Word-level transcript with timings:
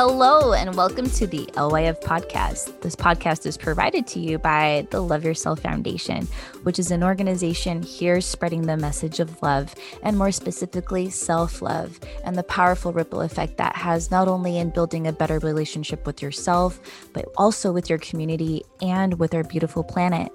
Hello, 0.00 0.52
and 0.52 0.76
welcome 0.76 1.10
to 1.10 1.26
the 1.26 1.46
LYF 1.54 2.00
podcast. 2.02 2.82
This 2.82 2.94
podcast 2.94 3.46
is 3.46 3.56
provided 3.56 4.06
to 4.06 4.20
you 4.20 4.38
by 4.38 4.86
the 4.92 5.00
Love 5.00 5.24
Yourself 5.24 5.58
Foundation, 5.58 6.28
which 6.62 6.78
is 6.78 6.92
an 6.92 7.02
organization 7.02 7.82
here 7.82 8.20
spreading 8.20 8.62
the 8.62 8.76
message 8.76 9.18
of 9.18 9.42
love 9.42 9.74
and 10.04 10.16
more 10.16 10.30
specifically, 10.30 11.10
self 11.10 11.60
love 11.60 11.98
and 12.22 12.36
the 12.36 12.44
powerful 12.44 12.92
ripple 12.92 13.22
effect 13.22 13.56
that 13.56 13.74
has 13.74 14.08
not 14.12 14.28
only 14.28 14.58
in 14.58 14.70
building 14.70 15.08
a 15.08 15.12
better 15.12 15.40
relationship 15.40 16.06
with 16.06 16.22
yourself, 16.22 16.78
but 17.12 17.24
also 17.36 17.72
with 17.72 17.90
your 17.90 17.98
community 17.98 18.62
and 18.80 19.18
with 19.18 19.34
our 19.34 19.42
beautiful 19.42 19.82
planet. 19.82 20.30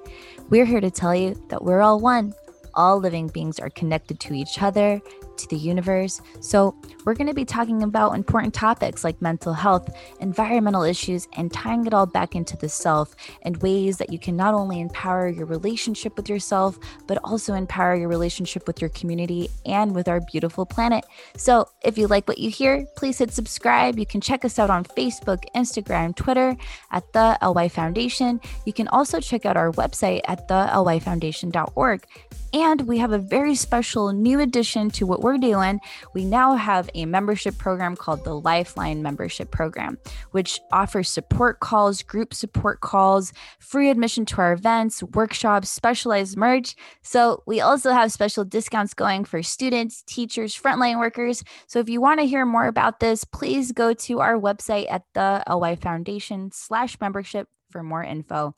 We're 0.49 0.65
here 0.65 0.81
to 0.81 0.91
tell 0.91 1.15
you 1.15 1.41
that 1.47 1.63
we're 1.63 1.79
all 1.79 2.01
one. 2.01 2.33
All 2.73 2.99
living 2.99 3.27
beings 3.27 3.59
are 3.59 3.69
connected 3.69 4.19
to 4.21 4.33
each 4.33 4.61
other 4.61 5.01
to 5.37 5.47
the 5.49 5.57
universe. 5.57 6.21
So, 6.39 6.75
we're 7.05 7.15
going 7.15 7.27
to 7.27 7.33
be 7.33 7.45
talking 7.45 7.83
about 7.83 8.15
important 8.15 8.53
topics 8.53 9.03
like 9.03 9.21
mental 9.21 9.53
health, 9.53 9.89
environmental 10.19 10.83
issues, 10.83 11.27
and 11.35 11.51
tying 11.51 11.85
it 11.85 11.93
all 11.93 12.05
back 12.05 12.35
into 12.35 12.55
the 12.55 12.69
self 12.69 13.15
and 13.41 13.57
ways 13.57 13.97
that 13.97 14.11
you 14.11 14.19
can 14.19 14.35
not 14.35 14.53
only 14.53 14.79
empower 14.79 15.27
your 15.27 15.45
relationship 15.45 16.15
with 16.15 16.29
yourself, 16.29 16.79
but 17.07 17.17
also 17.23 17.53
empower 17.53 17.95
your 17.95 18.07
relationship 18.07 18.67
with 18.67 18.79
your 18.79 18.89
community 18.91 19.49
and 19.65 19.93
with 19.93 20.07
our 20.07 20.21
beautiful 20.31 20.65
planet. 20.65 21.05
So, 21.35 21.67
if 21.83 21.97
you 21.97 22.07
like 22.07 22.27
what 22.27 22.37
you 22.37 22.49
hear, 22.49 22.85
please 22.95 23.17
hit 23.17 23.31
subscribe. 23.31 23.99
You 23.99 24.05
can 24.05 24.21
check 24.21 24.45
us 24.45 24.59
out 24.59 24.69
on 24.69 24.85
Facebook, 24.85 25.43
Instagram, 25.55 26.15
Twitter 26.15 26.55
at 26.91 27.11
the 27.13 27.37
LY 27.41 27.69
Foundation. 27.69 28.39
You 28.65 28.73
can 28.73 28.87
also 28.89 29.19
check 29.19 29.45
out 29.45 29.57
our 29.57 29.71
website 29.71 30.21
at 30.25 30.47
thelyfoundation.org. 30.47 32.05
And 32.53 32.81
we 32.81 32.99
have 32.99 33.11
a 33.11 33.17
very 33.17 33.55
special 33.55 34.13
new 34.13 34.39
addition 34.39 34.91
to 34.91 35.07
what 35.07 35.22
we're 35.23 35.37
doing. 35.37 35.79
We 36.13 36.25
now 36.25 36.55
have 36.55 36.89
a 36.93 37.05
membership 37.05 37.57
program 37.57 37.95
called 37.95 38.23
the 38.25 38.37
Lifeline 38.37 39.01
Membership 39.01 39.49
Program, 39.49 39.97
which 40.31 40.59
offers 40.71 41.09
support 41.09 41.61
calls, 41.61 42.03
group 42.03 42.33
support 42.33 42.81
calls, 42.81 43.33
free 43.59 43.89
admission 43.89 44.25
to 44.25 44.37
our 44.37 44.53
events, 44.53 45.01
workshops, 45.01 45.69
specialized 45.69 46.37
merch. 46.37 46.75
So 47.01 47.41
we 47.47 47.61
also 47.61 47.91
have 47.91 48.11
special 48.11 48.43
discounts 48.43 48.93
going 48.93 49.23
for 49.23 49.41
students, 49.41 50.03
teachers, 50.03 50.55
frontline 50.55 50.99
workers. 50.99 51.43
So 51.67 51.79
if 51.79 51.89
you 51.89 52.01
want 52.01 52.19
to 52.19 52.27
hear 52.27 52.45
more 52.45 52.67
about 52.67 52.99
this, 52.99 53.23
please 53.23 53.71
go 53.71 53.93
to 53.93 54.19
our 54.19 54.37
website 54.37 54.91
at 54.91 55.03
the 55.13 55.41
LY 55.49 55.77
Foundation 55.77 56.51
slash 56.51 56.99
membership 56.99 57.47
for 57.71 57.81
more 57.81 58.03
info. 58.03 58.53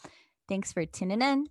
Thanks 0.50 0.74
for 0.74 0.86
tuning 0.86 1.22
in. 1.22 1.48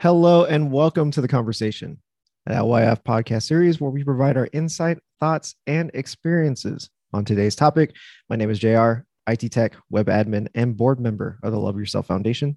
Hello 0.00 0.44
and 0.44 0.72
welcome 0.72 1.12
to 1.12 1.20
the 1.20 1.28
conversation, 1.28 2.01
an 2.46 2.56
LYF 2.56 3.02
podcast 3.04 3.44
series 3.44 3.80
where 3.80 3.90
we 3.90 4.02
provide 4.02 4.36
our 4.36 4.48
insight, 4.52 4.98
thoughts, 5.20 5.54
and 5.66 5.90
experiences 5.94 6.90
on 7.12 7.24
today's 7.24 7.54
topic. 7.54 7.94
My 8.28 8.36
name 8.36 8.50
is 8.50 8.58
JR, 8.58 9.04
IT 9.28 9.52
Tech, 9.52 9.76
Web 9.90 10.06
Admin, 10.06 10.48
and 10.54 10.76
board 10.76 10.98
member 10.98 11.38
of 11.44 11.52
the 11.52 11.58
Love 11.58 11.78
Yourself 11.78 12.06
Foundation. 12.06 12.56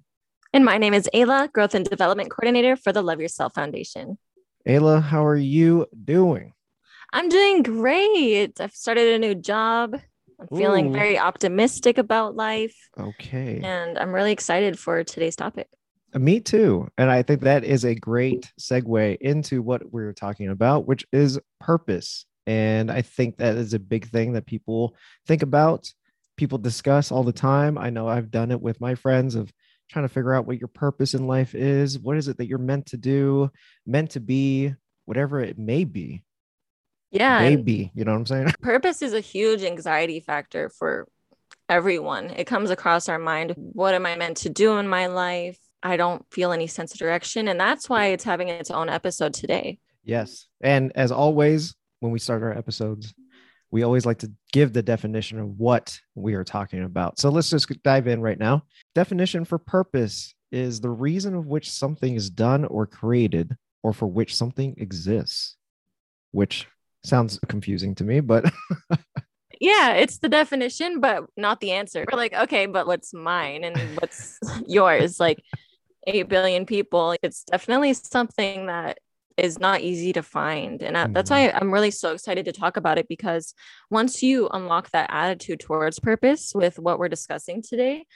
And 0.52 0.64
my 0.64 0.78
name 0.78 0.92
is 0.92 1.08
Ayla, 1.14 1.52
Growth 1.52 1.74
and 1.74 1.84
Development 1.84 2.30
Coordinator 2.30 2.74
for 2.74 2.92
the 2.92 3.02
Love 3.02 3.20
Yourself 3.20 3.54
Foundation. 3.54 4.18
Ayla, 4.68 5.00
how 5.00 5.24
are 5.24 5.36
you 5.36 5.86
doing? 6.04 6.52
I'm 7.12 7.28
doing 7.28 7.62
great. 7.62 8.60
I've 8.60 8.72
started 8.72 9.14
a 9.14 9.18
new 9.18 9.36
job. 9.36 10.00
I'm 10.40 10.48
feeling 10.48 10.88
Ooh. 10.88 10.92
very 10.92 11.16
optimistic 11.16 11.96
about 11.96 12.34
life. 12.34 12.76
Okay. 12.98 13.60
And 13.62 13.96
I'm 13.96 14.12
really 14.12 14.32
excited 14.32 14.78
for 14.78 15.04
today's 15.04 15.36
topic. 15.36 15.68
Uh, 16.14 16.18
me 16.18 16.40
too. 16.40 16.88
And 16.98 17.10
I 17.10 17.22
think 17.22 17.42
that 17.42 17.64
is 17.64 17.84
a 17.84 17.94
great 17.94 18.50
segue 18.60 19.18
into 19.20 19.62
what 19.62 19.92
we're 19.92 20.12
talking 20.12 20.48
about, 20.48 20.86
which 20.86 21.06
is 21.12 21.38
purpose. 21.60 22.26
And 22.46 22.90
I 22.90 23.02
think 23.02 23.38
that 23.38 23.56
is 23.56 23.74
a 23.74 23.78
big 23.78 24.08
thing 24.08 24.34
that 24.34 24.46
people 24.46 24.94
think 25.26 25.42
about, 25.42 25.92
people 26.36 26.58
discuss 26.58 27.10
all 27.10 27.24
the 27.24 27.32
time. 27.32 27.76
I 27.76 27.90
know 27.90 28.08
I've 28.08 28.30
done 28.30 28.52
it 28.52 28.60
with 28.60 28.80
my 28.80 28.94
friends 28.94 29.34
of 29.34 29.52
trying 29.90 30.04
to 30.04 30.08
figure 30.08 30.34
out 30.34 30.46
what 30.46 30.58
your 30.58 30.68
purpose 30.68 31.14
in 31.14 31.26
life 31.26 31.54
is. 31.54 31.98
What 31.98 32.16
is 32.16 32.28
it 32.28 32.38
that 32.38 32.46
you're 32.46 32.58
meant 32.58 32.86
to 32.86 32.96
do, 32.96 33.50
meant 33.84 34.10
to 34.10 34.20
be, 34.20 34.74
whatever 35.06 35.40
it 35.40 35.58
may 35.58 35.84
be. 35.84 36.22
Yeah. 37.10 37.38
Maybe, 37.40 37.90
you 37.94 38.04
know 38.04 38.12
what 38.12 38.18
I'm 38.18 38.26
saying? 38.26 38.46
Purpose 38.60 39.00
is 39.00 39.12
a 39.12 39.20
huge 39.20 39.62
anxiety 39.62 40.20
factor 40.20 40.68
for 40.68 41.08
everyone. 41.68 42.30
It 42.30 42.46
comes 42.46 42.70
across 42.70 43.08
our 43.08 43.18
mind. 43.18 43.54
What 43.56 43.94
am 43.94 44.04
I 44.04 44.16
meant 44.16 44.38
to 44.38 44.50
do 44.50 44.76
in 44.78 44.88
my 44.88 45.06
life? 45.06 45.58
I 45.82 45.96
don't 45.96 46.24
feel 46.30 46.52
any 46.52 46.66
sense 46.66 46.92
of 46.92 46.98
direction. 46.98 47.48
And 47.48 47.58
that's 47.58 47.88
why 47.88 48.06
it's 48.06 48.24
having 48.24 48.48
its 48.48 48.70
own 48.70 48.88
episode 48.88 49.34
today. 49.34 49.78
Yes. 50.04 50.46
And 50.60 50.92
as 50.94 51.12
always, 51.12 51.74
when 52.00 52.12
we 52.12 52.18
start 52.18 52.42
our 52.42 52.56
episodes, 52.56 53.14
we 53.70 53.82
always 53.82 54.06
like 54.06 54.18
to 54.18 54.32
give 54.52 54.72
the 54.72 54.82
definition 54.82 55.38
of 55.38 55.58
what 55.58 55.98
we 56.14 56.34
are 56.34 56.44
talking 56.44 56.84
about. 56.84 57.18
So 57.18 57.30
let's 57.30 57.50
just 57.50 57.70
dive 57.82 58.06
in 58.06 58.20
right 58.20 58.38
now. 58.38 58.64
Definition 58.94 59.44
for 59.44 59.58
purpose 59.58 60.34
is 60.52 60.80
the 60.80 60.90
reason 60.90 61.34
of 61.34 61.46
which 61.46 61.70
something 61.70 62.14
is 62.14 62.30
done 62.30 62.64
or 62.64 62.86
created 62.86 63.56
or 63.82 63.92
for 63.92 64.06
which 64.06 64.34
something 64.34 64.74
exists, 64.78 65.56
which 66.30 66.66
sounds 67.04 67.38
confusing 67.48 67.94
to 67.96 68.04
me, 68.04 68.20
but 68.20 68.50
Yeah, 69.60 69.94
it's 69.94 70.18
the 70.18 70.28
definition, 70.28 71.00
but 71.00 71.24
not 71.36 71.60
the 71.60 71.72
answer. 71.72 72.04
We're 72.10 72.18
like, 72.18 72.34
okay, 72.34 72.66
but 72.66 72.86
what's 72.86 73.14
mine 73.14 73.64
and 73.64 73.78
what's 73.98 74.38
yours? 74.66 75.18
Like 75.18 75.42
8 76.06 76.28
billion 76.28 76.66
people. 76.66 77.16
It's 77.22 77.44
definitely 77.44 77.94
something 77.94 78.66
that 78.66 78.98
is 79.36 79.58
not 79.58 79.82
easy 79.82 80.12
to 80.14 80.22
find. 80.22 80.82
And 80.82 80.96
I- 80.96 81.06
that's 81.08 81.30
why 81.30 81.48
mm-hmm. 81.48 81.58
I'm 81.58 81.72
really 81.72 81.90
so 81.90 82.12
excited 82.12 82.46
to 82.46 82.52
talk 82.52 82.76
about 82.76 82.98
it 82.98 83.08
because 83.08 83.54
once 83.90 84.22
you 84.22 84.48
unlock 84.48 84.90
that 84.90 85.10
attitude 85.12 85.60
towards 85.60 85.98
purpose 85.98 86.52
with 86.54 86.78
what 86.78 86.98
we're 86.98 87.08
discussing 87.08 87.62
today, 87.62 88.06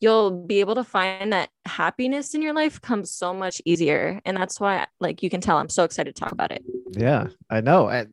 you'll 0.00 0.30
be 0.30 0.60
able 0.60 0.74
to 0.74 0.84
find 0.84 1.32
that 1.32 1.48
happiness 1.64 2.34
in 2.34 2.42
your 2.42 2.52
life 2.52 2.80
comes 2.80 3.10
so 3.10 3.32
much 3.32 3.62
easier. 3.64 4.20
And 4.26 4.36
that's 4.36 4.60
why, 4.60 4.86
like, 5.00 5.22
you 5.22 5.30
can 5.30 5.40
tell 5.40 5.56
I'm 5.56 5.70
so 5.70 5.84
excited 5.84 6.14
to 6.14 6.20
talk 6.20 6.32
about 6.32 6.52
it. 6.52 6.62
yeah, 6.90 7.28
I 7.48 7.62
know. 7.62 7.88
And 7.88 8.12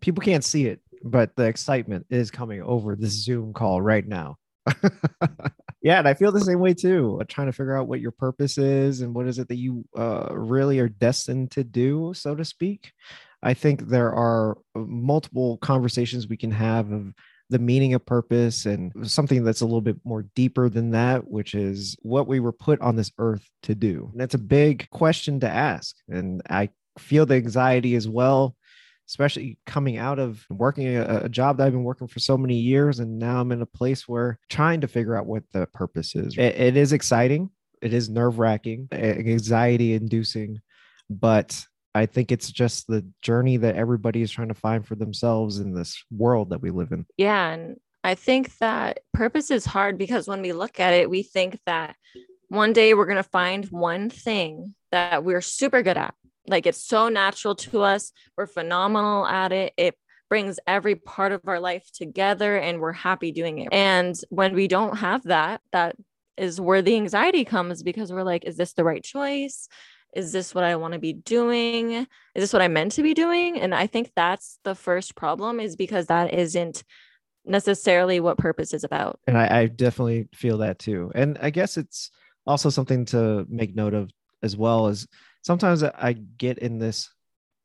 people 0.00 0.22
can't 0.22 0.44
see 0.44 0.66
it, 0.66 0.80
but 1.02 1.34
the 1.36 1.44
excitement 1.44 2.06
is 2.10 2.30
coming 2.30 2.60
over 2.62 2.96
this 2.96 3.12
Zoom 3.24 3.54
call 3.54 3.80
right 3.80 4.06
now. 4.06 4.36
yeah, 5.82 5.98
and 5.98 6.08
I 6.08 6.14
feel 6.14 6.32
the 6.32 6.40
same 6.40 6.60
way 6.60 6.74
too. 6.74 7.18
uh, 7.20 7.24
Trying 7.28 7.48
to 7.48 7.52
figure 7.52 7.76
out 7.76 7.88
what 7.88 8.00
your 8.00 8.12
purpose 8.12 8.58
is 8.58 9.00
and 9.00 9.14
what 9.14 9.26
is 9.26 9.38
it 9.38 9.48
that 9.48 9.56
you 9.56 9.84
uh, 9.96 10.28
really 10.32 10.78
are 10.78 10.88
destined 10.88 11.50
to 11.52 11.64
do, 11.64 12.12
so 12.14 12.34
to 12.34 12.44
speak. 12.44 12.92
I 13.42 13.54
think 13.54 13.88
there 13.88 14.12
are 14.12 14.58
uh, 14.74 14.80
multiple 14.80 15.58
conversations 15.58 16.28
we 16.28 16.36
can 16.36 16.52
have 16.52 16.90
of 16.92 17.12
the 17.50 17.58
meaning 17.58 17.92
of 17.92 18.06
purpose 18.06 18.64
and 18.64 18.92
something 19.02 19.44
that's 19.44 19.60
a 19.60 19.66
little 19.66 19.82
bit 19.82 19.96
more 20.04 20.24
deeper 20.34 20.68
than 20.70 20.90
that, 20.92 21.28
which 21.28 21.54
is 21.54 21.96
what 22.00 22.26
we 22.26 22.40
were 22.40 22.52
put 22.52 22.80
on 22.80 22.96
this 22.96 23.12
earth 23.18 23.46
to 23.64 23.74
do. 23.74 24.08
And 24.12 24.22
it's 24.22 24.34
a 24.34 24.38
big 24.38 24.88
question 24.90 25.40
to 25.40 25.48
ask. 25.48 25.94
And 26.08 26.40
I 26.48 26.70
feel 26.98 27.26
the 27.26 27.34
anxiety 27.34 27.94
as 27.94 28.08
well 28.08 28.56
especially 29.12 29.58
coming 29.66 29.98
out 29.98 30.18
of 30.18 30.42
working 30.48 30.96
a, 30.96 31.22
a 31.24 31.28
job 31.28 31.58
that 31.58 31.66
I've 31.66 31.72
been 31.72 31.84
working 31.84 32.08
for 32.08 32.18
so 32.18 32.38
many 32.38 32.56
years. 32.56 32.98
And 32.98 33.18
now 33.18 33.40
I'm 33.40 33.52
in 33.52 33.60
a 33.60 33.66
place 33.66 34.08
where 34.08 34.38
trying 34.48 34.80
to 34.80 34.88
figure 34.88 35.14
out 35.14 35.26
what 35.26 35.42
the 35.52 35.66
purpose 35.74 36.14
is. 36.14 36.38
it, 36.38 36.54
it 36.58 36.76
is 36.78 36.94
exciting, 36.94 37.50
it 37.82 37.92
is 37.92 38.08
nerve 38.08 38.38
wracking, 38.38 38.88
anxiety 38.90 39.92
inducing, 39.92 40.62
but 41.10 41.62
I 41.94 42.06
think 42.06 42.32
it's 42.32 42.50
just 42.50 42.86
the 42.86 43.06
journey 43.20 43.58
that 43.58 43.76
everybody 43.76 44.22
is 44.22 44.30
trying 44.30 44.48
to 44.48 44.54
find 44.54 44.86
for 44.86 44.94
themselves 44.94 45.58
in 45.58 45.74
this 45.74 46.02
world 46.10 46.48
that 46.48 46.62
we 46.62 46.70
live 46.70 46.92
in. 46.92 47.04
Yeah. 47.18 47.50
And 47.50 47.76
I 48.02 48.14
think 48.14 48.56
that 48.58 49.00
purpose 49.12 49.50
is 49.50 49.66
hard 49.66 49.98
because 49.98 50.26
when 50.26 50.40
we 50.40 50.54
look 50.54 50.80
at 50.80 50.94
it, 50.94 51.10
we 51.10 51.22
think 51.22 51.58
that 51.66 51.96
one 52.48 52.72
day 52.72 52.94
we're 52.94 53.04
going 53.04 53.16
to 53.16 53.22
find 53.22 53.66
one 53.66 54.08
thing 54.08 54.74
that 54.90 55.22
we're 55.22 55.42
super 55.42 55.82
good 55.82 55.98
at. 55.98 56.14
Like 56.46 56.66
it's 56.66 56.82
so 56.82 57.08
natural 57.08 57.54
to 57.56 57.82
us. 57.82 58.12
We're 58.36 58.46
phenomenal 58.46 59.26
at 59.26 59.52
it. 59.52 59.72
It 59.76 59.96
brings 60.28 60.58
every 60.66 60.94
part 60.94 61.32
of 61.32 61.42
our 61.46 61.60
life 61.60 61.90
together 61.92 62.56
and 62.56 62.80
we're 62.80 62.92
happy 62.92 63.32
doing 63.32 63.58
it. 63.58 63.68
And 63.70 64.18
when 64.30 64.54
we 64.54 64.66
don't 64.66 64.96
have 64.96 65.22
that, 65.24 65.60
that 65.72 65.96
is 66.36 66.60
where 66.60 66.80
the 66.80 66.96
anxiety 66.96 67.44
comes 67.44 67.82
because 67.82 68.12
we're 68.12 68.22
like, 68.22 68.44
is 68.44 68.56
this 68.56 68.72
the 68.72 68.84
right 68.84 69.04
choice? 69.04 69.68
Is 70.14 70.32
this 70.32 70.54
what 70.54 70.64
I 70.64 70.76
want 70.76 70.94
to 70.94 70.98
be 70.98 71.12
doing? 71.12 71.92
Is 71.92 72.06
this 72.34 72.52
what 72.52 72.62
I 72.62 72.68
meant 72.68 72.92
to 72.92 73.02
be 73.02 73.14
doing? 73.14 73.60
And 73.60 73.74
I 73.74 73.86
think 73.86 74.12
that's 74.14 74.58
the 74.64 74.74
first 74.74 75.14
problem 75.14 75.60
is 75.60 75.76
because 75.76 76.06
that 76.06 76.34
isn't 76.34 76.82
necessarily 77.44 78.20
what 78.20 78.38
purpose 78.38 78.72
is 78.72 78.84
about. 78.84 79.18
And 79.26 79.36
I, 79.36 79.60
I 79.60 79.66
definitely 79.66 80.28
feel 80.34 80.58
that 80.58 80.78
too. 80.78 81.10
And 81.14 81.38
I 81.40 81.50
guess 81.50 81.76
it's 81.76 82.10
also 82.46 82.70
something 82.70 83.04
to 83.06 83.46
make 83.48 83.74
note 83.74 83.94
of 83.94 84.10
as 84.42 84.56
well 84.56 84.86
as 84.86 85.06
sometimes 85.42 85.82
I 85.82 86.12
get 86.12 86.58
in 86.58 86.78
this 86.78 87.10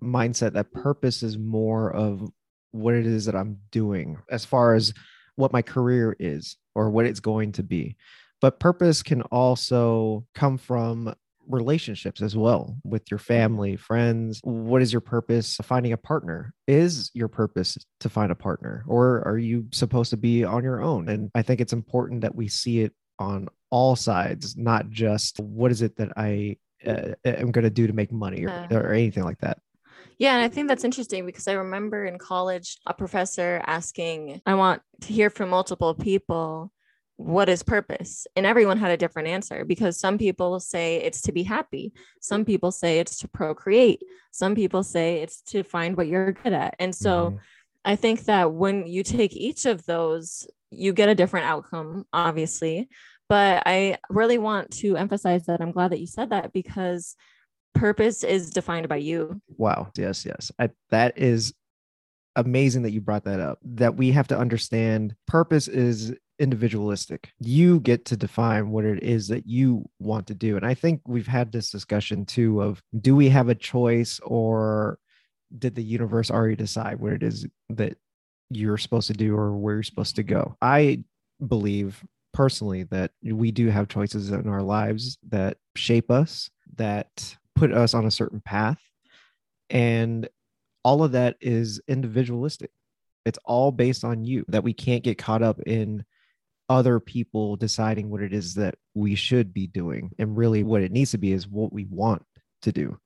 mindset 0.04 0.54
that 0.54 0.74
purpose 0.74 1.24
is 1.24 1.38
more 1.38 1.92
of 1.92 2.30
what 2.72 2.94
it 2.94 3.06
is 3.06 3.26
that 3.26 3.36
I'm 3.36 3.58
doing 3.72 4.18
as 4.30 4.46
far 4.46 4.76
as 4.76 4.94
what 5.36 5.54
my 5.54 5.62
career 5.62 6.16
is 6.20 6.58
or 6.76 6.90
what 6.90 7.06
it's 7.06 7.20
going 7.20 7.54
to 7.54 7.64
be. 7.64 7.96
But 8.42 8.60
purpose 8.60 9.02
can 9.02 9.22
also 9.24 10.26
come 10.36 10.58
from 10.58 11.14
relationships 11.48 12.22
as 12.22 12.36
well 12.36 12.78
with 12.84 13.10
your 13.10 13.18
family, 13.18 13.76
friends. 13.78 14.40
What 14.44 14.82
is 14.82 14.92
your 14.92 15.02
purpose? 15.02 15.58
Finding 15.64 15.94
a 15.94 15.98
partner. 15.98 16.54
Is 16.68 17.10
your 17.14 17.30
purpose 17.30 17.78
to 18.02 18.10
find 18.10 18.32
a 18.32 18.36
partner, 18.36 18.84
or 18.88 19.26
are 19.26 19.38
you 19.38 19.68
supposed 19.72 20.10
to 20.12 20.18
be 20.18 20.44
on 20.44 20.64
your 20.64 20.82
own? 20.82 21.10
And 21.10 21.32
I 21.34 21.42
think 21.42 21.62
it's 21.62 21.74
important 21.74 22.22
that 22.22 22.36
we 22.36 22.48
see 22.48 22.82
it 22.82 22.94
on 23.18 23.48
all 23.70 23.96
sides, 23.96 24.56
not 24.56 24.90
just 24.90 25.40
what 25.40 25.72
is 25.72 25.82
it 25.82 25.96
that 25.98 26.12
I 26.18 26.58
uh, 26.86 27.14
am 27.26 27.52
going 27.52 27.64
to 27.64 27.70
do 27.70 27.88
to 27.88 27.94
make 27.94 28.12
money 28.12 28.46
or, 28.46 28.50
uh, 28.50 28.68
or 28.72 28.94
anything 28.94 29.24
like 29.24 29.40
that. 29.40 29.60
Yeah, 30.18 30.36
and 30.36 30.44
I 30.44 30.48
think 30.48 30.68
that's 30.68 30.84
interesting 30.84 31.26
because 31.26 31.48
I 31.48 31.54
remember 31.54 32.06
in 32.06 32.18
college 32.18 32.80
a 32.88 32.94
professor 32.94 33.62
asking, 33.66 34.42
I 34.46 34.56
want 34.56 34.82
to 35.02 35.14
hear 35.14 35.30
from 35.30 35.50
multiple 35.50 35.94
people 35.94 36.72
what 37.18 37.50
is 37.50 37.64
purpose? 37.64 38.28
And 38.36 38.46
everyone 38.46 38.78
had 38.78 38.92
a 38.92 38.98
different 38.98 39.28
answer 39.28 39.66
because 39.66 40.00
some 40.00 40.20
people 40.20 40.60
say 40.60 40.98
it's 40.98 41.22
to 41.24 41.32
be 41.32 41.44
happy. 41.44 41.92
Some 42.22 42.46
people 42.46 42.72
say 42.72 43.00
it's 43.00 43.18
to 43.20 43.28
procreate. 43.28 44.04
Some 44.32 44.54
people 44.54 44.84
say 44.84 45.22
it's 45.22 45.42
to 45.48 45.64
find 45.64 45.98
what 45.98 46.08
you're 46.08 46.32
good 46.32 46.54
at. 46.54 46.76
And 46.78 46.94
so 46.94 47.32
mm-hmm. 47.32 47.38
I 47.84 47.96
think 47.96 48.26
that 48.26 48.54
when 48.54 48.86
you 48.86 49.02
take 49.02 49.36
each 49.36 49.66
of 49.66 49.84
those, 49.86 50.48
you 50.70 50.94
get 50.94 51.10
a 51.10 51.16
different 51.16 51.48
outcome, 51.48 52.06
obviously. 52.14 52.88
But 53.30 53.64
I 53.66 53.98
really 54.10 54.38
want 54.38 54.72
to 54.78 54.96
emphasize 54.96 55.46
that 55.48 55.62
I'm 55.62 55.72
glad 55.72 55.92
that 55.92 56.00
you 56.00 56.08
said 56.08 56.30
that 56.30 56.54
because 56.54 57.16
purpose 57.74 58.24
is 58.24 58.50
defined 58.52 58.88
by 58.88 58.98
you. 58.98 59.42
Wow. 59.58 59.92
Yes, 59.96 60.26
yes. 60.26 60.52
I, 60.60 60.70
that 60.90 61.18
is 61.18 61.54
amazing 62.36 62.84
that 62.84 62.92
you 62.92 63.02
brought 63.02 63.26
that 63.26 63.40
up. 63.40 63.60
That 63.64 63.96
we 63.96 64.12
have 64.12 64.28
to 64.30 64.38
understand 64.38 65.16
purpose 65.28 65.68
is 65.68 66.14
individualistic. 66.40 67.32
You 67.40 67.80
get 67.80 68.06
to 68.06 68.18
define 68.18 68.70
what 68.70 68.86
it 68.86 69.04
is 69.04 69.28
that 69.30 69.48
you 69.48 69.90
want 70.00 70.28
to 70.28 70.36
do. 70.36 70.56
And 70.56 70.66
I 70.66 70.74
think 70.74 71.02
we've 71.06 71.28
had 71.28 71.52
this 71.52 71.72
discussion 71.72 72.26
too 72.26 72.62
of 72.62 72.82
do 73.00 73.16
we 73.16 73.30
have 73.30 73.50
a 73.50 73.56
choice 73.56 74.20
or 74.24 75.00
did 75.58 75.76
the 75.76 75.84
universe 75.84 76.30
already 76.30 76.56
decide 76.56 77.00
what 77.00 77.14
it 77.14 77.24
is 77.24 77.48
that 77.70 77.98
you're 78.50 78.78
supposed 78.78 79.08
to 79.08 79.14
do 79.14 79.36
or 79.36 79.54
where 79.54 79.76
you're 79.76 79.84
supposed 79.84 80.16
to 80.18 80.24
go? 80.24 80.56
I 80.62 81.04
believe 81.46 82.04
personally 82.34 82.84
that 82.84 83.12
we 83.24 83.52
do 83.52 83.70
have 83.70 83.88
choices 83.88 84.32
in 84.32 84.48
our 84.48 84.62
lives 84.62 85.18
that 85.30 85.58
shape 85.76 86.12
us, 86.12 86.50
that 86.76 87.38
put 87.56 87.72
us 87.72 87.94
on 87.94 88.06
a 88.06 88.12
certain 88.12 88.42
path. 88.42 88.80
And 89.70 90.30
all 90.84 91.04
of 91.04 91.14
that 91.14 91.38
is 91.42 91.82
individualistic. 91.88 92.72
It's 93.26 93.40
all 93.44 93.72
based 93.72 94.06
on 94.06 94.24
you 94.24 94.46
that 94.48 94.64
we 94.64 94.74
can't 94.74 95.04
get 95.04 95.18
caught 95.18 95.42
up 95.42 95.60
in 95.62 96.06
other 96.70 97.00
people 97.00 97.56
deciding 97.56 98.10
what 98.10 98.22
it 98.22 98.34
is 98.34 98.54
that 98.56 98.76
we 98.94 99.16
should 99.16 99.54
be 99.54 99.68
doing. 99.68 100.12
And 100.20 100.38
really, 100.38 100.64
what 100.64 100.82
it 100.82 100.92
needs 100.92 101.12
to 101.12 101.18
be 101.18 101.32
is 101.34 101.48
what 101.48 101.74
we 101.74 101.86
want 101.86 102.24
to 102.62 102.72
do. 102.72 102.98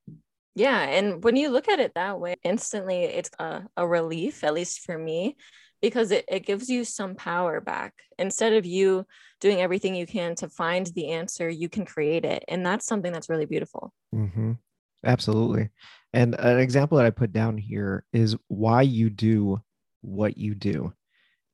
Yeah. 0.56 0.82
And 0.82 1.24
when 1.24 1.36
you 1.36 1.50
look 1.50 1.70
at 1.70 1.80
it 1.80 1.94
that 1.96 2.20
way, 2.20 2.36
instantly 2.44 3.04
it's 3.04 3.32
a, 3.40 3.64
a 3.78 3.88
relief, 3.88 4.44
at 4.44 4.54
least 4.54 4.82
for 4.82 4.98
me, 4.98 5.38
because 5.82 6.12
it, 6.12 6.26
it 6.28 6.46
gives 6.46 6.70
you 6.70 6.84
some 6.84 7.16
power 7.16 7.60
back. 7.62 7.94
Instead 8.20 8.54
of 8.54 8.66
you 8.66 9.06
doing 9.40 9.62
everything 9.62 9.96
you 9.96 10.06
can 10.06 10.36
to 10.36 10.50
find 10.50 10.88
the 10.88 11.10
answer, 11.12 11.50
you 11.50 11.70
can 11.70 11.86
create 11.86 12.26
it. 12.26 12.44
And 12.48 12.66
that's 12.66 12.86
something 12.86 13.12
that's 13.12 13.30
really 13.30 13.46
beautiful. 13.46 13.94
Mm-hmm. 14.14 14.54
Absolutely. 15.04 15.70
And 16.14 16.36
an 16.36 16.60
example 16.60 16.98
that 16.98 17.08
I 17.08 17.12
put 17.12 17.32
down 17.32 17.58
here 17.58 18.06
is 18.14 18.36
why 18.48 18.84
you 18.84 19.10
do 19.10 19.62
what 20.02 20.38
you 20.38 20.56
do 20.56 20.94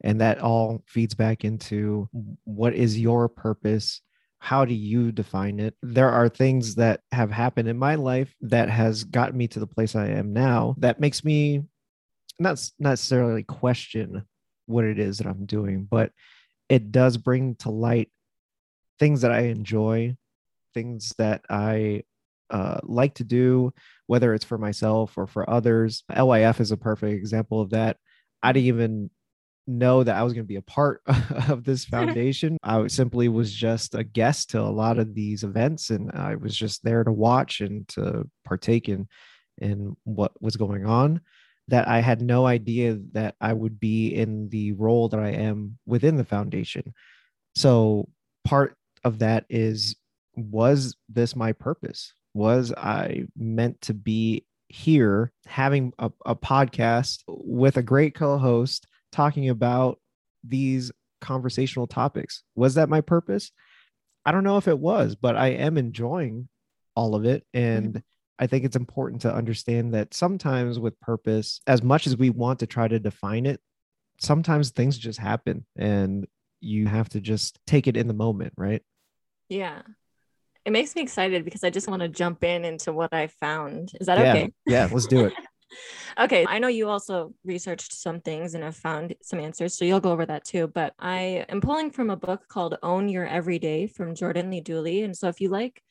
and 0.01 0.21
that 0.21 0.39
all 0.39 0.83
feeds 0.88 1.13
back 1.13 1.44
into 1.44 2.09
what 2.44 2.74
is 2.74 3.00
your 3.00 3.27
purpose 3.27 4.01
how 4.39 4.63
do 4.63 4.74
you 4.74 5.12
define 5.12 5.59
it 5.59 5.74
there 5.81 6.12
are 6.12 6.29
things 6.29 6.75
that 6.75 7.01
have 7.12 7.31
happened 7.31 7.68
in 7.68 7.77
my 7.77 7.95
life 7.95 8.33
that 8.41 8.69
has 8.69 9.03
gotten 9.03 9.38
me 9.38 9.47
to 9.47 9.59
the 9.59 9.68
place 9.68 9.95
i 9.95 10.07
am 10.07 10.31
now 10.31 10.75
that 10.77 11.00
makes 11.00 11.24
me 11.24 11.63
not 12.39 12.63
necessarily 12.80 13.44
question 13.44 14.24
what 14.66 14.86
it 14.86 15.00
is 15.00 15.18
that 15.18 15.28
i'm 15.28 15.45
doing 15.45 15.88
but 15.89 16.12
it 16.69 16.92
does 16.92 17.18
bring 17.18 17.56
to 17.56 17.69
light 17.69 18.10
things 19.00 19.22
that 19.22 19.31
i 19.31 19.42
enjoy 19.42 20.16
things 20.74 21.13
that 21.18 21.42
i 21.50 22.01
uh, 22.50 22.80
like 22.84 23.13
to 23.16 23.24
do 23.24 23.74
whether 24.07 24.34
it's 24.34 24.45
for 24.45 24.57
myself 24.57 25.18
or 25.18 25.28
for 25.28 25.48
others. 25.50 26.04
Lyf 26.10 26.60
is 26.60 26.72
a 26.72 26.78
perfect 26.78 27.13
example 27.13 27.62
of 27.62 27.69
that. 27.72 27.98
I 28.42 28.54
didn't 28.54 28.68
even 28.68 29.10
know 29.68 30.01
that 30.01 30.16
I 30.16 30.24
was 30.24 30.34
going 30.34 30.45
to 30.45 30.48
be 30.48 30.56
a 30.56 30.62
part 30.62 31.01
of 31.50 31.63
this 31.63 31.86
foundation. 31.95 32.57
I 32.63 32.88
simply 32.88 33.28
was 33.28 33.54
just 33.54 33.94
a 33.94 34.04
guest 34.04 34.51
to 34.51 34.62
a 34.62 34.63
lot 34.63 34.98
of 34.98 35.13
these 35.13 35.44
events 35.44 35.89
and 35.89 36.12
I 36.12 36.36
was 36.36 36.56
just 36.56 36.84
there 36.84 37.04
to 37.04 37.12
watch 37.12 37.62
and 37.62 37.88
to 37.89 38.28
partake 38.45 38.89
in 38.89 39.07
in 39.60 39.98
what 40.04 40.31
was 40.42 40.56
going 40.56 40.86
on 40.86 41.19
that 41.67 41.87
I 41.87 41.99
had 41.99 42.21
no 42.21 42.45
idea 42.45 42.97
that 43.11 43.35
I 43.41 43.53
would 43.53 43.79
be 43.79 44.09
in 44.09 44.49
the 44.49 44.71
role 44.73 45.09
that 45.09 45.19
I 45.19 45.31
am 45.31 45.77
within 45.85 46.15
the 46.15 46.23
foundation. 46.23 46.93
So 47.55 48.07
part 48.45 48.75
of 49.03 49.19
that 49.19 49.45
is 49.49 49.95
was 50.35 50.95
this 51.09 51.35
my 51.35 51.51
purpose? 51.53 52.13
Was 52.33 52.71
I 52.71 53.25
meant 53.35 53.81
to 53.81 53.93
be 53.93 54.45
here 54.69 55.31
having 55.45 55.93
a, 55.97 56.11
a 56.25 56.35
podcast 56.35 57.23
with 57.27 57.77
a 57.77 57.83
great 57.83 58.13
co-host 58.15 58.87
talking 59.11 59.49
about 59.49 59.99
these 60.43 60.91
conversational 61.21 61.87
topics. 61.87 62.43
Was 62.55 62.75
that 62.75 62.89
my 62.89 63.01
purpose? 63.01 63.51
I 64.25 64.31
don't 64.31 64.43
know 64.43 64.57
if 64.57 64.67
it 64.67 64.77
was, 64.77 65.15
but 65.15 65.35
I 65.35 65.47
am 65.47 65.77
enjoying 65.77 66.49
all 66.95 67.15
of 67.15 67.25
it. 67.25 67.45
And 67.53 67.89
mm-hmm. 67.89 67.99
I 68.39 68.48
think 68.48 68.66
it's 68.66 68.75
important 68.75 69.22
to 69.24 69.34
understand 69.34 69.94
that 69.94 70.13
sometimes 70.13 70.80
with 70.80 71.00
purpose, 71.00 71.60
as 71.68 71.81
much 71.81 72.06
as 72.06 72.18
we 72.18 72.30
want 72.30 72.60
to 72.60 72.68
try 72.68 72.88
to 72.88 73.00
define 73.00 73.45
it, 73.45 73.60
sometimes 74.19 74.69
things 74.69 74.98
just 74.98 75.19
happen 75.19 75.66
and 75.75 76.28
you 76.60 76.88
have 76.88 77.10
to 77.10 77.22
just 77.22 77.60
take 77.66 77.88
it 77.88 77.98
in 77.98 78.07
the 78.07 78.13
moment, 78.13 78.54
right? 78.57 78.81
Yeah. 79.50 79.81
It 80.66 80.72
makes 80.72 80.95
me 80.95 81.01
excited 81.01 81.45
because 81.45 81.63
I 81.63 81.69
just 81.69 81.88
want 81.88 82.01
to 82.01 82.10
jump 82.10 82.44
in 82.44 82.66
into 82.66 82.91
what 82.91 83.13
I 83.13 83.27
found. 83.27 83.91
Is 84.00 84.08
that 84.08 84.20
yeah. 84.20 84.32
okay? 84.32 84.53
Yeah, 84.65 84.89
let's 84.91 85.08
do 85.08 85.25
it. 85.25 85.34
okay. 86.20 86.46
I 86.48 86.60
know 86.60 86.67
you 86.67 86.89
also 86.89 87.34
researched 87.46 87.94
some 87.94 88.20
things 88.20 88.53
and 88.53 88.63
have 88.63 88.75
found 88.75 89.15
some 89.22 89.39
answers. 89.39 89.77
So 89.77 89.86
you'll 89.86 90.00
go 90.00 90.12
over 90.12 90.25
that 90.25 90.46
too. 90.46 90.67
But 90.67 90.94
I 91.00 91.46
am 91.50 91.62
pulling 91.62 91.91
from 91.91 92.10
a 92.10 92.17
book 92.17 92.48
called 92.50 92.77
Own 92.84 93.08
Your 93.08 93.25
Everyday 93.25 93.88
from 93.88 94.15
Jordan 94.15 94.50
Lee 94.50 94.62
Dooley. 94.62 95.03
And 95.03 95.15
so 95.15 95.27
if 95.29 95.39
you 95.39 95.50
like 95.50 95.82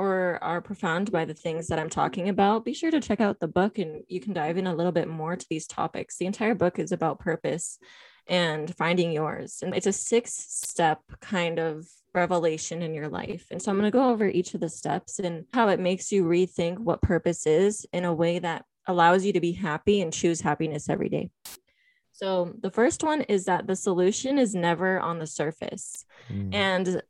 or 0.00 0.38
are 0.42 0.62
profound 0.62 1.12
by 1.12 1.26
the 1.26 1.34
things 1.34 1.66
that 1.66 1.78
I'm 1.78 1.90
talking 1.90 2.30
about, 2.30 2.64
be 2.64 2.72
sure 2.72 2.90
to 2.90 3.00
check 3.00 3.20
out 3.20 3.38
the 3.38 3.46
book 3.46 3.76
and 3.76 4.02
you 4.08 4.18
can 4.18 4.32
dive 4.32 4.56
in 4.56 4.66
a 4.66 4.74
little 4.74 4.92
bit 4.92 5.08
more 5.08 5.36
to 5.36 5.46
these 5.50 5.66
topics. 5.66 6.16
The 6.16 6.24
entire 6.24 6.54
book 6.54 6.78
is 6.78 6.90
about 6.90 7.18
purpose 7.18 7.78
and 8.26 8.74
finding 8.76 9.12
yours. 9.12 9.58
And 9.60 9.74
it's 9.74 9.86
a 9.86 9.92
six 9.92 10.32
step 10.32 11.02
kind 11.20 11.58
of 11.58 11.86
revelation 12.14 12.80
in 12.80 12.94
your 12.94 13.10
life. 13.10 13.48
And 13.50 13.60
so 13.60 13.70
I'm 13.70 13.78
going 13.78 13.92
to 13.92 13.96
go 13.96 14.08
over 14.08 14.26
each 14.26 14.54
of 14.54 14.60
the 14.60 14.70
steps 14.70 15.18
and 15.18 15.44
how 15.52 15.68
it 15.68 15.78
makes 15.78 16.10
you 16.10 16.24
rethink 16.24 16.78
what 16.78 17.02
purpose 17.02 17.46
is 17.46 17.86
in 17.92 18.06
a 18.06 18.14
way 18.14 18.38
that 18.38 18.64
allows 18.86 19.26
you 19.26 19.34
to 19.34 19.40
be 19.40 19.52
happy 19.52 20.00
and 20.00 20.14
choose 20.14 20.40
happiness 20.40 20.88
every 20.88 21.10
day. 21.10 21.28
So, 22.12 22.54
the 22.60 22.70
first 22.70 23.02
one 23.02 23.22
is 23.22 23.44
that 23.46 23.66
the 23.66 23.76
solution 23.76 24.38
is 24.38 24.54
never 24.54 25.00
on 25.00 25.18
the 25.18 25.26
surface. 25.26 26.04
Mm. 26.30 26.54
And 26.54 27.02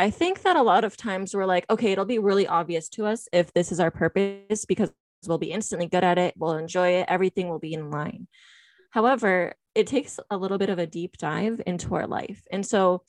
I 0.00 0.08
think 0.08 0.40
that 0.44 0.56
a 0.56 0.62
lot 0.62 0.84
of 0.84 0.96
times 0.96 1.34
we're 1.34 1.44
like, 1.44 1.66
okay, 1.68 1.92
it'll 1.92 2.06
be 2.06 2.18
really 2.18 2.46
obvious 2.46 2.88
to 2.90 3.04
us 3.04 3.28
if 3.34 3.52
this 3.52 3.70
is 3.70 3.80
our 3.80 3.90
purpose 3.90 4.64
because 4.64 4.90
we'll 5.26 5.36
be 5.36 5.52
instantly 5.52 5.88
good 5.88 6.02
at 6.02 6.16
it, 6.16 6.32
we'll 6.38 6.56
enjoy 6.56 7.00
it, 7.00 7.04
everything 7.06 7.50
will 7.50 7.58
be 7.58 7.74
in 7.74 7.90
line. 7.90 8.26
However, 8.92 9.56
it 9.74 9.86
takes 9.86 10.18
a 10.30 10.38
little 10.38 10.56
bit 10.56 10.70
of 10.70 10.78
a 10.78 10.86
deep 10.86 11.18
dive 11.18 11.60
into 11.66 11.94
our 11.96 12.06
life. 12.06 12.40
And 12.50 12.64
so, 12.64 13.02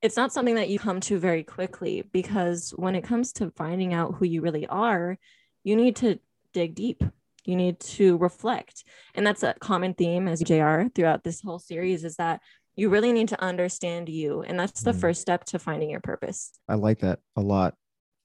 it's 0.00 0.16
not 0.16 0.32
something 0.32 0.54
that 0.54 0.70
you 0.70 0.78
come 0.78 1.00
to 1.00 1.18
very 1.18 1.42
quickly 1.42 2.02
because 2.12 2.70
when 2.76 2.94
it 2.94 3.02
comes 3.02 3.32
to 3.34 3.50
finding 3.50 3.92
out 3.92 4.14
who 4.14 4.24
you 4.24 4.40
really 4.40 4.66
are, 4.68 5.18
you 5.64 5.76
need 5.76 5.96
to 5.96 6.18
dig 6.54 6.74
deep 6.74 7.02
you 7.48 7.56
need 7.56 7.80
to 7.80 8.18
reflect 8.18 8.84
and 9.14 9.26
that's 9.26 9.42
a 9.42 9.54
common 9.54 9.94
theme 9.94 10.28
as 10.28 10.40
jr 10.40 10.82
throughout 10.94 11.24
this 11.24 11.40
whole 11.40 11.58
series 11.58 12.04
is 12.04 12.16
that 12.16 12.40
you 12.78 12.88
really 12.88 13.12
need 13.12 13.28
to 13.28 13.42
understand 13.42 14.08
you 14.08 14.42
and 14.42 14.58
that's 14.58 14.82
the 14.82 14.92
mm. 14.92 15.00
first 15.00 15.20
step 15.20 15.44
to 15.44 15.58
finding 15.58 15.90
your 15.90 16.00
purpose 16.00 16.52
i 16.68 16.74
like 16.74 17.00
that 17.00 17.18
a 17.36 17.40
lot 17.40 17.74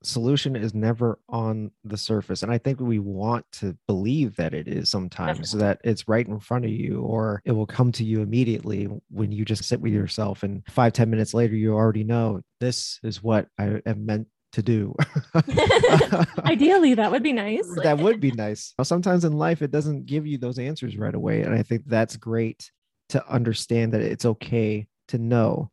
solution 0.03 0.55
is 0.55 0.74
never 0.74 1.17
on 1.29 1.72
the 1.86 1.98
surface 1.98 2.43
and 2.43 2.51
i 2.51 2.57
think 2.57 2.79
we 2.79 3.00
want 3.00 3.45
to 3.51 3.75
believe 3.88 4.36
that 4.36 4.53
it 4.53 4.67
is 4.67 4.89
sometimes 4.89 5.51
Definitely. 5.51 5.60
that 5.60 5.81
it's 5.83 6.07
right 6.07 6.27
in 6.27 6.39
front 6.39 6.65
of 6.65 6.72
you 6.72 7.00
or 7.00 7.41
it 7.45 7.53
will 7.53 7.65
come 7.65 7.91
to 7.93 8.03
you 8.03 8.22
immediately 8.22 8.89
when 9.10 9.31
you 9.31 9.45
just 9.45 9.63
sit 9.63 9.79
with 9.79 9.93
yourself 9.93 10.43
and 10.43 10.62
five 10.69 10.93
ten 10.93 11.10
minutes 11.10 11.33
later 11.33 11.55
you 11.55 11.74
already 11.74 12.03
know 12.03 12.41
this 12.60 13.00
is 13.01 13.24
what 13.24 13.48
i 13.57 13.81
am 13.86 14.05
meant 14.05 14.27
to 14.51 14.62
do. 14.62 14.95
Ideally, 16.45 16.93
that 16.93 17.10
would 17.12 17.24
be 17.24 17.33
nice. 17.33 17.67
that 17.83 17.98
would 17.98 18.19
be 18.19 18.31
nice. 18.31 18.75
Sometimes 18.83 19.25
in 19.25 19.33
life, 19.33 19.63
it 19.63 19.72
doesn't 19.72 20.05
give 20.05 20.25
you 20.27 20.38
those 20.38 20.60
answers 20.60 20.95
right 20.95 21.15
away. 21.15 21.41
And 21.41 21.55
I 21.55 21.63
think 21.63 21.83
that's 21.88 22.17
great 22.17 22.72
to 23.10 23.27
understand 23.27 23.93
that 23.93 24.01
it's 24.01 24.25
okay 24.25 24.88
to 25.10 25.17
know 25.17 25.69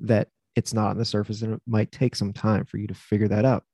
that 0.00 0.28
it's 0.56 0.74
not 0.74 0.90
on 0.90 0.98
the 0.98 1.04
surface 1.04 1.42
and 1.42 1.54
it 1.54 1.62
might 1.66 1.92
take 1.92 2.16
some 2.16 2.32
time 2.32 2.64
for 2.64 2.78
you 2.78 2.86
to 2.86 2.94
figure 2.94 3.28
that 3.28 3.44
out. 3.44 3.64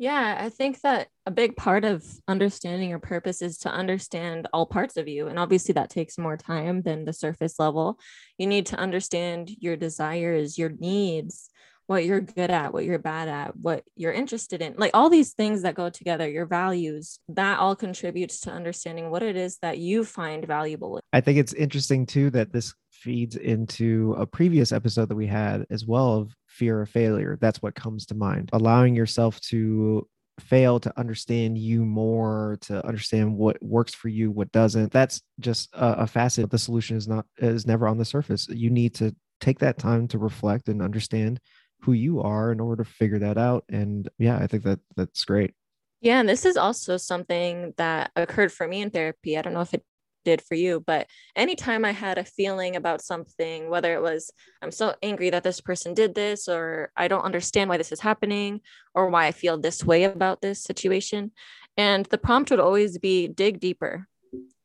Yeah, 0.00 0.36
I 0.40 0.48
think 0.48 0.80
that 0.82 1.08
a 1.26 1.30
big 1.32 1.56
part 1.56 1.84
of 1.84 2.04
understanding 2.28 2.88
your 2.88 3.00
purpose 3.00 3.42
is 3.42 3.58
to 3.58 3.70
understand 3.70 4.46
all 4.52 4.64
parts 4.64 4.96
of 4.96 5.08
you. 5.08 5.26
And 5.26 5.40
obviously, 5.40 5.72
that 5.72 5.90
takes 5.90 6.16
more 6.16 6.36
time 6.36 6.82
than 6.82 7.04
the 7.04 7.12
surface 7.12 7.58
level. 7.58 7.98
You 8.38 8.46
need 8.46 8.66
to 8.66 8.76
understand 8.76 9.50
your 9.58 9.76
desires, 9.76 10.56
your 10.56 10.70
needs, 10.70 11.50
what 11.88 12.04
you're 12.04 12.20
good 12.20 12.50
at, 12.50 12.74
what 12.74 12.84
you're 12.84 12.98
bad 12.98 13.28
at, 13.28 13.56
what 13.56 13.82
you're 13.96 14.12
interested 14.12 14.60
in. 14.60 14.74
Like 14.76 14.90
all 14.92 15.08
these 15.08 15.32
things 15.32 15.62
that 15.62 15.74
go 15.74 15.88
together, 15.88 16.28
your 16.28 16.44
values, 16.44 17.18
that 17.30 17.58
all 17.58 17.74
contributes 17.74 18.40
to 18.40 18.50
understanding 18.50 19.10
what 19.10 19.22
it 19.22 19.36
is 19.36 19.56
that 19.62 19.78
you 19.78 20.04
find 20.04 20.46
valuable. 20.46 21.00
I 21.14 21.22
think 21.22 21.38
it's 21.38 21.54
interesting 21.54 22.04
too 22.04 22.28
that 22.30 22.52
this 22.52 22.74
feeds 22.92 23.36
into 23.36 24.14
a 24.18 24.26
previous 24.26 24.70
episode 24.70 25.08
that 25.08 25.16
we 25.16 25.26
had 25.26 25.64
as 25.70 25.86
well 25.86 26.18
of 26.18 26.34
fear 26.46 26.82
of 26.82 26.90
failure. 26.90 27.38
That's 27.40 27.62
what 27.62 27.74
comes 27.74 28.04
to 28.06 28.14
mind. 28.14 28.50
Allowing 28.52 28.94
yourself 28.94 29.40
to 29.48 30.06
fail 30.40 30.78
to 30.80 30.92
understand 30.98 31.56
you 31.56 31.86
more 31.86 32.58
to 32.60 32.86
understand 32.86 33.34
what 33.34 33.60
works 33.60 33.92
for 33.92 34.06
you 34.06 34.30
what 34.30 34.52
doesn't 34.52 34.92
that's 34.92 35.20
just 35.40 35.68
a, 35.74 36.02
a 36.02 36.06
facet 36.06 36.48
the 36.48 36.56
solution 36.56 36.96
is 36.96 37.08
not 37.08 37.26
is 37.38 37.66
never 37.66 37.88
on 37.88 37.98
the 37.98 38.04
surface 38.04 38.46
you 38.48 38.70
need 38.70 38.94
to 38.94 39.12
take 39.40 39.58
that 39.58 39.78
time 39.78 40.06
to 40.06 40.16
reflect 40.16 40.68
and 40.68 40.80
understand 40.80 41.40
who 41.82 41.92
you 41.92 42.20
are 42.20 42.52
in 42.52 42.60
order 42.60 42.84
to 42.84 42.90
figure 42.90 43.18
that 43.20 43.38
out. 43.38 43.64
And 43.68 44.08
yeah 44.18 44.36
i 44.38 44.46
think 44.46 44.64
that 44.64 44.80
that's 44.96 45.24
great. 45.24 45.54
Yeah 46.00 46.20
and 46.20 46.28
this 46.28 46.44
is 46.44 46.56
also 46.56 46.96
something 46.96 47.74
that 47.76 48.10
occurred 48.16 48.52
for 48.52 48.68
me 48.68 48.82
in 48.82 48.90
therapy. 48.90 49.36
I 49.36 49.42
don't 49.42 49.54
know 49.54 49.60
if 49.62 49.74
it 49.74 49.84
did 50.24 50.42
for 50.42 50.56
you 50.56 50.82
but 50.84 51.06
anytime 51.36 51.84
i 51.86 51.92
had 51.92 52.18
a 52.18 52.24
feeling 52.24 52.76
about 52.76 53.00
something 53.00 53.70
whether 53.70 53.94
it 53.94 54.02
was 54.02 54.30
i'm 54.60 54.70
so 54.70 54.94
angry 55.02 55.30
that 55.30 55.44
this 55.44 55.60
person 55.60 55.94
did 55.94 56.14
this 56.14 56.48
or 56.48 56.90
i 56.96 57.08
don't 57.08 57.24
understand 57.24 57.70
why 57.70 57.78
this 57.78 57.92
is 57.92 58.00
happening 58.00 58.60
or 58.94 59.08
why 59.08 59.26
i 59.26 59.32
feel 59.32 59.56
this 59.56 59.84
way 59.84 60.04
about 60.04 60.42
this 60.42 60.62
situation 60.62 61.30
and 61.78 62.04
the 62.06 62.18
prompt 62.18 62.50
would 62.50 62.60
always 62.60 62.98
be 62.98 63.28
dig 63.28 63.60
deeper. 63.60 64.06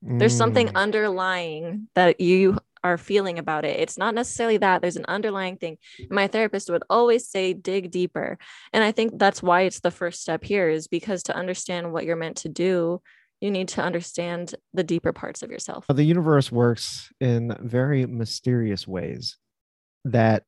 There's 0.01 0.35
something 0.35 0.67
Mm, 0.67 0.75
underlying 0.75 1.87
that 1.95 2.19
you 2.19 2.57
are 2.83 2.97
feeling 2.97 3.39
about 3.39 3.65
it. 3.65 3.79
It's 3.79 3.97
not 3.97 4.13
necessarily 4.13 4.57
that 4.57 4.81
there's 4.81 4.97
an 4.97 5.05
underlying 5.07 5.57
thing. 5.57 5.77
My 6.09 6.27
therapist 6.27 6.69
would 6.69 6.83
always 6.89 7.27
say, 7.27 7.53
dig 7.53 7.91
deeper. 7.91 8.37
And 8.73 8.83
I 8.83 8.91
think 8.91 9.17
that's 9.17 9.41
why 9.41 9.61
it's 9.61 9.79
the 9.79 9.91
first 9.91 10.21
step 10.21 10.43
here 10.43 10.69
is 10.69 10.87
because 10.87 11.23
to 11.23 11.35
understand 11.35 11.93
what 11.93 12.05
you're 12.05 12.15
meant 12.15 12.37
to 12.37 12.49
do, 12.49 13.01
you 13.41 13.51
need 13.51 13.67
to 13.69 13.81
understand 13.81 14.55
the 14.73 14.83
deeper 14.83 15.11
parts 15.11 15.43
of 15.43 15.51
yourself. 15.51 15.85
the 15.87 16.03
universe 16.03 16.51
works 16.51 17.11
in 17.19 17.55
very 17.61 18.05
mysterious 18.05 18.87
ways 18.87 19.37
that 20.05 20.43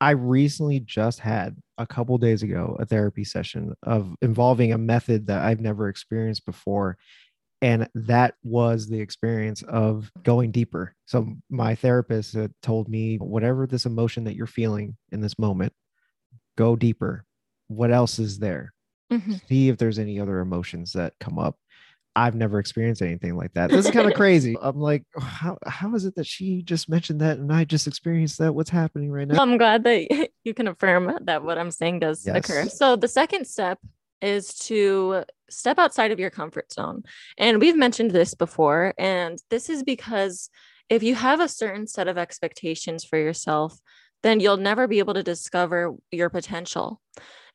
I 0.00 0.10
recently 0.10 0.80
just 0.80 1.20
had 1.20 1.56
a 1.78 1.86
couple 1.86 2.18
days 2.18 2.42
ago 2.42 2.76
a 2.78 2.84
therapy 2.84 3.24
session 3.24 3.74
of 3.82 4.14
involving 4.20 4.72
a 4.72 4.78
method 4.78 5.28
that 5.28 5.42
I've 5.42 5.60
never 5.60 5.88
experienced 5.88 6.44
before 6.44 6.98
and 7.62 7.88
that 7.94 8.34
was 8.42 8.86
the 8.88 9.00
experience 9.00 9.62
of 9.62 10.10
going 10.22 10.50
deeper. 10.50 10.94
So 11.06 11.34
my 11.50 11.74
therapist 11.74 12.34
had 12.34 12.52
told 12.62 12.88
me 12.88 13.16
whatever 13.16 13.66
this 13.66 13.86
emotion 13.86 14.24
that 14.24 14.36
you're 14.36 14.46
feeling 14.46 14.96
in 15.12 15.20
this 15.20 15.38
moment, 15.38 15.72
go 16.56 16.76
deeper. 16.76 17.24
What 17.68 17.90
else 17.90 18.18
is 18.18 18.38
there? 18.38 18.72
Mhm. 19.12 19.46
See 19.48 19.68
if 19.68 19.78
there's 19.78 19.98
any 19.98 20.20
other 20.20 20.40
emotions 20.40 20.92
that 20.92 21.14
come 21.20 21.38
up. 21.38 21.56
I've 22.14 22.34
never 22.34 22.58
experienced 22.58 23.02
anything 23.02 23.36
like 23.36 23.52
that. 23.54 23.70
This 23.70 23.84
is 23.84 23.90
kind 23.90 24.08
of 24.08 24.14
crazy. 24.16 24.56
I'm 24.60 24.80
like, 24.80 25.04
how 25.18 25.58
how 25.66 25.94
is 25.94 26.06
it 26.06 26.14
that 26.16 26.26
she 26.26 26.62
just 26.62 26.88
mentioned 26.88 27.20
that 27.20 27.38
and 27.38 27.52
I 27.52 27.64
just 27.64 27.86
experienced 27.86 28.38
that? 28.38 28.54
What's 28.54 28.70
happening 28.70 29.10
right 29.10 29.28
now? 29.28 29.40
I'm 29.40 29.58
glad 29.58 29.84
that 29.84 30.30
you 30.44 30.54
can 30.54 30.66
affirm 30.66 31.12
that 31.24 31.42
what 31.42 31.58
I'm 31.58 31.70
saying 31.70 32.00
does 32.00 32.26
occur. 32.26 32.68
So 32.68 32.96
the 32.96 33.08
second 33.08 33.46
step 33.46 33.78
is 34.22 34.54
to 34.54 35.24
step 35.50 35.78
outside 35.78 36.10
of 36.10 36.18
your 36.18 36.30
comfort 36.30 36.72
zone. 36.72 37.04
And 37.38 37.60
we've 37.60 37.76
mentioned 37.76 38.10
this 38.10 38.34
before. 38.34 38.94
And 38.98 39.38
this 39.50 39.68
is 39.70 39.82
because 39.82 40.50
if 40.88 41.02
you 41.02 41.14
have 41.14 41.40
a 41.40 41.48
certain 41.48 41.86
set 41.86 42.08
of 42.08 42.18
expectations 42.18 43.04
for 43.04 43.18
yourself, 43.18 43.78
then 44.22 44.40
you'll 44.40 44.56
never 44.56 44.88
be 44.88 44.98
able 44.98 45.14
to 45.14 45.22
discover 45.22 45.94
your 46.10 46.30
potential 46.30 47.00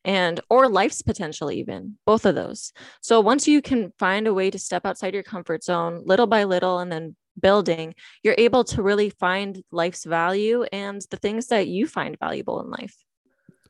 and 0.04 0.40
or 0.50 0.68
life's 0.68 1.02
potential 1.02 1.52
even 1.52 1.98
both 2.06 2.26
of 2.26 2.34
those 2.34 2.74
so 3.02 3.20
once 3.20 3.48
you 3.48 3.62
can 3.62 3.92
find 4.00 4.26
a 4.26 4.34
way 4.34 4.50
to 4.50 4.58
step 4.58 4.86
outside 4.86 5.14
your 5.14 5.22
comfort 5.22 5.64
zone 5.64 6.02
little 6.06 6.26
by 6.28 6.44
little 6.44 6.80
and 6.80 6.92
then 6.92 7.16
building 7.40 7.94
you're 8.24 8.36
able 8.38 8.64
to 8.64 8.82
really 8.82 9.10
find 9.12 9.62
life's 9.72 10.04
value 10.04 10.64
and 10.72 11.02
the 11.12 11.18
things 11.18 11.48
that 11.48 11.68
you 11.68 11.86
find 11.86 12.18
valuable 12.20 12.62
in 12.62 12.70
life 12.70 12.96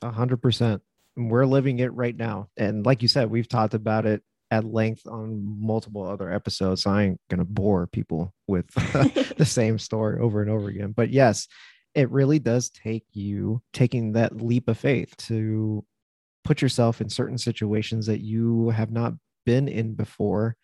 A 0.01 0.11
hundred 0.11 0.41
percent. 0.41 0.81
We're 1.15 1.45
living 1.45 1.79
it 1.79 1.93
right 1.93 2.15
now. 2.15 2.47
And 2.57 2.85
like 2.85 3.01
you 3.01 3.07
said, 3.07 3.29
we've 3.29 3.47
talked 3.47 3.73
about 3.73 4.05
it 4.05 4.23
at 4.49 4.65
length 4.65 5.07
on 5.07 5.41
multiple 5.61 6.03
other 6.03 6.31
episodes. 6.31 6.85
I 6.85 7.03
ain't 7.03 7.21
gonna 7.29 7.45
bore 7.45 7.87
people 7.87 8.33
with 8.47 8.67
the 9.37 9.45
same 9.45 9.79
story 9.79 10.19
over 10.19 10.41
and 10.41 10.51
over 10.51 10.67
again. 10.67 10.91
But 10.91 11.09
yes, 11.09 11.47
it 11.95 12.09
really 12.09 12.39
does 12.39 12.69
take 12.69 13.05
you 13.11 13.61
taking 13.73 14.13
that 14.13 14.41
leap 14.41 14.67
of 14.67 14.77
faith 14.77 15.15
to 15.17 15.85
put 16.43 16.61
yourself 16.61 17.01
in 17.01 17.09
certain 17.09 17.37
situations 17.37 18.07
that 18.07 18.21
you 18.21 18.69
have 18.69 18.91
not 18.91 19.13
been 19.45 19.67
in 19.67 19.93
before 19.93 20.55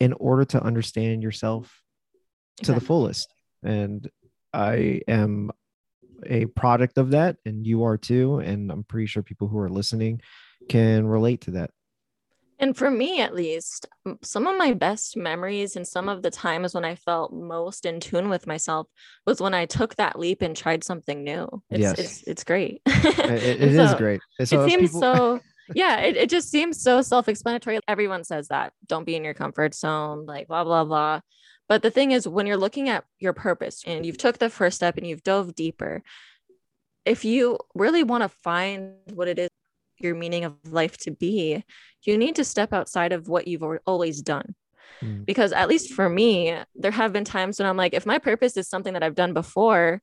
in 0.00 0.12
order 0.14 0.44
to 0.44 0.62
understand 0.62 1.22
yourself 1.22 1.82
to 2.62 2.72
the 2.72 2.80
fullest. 2.80 3.32
And 3.62 4.08
I 4.52 5.00
am 5.08 5.50
a 6.28 6.46
product 6.46 6.98
of 6.98 7.10
that, 7.10 7.36
and 7.44 7.66
you 7.66 7.84
are 7.84 7.96
too. 7.96 8.38
And 8.38 8.70
I'm 8.70 8.84
pretty 8.84 9.06
sure 9.06 9.22
people 9.22 9.48
who 9.48 9.58
are 9.58 9.68
listening 9.70 10.20
can 10.68 11.06
relate 11.06 11.42
to 11.42 11.52
that. 11.52 11.70
And 12.58 12.74
for 12.74 12.90
me, 12.90 13.20
at 13.20 13.34
least, 13.34 13.86
some 14.22 14.46
of 14.46 14.56
my 14.56 14.72
best 14.72 15.14
memories 15.14 15.76
and 15.76 15.86
some 15.86 16.08
of 16.08 16.22
the 16.22 16.30
times 16.30 16.74
when 16.74 16.86
I 16.86 16.94
felt 16.94 17.30
most 17.34 17.84
in 17.84 18.00
tune 18.00 18.30
with 18.30 18.46
myself 18.46 18.86
was 19.26 19.42
when 19.42 19.52
I 19.52 19.66
took 19.66 19.94
that 19.96 20.18
leap 20.18 20.40
and 20.40 20.56
tried 20.56 20.82
something 20.82 21.22
new. 21.22 21.46
It's 21.68 21.80
Yes. 21.80 21.98
it's, 21.98 22.22
it's 22.22 22.44
great. 22.44 22.80
It, 22.86 23.42
it 23.42 23.60
And 23.60 23.78
is 23.78 23.94
great. 23.94 24.20
So 24.44 24.64
it 24.64 24.70
seems 24.70 24.90
people- 24.92 25.00
so. 25.00 25.40
Yeah, 25.74 25.98
it, 26.02 26.16
it 26.16 26.30
just 26.30 26.48
seems 26.48 26.80
so 26.80 27.02
self-explanatory. 27.02 27.80
Everyone 27.88 28.22
says 28.22 28.48
that. 28.48 28.72
Don't 28.86 29.04
be 29.04 29.16
in 29.16 29.24
your 29.24 29.34
comfort 29.34 29.74
zone, 29.74 30.24
like 30.24 30.46
blah 30.46 30.62
blah 30.64 30.84
blah. 30.84 31.20
But 31.68 31.82
the 31.82 31.90
thing 31.90 32.12
is, 32.12 32.28
when 32.28 32.46
you're 32.46 32.56
looking 32.56 32.88
at 32.88 33.04
your 33.18 33.32
purpose 33.32 33.82
and 33.86 34.06
you've 34.06 34.18
took 34.18 34.38
the 34.38 34.50
first 34.50 34.76
step 34.76 34.96
and 34.96 35.06
you've 35.06 35.24
dove 35.24 35.54
deeper, 35.54 36.02
if 37.04 37.24
you 37.24 37.58
really 37.74 38.02
want 38.02 38.22
to 38.22 38.28
find 38.28 38.94
what 39.14 39.28
it 39.28 39.38
is 39.38 39.48
your 39.98 40.14
meaning 40.14 40.44
of 40.44 40.54
life 40.68 40.96
to 40.98 41.10
be, 41.10 41.64
you 42.02 42.18
need 42.18 42.36
to 42.36 42.44
step 42.44 42.72
outside 42.72 43.12
of 43.12 43.28
what 43.28 43.48
you've 43.48 43.64
always 43.86 44.22
done. 44.22 44.54
Mm. 45.02 45.24
Because 45.24 45.52
at 45.52 45.68
least 45.68 45.92
for 45.92 46.08
me, 46.08 46.56
there 46.74 46.90
have 46.90 47.12
been 47.12 47.24
times 47.24 47.58
when 47.58 47.68
I'm 47.68 47.76
like, 47.76 47.94
if 47.94 48.06
my 48.06 48.18
purpose 48.18 48.56
is 48.56 48.68
something 48.68 48.92
that 48.92 49.02
I've 49.02 49.14
done 49.14 49.32
before, 49.32 50.02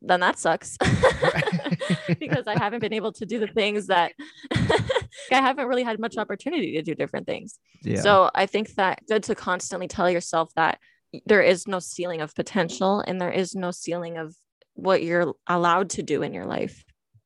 then 0.00 0.20
that 0.20 0.38
sucks. 0.38 0.76
because 2.18 2.46
I 2.46 2.58
haven't 2.58 2.80
been 2.80 2.92
able 2.92 3.12
to 3.12 3.26
do 3.26 3.38
the 3.38 3.46
things 3.46 3.88
that 3.88 4.12
I 4.52 5.40
haven't 5.40 5.66
really 5.66 5.82
had 5.82 5.98
much 5.98 6.16
opportunity 6.16 6.72
to 6.72 6.82
do 6.82 6.94
different 6.94 7.26
things. 7.26 7.58
yeah. 7.82 8.00
So 8.00 8.30
I 8.34 8.46
think 8.46 8.74
that 8.74 9.00
good 9.08 9.24
to 9.24 9.34
constantly 9.34 9.88
tell 9.88 10.10
yourself 10.10 10.52
that 10.56 10.78
there 11.26 11.42
is 11.42 11.66
no 11.66 11.78
ceiling 11.78 12.20
of 12.20 12.34
potential 12.34 13.00
and 13.00 13.20
there 13.20 13.30
is 13.30 13.54
no 13.54 13.70
ceiling 13.70 14.16
of 14.18 14.34
what 14.74 15.02
you're 15.02 15.34
allowed 15.46 15.90
to 15.90 16.02
do 16.02 16.22
in 16.22 16.32
your 16.32 16.46
life. 16.46 16.84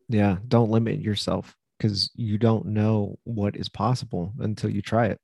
yeah. 0.08 0.36
Don't 0.48 0.70
limit 0.70 1.00
yourself 1.00 1.56
because 1.78 2.10
you 2.14 2.38
don't 2.38 2.66
know 2.66 3.18
what 3.24 3.56
is 3.56 3.68
possible 3.68 4.32
until 4.38 4.70
you 4.70 4.82
try 4.82 5.06
it. 5.06 5.18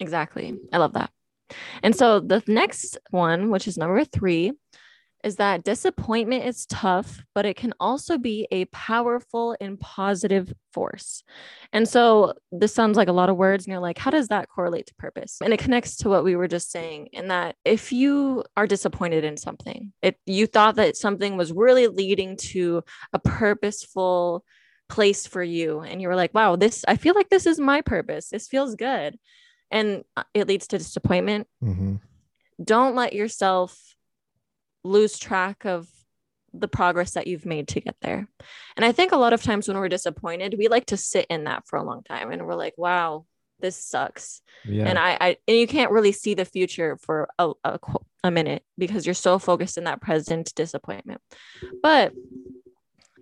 Exactly. 0.00 0.58
I 0.72 0.78
love 0.78 0.94
that. 0.94 1.10
And 1.82 1.94
so 1.94 2.18
the 2.20 2.42
next 2.46 2.98
one, 3.10 3.50
which 3.50 3.68
is 3.68 3.78
number 3.78 4.04
three, 4.04 4.52
is 5.22 5.36
that 5.36 5.62
disappointment 5.64 6.44
is 6.44 6.66
tough, 6.66 7.22
but 7.34 7.46
it 7.46 7.56
can 7.56 7.72
also 7.78 8.18
be 8.18 8.48
a 8.50 8.64
powerful 8.66 9.56
and 9.60 9.78
positive 9.78 10.52
force. 10.72 11.22
And 11.72 11.88
so 11.88 12.34
this 12.50 12.74
sounds 12.74 12.96
like 12.96 13.08
a 13.08 13.12
lot 13.12 13.28
of 13.28 13.36
words, 13.36 13.64
and 13.64 13.72
you're 13.72 13.80
like, 13.80 13.98
how 13.98 14.10
does 14.10 14.28
that 14.28 14.48
correlate 14.48 14.86
to 14.86 14.94
purpose? 14.96 15.38
And 15.40 15.52
it 15.52 15.60
connects 15.60 15.96
to 15.98 16.08
what 16.08 16.24
we 16.24 16.34
were 16.34 16.48
just 16.48 16.70
saying, 16.70 17.08
in 17.12 17.28
that 17.28 17.56
if 17.64 17.92
you 17.92 18.44
are 18.56 18.66
disappointed 18.66 19.24
in 19.24 19.36
something, 19.36 19.92
it 20.02 20.16
you 20.26 20.46
thought 20.46 20.76
that 20.76 20.96
something 20.96 21.36
was 21.36 21.52
really 21.52 21.86
leading 21.86 22.36
to 22.38 22.82
a 23.12 23.18
purposeful 23.18 24.44
place 24.88 25.26
for 25.26 25.42
you, 25.42 25.80
and 25.80 26.02
you 26.02 26.08
were 26.08 26.16
like, 26.16 26.34
wow, 26.34 26.56
this 26.56 26.84
I 26.88 26.96
feel 26.96 27.14
like 27.14 27.30
this 27.30 27.46
is 27.46 27.60
my 27.60 27.80
purpose. 27.80 28.28
This 28.28 28.48
feels 28.48 28.74
good. 28.74 29.18
And 29.70 30.04
uh, 30.16 30.24
it 30.34 30.48
leads 30.48 30.66
to 30.68 30.78
disappointment 30.78 31.46
Mhm. 31.62 32.00
don't 32.62 32.94
let 32.94 33.14
yourself 33.14 33.94
lose 34.84 35.18
track 35.18 35.64
of 35.64 35.88
the 36.54 36.68
progress 36.68 37.12
that 37.12 37.26
you've 37.26 37.46
made 37.46 37.68
to 37.68 37.80
get 37.80 37.96
there. 38.02 38.28
And 38.76 38.84
I 38.84 38.92
think 38.92 39.12
a 39.12 39.16
lot 39.16 39.32
of 39.32 39.42
times 39.42 39.68
when 39.68 39.78
we're 39.78 39.88
disappointed, 39.88 40.56
we 40.58 40.68
like 40.68 40.86
to 40.86 40.96
sit 40.96 41.26
in 41.30 41.44
that 41.44 41.66
for 41.66 41.78
a 41.78 41.82
long 41.82 42.02
time 42.02 42.30
and 42.30 42.46
we're 42.46 42.54
like, 42.54 42.74
wow, 42.76 43.24
this 43.60 43.82
sucks. 43.82 44.42
Yeah. 44.64 44.84
And 44.84 44.98
I, 44.98 45.16
I 45.20 45.36
and 45.48 45.56
you 45.56 45.66
can't 45.66 45.92
really 45.92 46.12
see 46.12 46.34
the 46.34 46.44
future 46.44 46.98
for 47.00 47.28
a, 47.38 47.52
a, 47.64 47.78
a 48.24 48.30
minute 48.30 48.62
because 48.76 49.06
you're 49.06 49.14
so 49.14 49.38
focused 49.38 49.78
in 49.78 49.84
that 49.84 50.02
present 50.02 50.54
disappointment. 50.54 51.22
But 51.82 52.12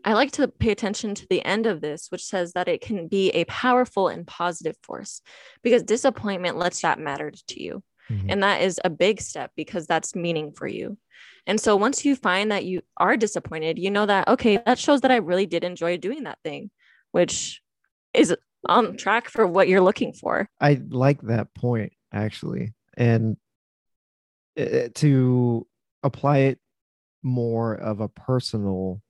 I 0.04 0.14
like 0.14 0.32
to 0.32 0.48
pay 0.48 0.70
attention 0.70 1.14
to 1.14 1.26
the 1.28 1.44
end 1.44 1.66
of 1.66 1.80
this, 1.80 2.08
which 2.08 2.24
says 2.24 2.54
that 2.54 2.68
it 2.68 2.80
can 2.80 3.06
be 3.06 3.30
a 3.30 3.44
powerful 3.44 4.08
and 4.08 4.26
positive 4.26 4.76
force 4.82 5.20
because 5.62 5.82
disappointment 5.82 6.56
lets 6.56 6.80
that 6.82 6.98
matter 6.98 7.30
to 7.30 7.62
you. 7.62 7.82
Mm-hmm. 8.10 8.30
And 8.30 8.42
that 8.42 8.62
is 8.62 8.80
a 8.84 8.90
big 8.90 9.20
step 9.20 9.52
because 9.56 9.86
that's 9.86 10.16
meaning 10.16 10.52
for 10.52 10.66
you. 10.66 10.98
And 11.46 11.60
so 11.60 11.76
once 11.76 12.04
you 12.04 12.16
find 12.16 12.50
that 12.50 12.64
you 12.64 12.82
are 12.96 13.16
disappointed, 13.16 13.78
you 13.78 13.90
know 13.90 14.06
that, 14.06 14.28
okay, 14.28 14.58
that 14.66 14.78
shows 14.78 15.02
that 15.02 15.10
I 15.10 15.16
really 15.16 15.46
did 15.46 15.64
enjoy 15.64 15.96
doing 15.96 16.24
that 16.24 16.38
thing, 16.42 16.70
which 17.12 17.62
is 18.12 18.34
on 18.68 18.96
track 18.96 19.28
for 19.28 19.46
what 19.46 19.68
you're 19.68 19.80
looking 19.80 20.12
for. 20.12 20.48
I 20.60 20.80
like 20.88 21.22
that 21.22 21.54
point 21.54 21.92
actually. 22.12 22.74
And 22.96 23.36
to 24.56 25.66
apply 26.02 26.38
it 26.38 26.58
more 27.22 27.74
of 27.74 28.00
a 28.00 28.08
personal 28.08 29.00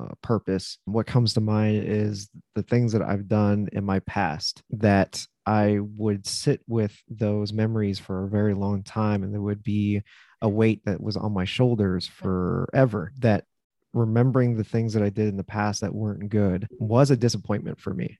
uh, 0.00 0.14
purpose, 0.22 0.78
what 0.84 1.06
comes 1.06 1.34
to 1.34 1.40
mind 1.40 1.84
is 1.84 2.30
the 2.54 2.62
things 2.62 2.92
that 2.92 3.02
I've 3.02 3.28
done 3.28 3.68
in 3.72 3.84
my 3.84 4.00
past 4.00 4.62
that 4.70 5.26
I 5.46 5.78
would 5.80 6.26
sit 6.26 6.60
with 6.68 6.96
those 7.08 7.52
memories 7.52 7.98
for 7.98 8.24
a 8.24 8.28
very 8.28 8.54
long 8.54 8.82
time, 8.82 9.22
and 9.22 9.32
there 9.32 9.40
would 9.40 9.62
be 9.62 10.02
a 10.42 10.48
weight 10.48 10.84
that 10.84 11.02
was 11.02 11.16
on 11.16 11.32
my 11.32 11.44
shoulders 11.44 12.06
forever. 12.06 13.12
That 13.18 13.44
remembering 13.92 14.56
the 14.56 14.64
things 14.64 14.92
that 14.94 15.02
I 15.02 15.08
did 15.10 15.28
in 15.28 15.36
the 15.36 15.44
past 15.44 15.80
that 15.80 15.94
weren't 15.94 16.28
good 16.28 16.68
was 16.78 17.10
a 17.10 17.16
disappointment 17.16 17.80
for 17.80 17.92
me. 17.92 18.18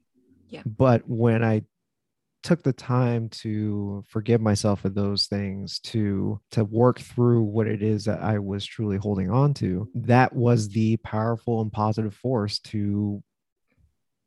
Yeah. 0.49 0.63
But 0.67 1.09
when 1.09 1.45
I 1.45 1.63
took 2.43 2.63
the 2.63 2.73
time 2.73 3.29
to 3.29 4.05
forgive 4.09 4.41
myself 4.41 4.85
of 4.85 4.95
those 4.95 5.27
things 5.27 5.79
to 5.81 6.41
to 6.51 6.65
work 6.65 6.99
through 7.01 7.43
what 7.43 7.67
it 7.67 7.83
is 7.83 8.05
that 8.05 8.23
I 8.23 8.39
was 8.39 8.65
truly 8.65 8.97
holding 8.97 9.31
on 9.31 9.55
to 9.55 9.89
that 9.95 10.35
was 10.35 10.69
the 10.69 10.97
powerful 10.99 11.61
and 11.61 11.73
positive 11.73 12.15
force 12.15 12.59
to 12.61 13.23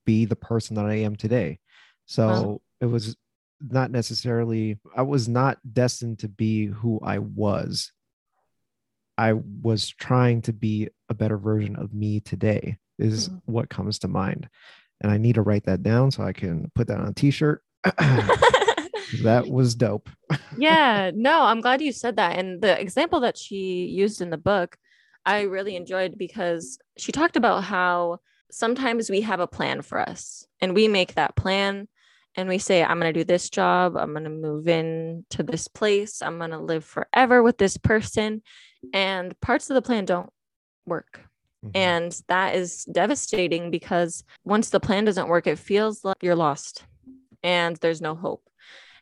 be 0.06 0.26
the 0.26 0.36
person 0.36 0.76
that 0.76 0.86
I 0.86 0.96
am 0.96 1.16
today 1.16 1.60
so 2.06 2.28
wow. 2.28 2.62
it 2.82 2.86
was 2.86 3.16
not 3.62 3.90
necessarily 3.90 4.80
I 4.96 5.02
was 5.04 5.28
not 5.28 5.58
destined 5.72 6.20
to 6.20 6.28
be 6.28 6.66
who 6.68 7.00
I 7.04 7.20
was 7.20 7.92
I 9.18 9.34
was 9.34 9.90
trying 9.90 10.42
to 10.44 10.54
be 10.54 10.90
a 11.10 11.14
better 11.14 11.38
version 11.38 11.76
of 11.78 11.94
me 11.94 12.20
today 12.20 12.78
is 13.00 13.30
mm-hmm. 13.30 13.52
what 13.52 13.70
comes 13.70 14.00
to 14.00 14.08
mind 14.08 14.50
and 15.02 15.12
I 15.12 15.18
need 15.18 15.36
to 15.36 15.42
write 15.42 15.66
that 15.66 15.82
down 15.82 16.12
so 16.12 16.24
I 16.24 16.34
can 16.34 16.72
put 16.76 16.88
that 16.88 17.00
on 17.00 17.08
a 17.08 17.14
t-shirt 17.14 17.64
that 19.24 19.48
was 19.48 19.76
dope. 19.76 20.10
yeah, 20.58 21.12
no, 21.14 21.44
I'm 21.44 21.62
glad 21.62 21.82
you 21.82 21.92
said 21.92 22.16
that. 22.16 22.38
And 22.38 22.62
the 22.62 22.80
example 22.80 23.22
that 23.22 23.38
she 23.38 23.86
used 23.86 24.22
in 24.22 24.30
the 24.30 24.38
book, 24.38 24.78
I 25.26 25.42
really 25.42 25.76
enjoyed 25.76 26.18
because 26.18 26.78
she 26.98 27.12
talked 27.12 27.36
about 27.36 27.64
how 27.64 28.20
sometimes 28.52 29.10
we 29.10 29.22
have 29.22 29.40
a 29.40 29.48
plan 29.48 29.82
for 29.82 30.00
us 30.00 30.46
and 30.62 30.74
we 30.74 30.88
make 30.88 31.16
that 31.16 31.36
plan 31.36 31.88
and 32.36 32.50
we 32.50 32.58
say, 32.58 32.84
I'm 32.84 33.00
going 33.00 33.14
to 33.14 33.20
do 33.20 33.24
this 33.24 33.50
job, 33.50 33.96
I'm 33.96 34.12
going 34.12 34.24
to 34.24 34.30
move 34.30 34.68
in 34.68 35.26
to 35.32 35.44
this 35.44 35.68
place, 35.68 36.22
I'm 36.22 36.38
going 36.38 36.52
to 36.52 36.60
live 36.60 36.84
forever 36.84 37.44
with 37.44 37.58
this 37.58 37.78
person. 37.78 38.42
And 38.94 39.40
parts 39.40 39.70
of 39.70 39.76
the 39.76 39.82
plan 39.82 40.06
don't 40.06 40.30
work. 40.86 41.22
Mm-hmm. 41.64 41.78
And 41.78 42.22
that 42.28 42.56
is 42.56 42.86
devastating 42.86 43.72
because 43.72 44.24
once 44.44 44.70
the 44.70 44.80
plan 44.80 45.06
doesn't 45.06 45.28
work, 45.28 45.48
it 45.48 45.60
feels 45.60 46.04
like 46.04 46.18
you're 46.22 46.36
lost 46.36 46.84
and 47.44 47.76
there's 47.78 48.02
no 48.02 48.16
hope. 48.16 48.44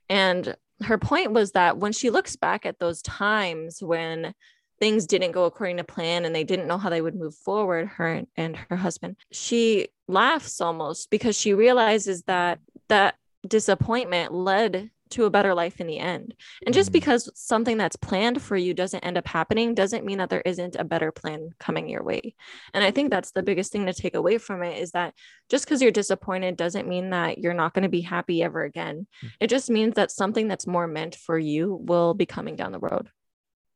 And 0.10 0.55
her 0.83 0.98
point 0.98 1.31
was 1.31 1.51
that 1.51 1.77
when 1.77 1.93
she 1.93 2.10
looks 2.10 2.36
back 2.36 2.65
at 2.65 2.80
those 2.80 3.01
times 3.01 3.82
when 3.82 4.34
things 4.80 5.06
didn't 5.06 5.32
go 5.32 5.45
according 5.45 5.77
to 5.77 5.84
plan 5.84 6.25
and 6.25 6.36
they 6.36 6.43
didn't 6.43 6.67
know 6.67 6.77
how 6.77 6.89
they 6.89 7.01
would 7.01 7.15
move 7.15 7.36
forward, 7.36 7.88
her 7.88 8.23
and 8.36 8.58
her 8.58 8.75
husband, 8.75 9.15
she 9.32 9.89
laughs 10.08 10.60
almost 10.60 11.10
because 11.12 11.38
she 11.38 11.54
realizes 11.54 12.23
that 12.23 12.60
that 12.89 13.15
disappointment 13.47 14.34
led 14.34 14.89
to 15.12 15.26
a 15.26 15.30
better 15.30 15.54
life 15.54 15.80
in 15.80 15.88
the 15.88 16.00
end. 16.00 16.34
And 16.65 16.74
just 16.74 16.89
mm-hmm. 16.89 16.93
because 16.93 17.30
something 17.36 17.78
that's 17.78 17.95
planned 17.95 18.41
for 18.41 18.58
you 18.58 18.74
doesn't 18.74 19.04
end 19.04 19.17
up 19.17 19.28
happening 19.28 19.74
doesn't 19.74 20.06
mean 20.06 20.17
that 20.17 20.30
there 20.30 20.41
isn't 20.45 20.76
a 20.76 20.84
better 20.84 21.12
plan 21.12 21.50
coming 21.60 21.89
your 21.89 22.04
way. 22.04 22.36
And 22.74 22.84
I 22.84 22.91
think 22.91 23.10
that's 23.10 23.32
the 23.32 23.43
biggest 23.43 23.71
thing 23.71 23.86
to 23.86 23.93
take 23.93 24.15
away 24.15 24.38
from 24.38 24.63
it 24.63 24.78
is 24.78 24.91
that 24.91 25.13
just 25.50 25.65
because 25.65 25.82
you're 25.82 25.91
disappointed 25.91 26.58
doesn't 26.58 26.88
mean 26.88 27.12
that 27.12 27.38
you're 27.38 27.54
not 27.54 27.74
going 27.74 27.84
to 27.84 27.89
be 27.89 28.02
happy 28.02 28.43
ever 28.43 28.63
again. 28.63 29.08
Mm. 29.24 29.32
It 29.39 29.47
just 29.47 29.69
means 29.69 29.95
that 29.95 30.12
something 30.12 30.47
that's 30.47 30.67
more 30.67 30.88
meant 30.88 31.15
for 31.15 31.38
you 31.38 31.76
will 31.82 32.13
be 32.13 32.26
coming 32.26 32.56
down 32.56 32.71
the 32.71 32.80
road. 32.80 33.10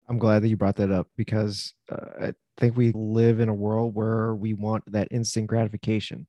I'm 0.07 0.19
glad 0.19 0.43
that 0.43 0.49
you 0.49 0.57
brought 0.57 0.75
that 0.75 0.91
up 0.91 1.07
because 1.17 1.73
uh, 1.91 2.27
I 2.27 2.33
think 2.57 2.77
we 2.77 2.91
live 2.93 3.39
in 3.39 3.49
a 3.49 3.53
world 3.53 3.95
where 3.95 4.35
we 4.35 4.53
want 4.53 4.91
that 4.91 5.07
instant 5.11 5.47
gratification. 5.47 6.27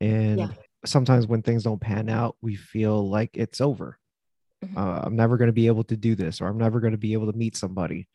And 0.00 0.38
yeah. 0.38 0.48
sometimes 0.84 1.26
when 1.26 1.42
things 1.42 1.62
don't 1.62 1.80
pan 1.80 2.10
out, 2.10 2.36
we 2.42 2.56
feel 2.56 3.08
like 3.08 3.30
it's 3.34 3.60
over 3.60 3.98
mm-hmm. 4.64 4.76
uh, 4.76 5.00
i'm 5.04 5.16
never 5.16 5.36
going 5.36 5.48
to 5.48 5.52
be 5.52 5.66
able 5.66 5.84
to 5.84 5.96
do 5.96 6.14
this 6.14 6.40
or 6.40 6.46
i'm 6.46 6.58
never 6.58 6.80
going 6.80 6.92
to 6.92 6.98
be 6.98 7.12
able 7.12 7.30
to 7.30 7.38
meet 7.38 7.56
somebody 7.56 8.08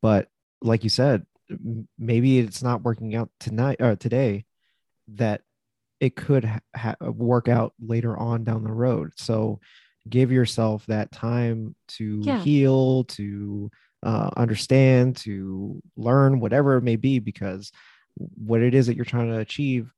but 0.00 0.28
like 0.60 0.84
you 0.84 0.90
said 0.90 1.24
maybe 1.98 2.38
it's 2.38 2.62
not 2.62 2.82
working 2.82 3.14
out 3.14 3.30
tonight 3.38 3.76
or 3.80 3.96
today 3.96 4.44
that 5.08 5.42
it 6.00 6.16
could 6.16 6.50
ha- 6.74 6.96
work 7.00 7.48
out 7.48 7.74
later 7.80 8.16
on 8.16 8.44
down 8.44 8.64
the 8.64 8.72
road 8.72 9.12
so 9.16 9.60
give 10.08 10.32
yourself 10.32 10.84
that 10.86 11.10
time 11.12 11.74
to 11.88 12.20
yeah. 12.22 12.38
heal 12.40 13.04
to 13.04 13.70
uh, 14.02 14.30
understand 14.36 15.16
to 15.16 15.80
learn 15.96 16.40
whatever 16.40 16.76
it 16.76 16.82
may 16.82 16.96
be 16.96 17.18
because 17.18 17.72
what 18.16 18.60
it 18.60 18.74
is 18.74 18.86
that 18.86 18.96
you're 18.96 19.04
trying 19.04 19.28
to 19.28 19.38
achieve 19.38 19.90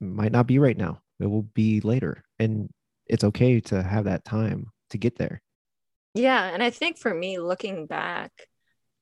might 0.00 0.32
not 0.32 0.46
be 0.46 0.58
right 0.58 0.76
now 0.76 1.00
it 1.20 1.26
will 1.26 1.42
be 1.42 1.80
later 1.80 2.22
and 2.38 2.68
it's 3.06 3.24
okay 3.24 3.60
to 3.60 3.82
have 3.82 4.04
that 4.04 4.24
time 4.24 4.70
to 4.90 4.98
get 4.98 5.16
there. 5.16 5.42
Yeah. 6.14 6.44
And 6.44 6.62
I 6.62 6.70
think 6.70 6.98
for 6.98 7.12
me, 7.12 7.38
looking 7.38 7.86
back, 7.86 8.32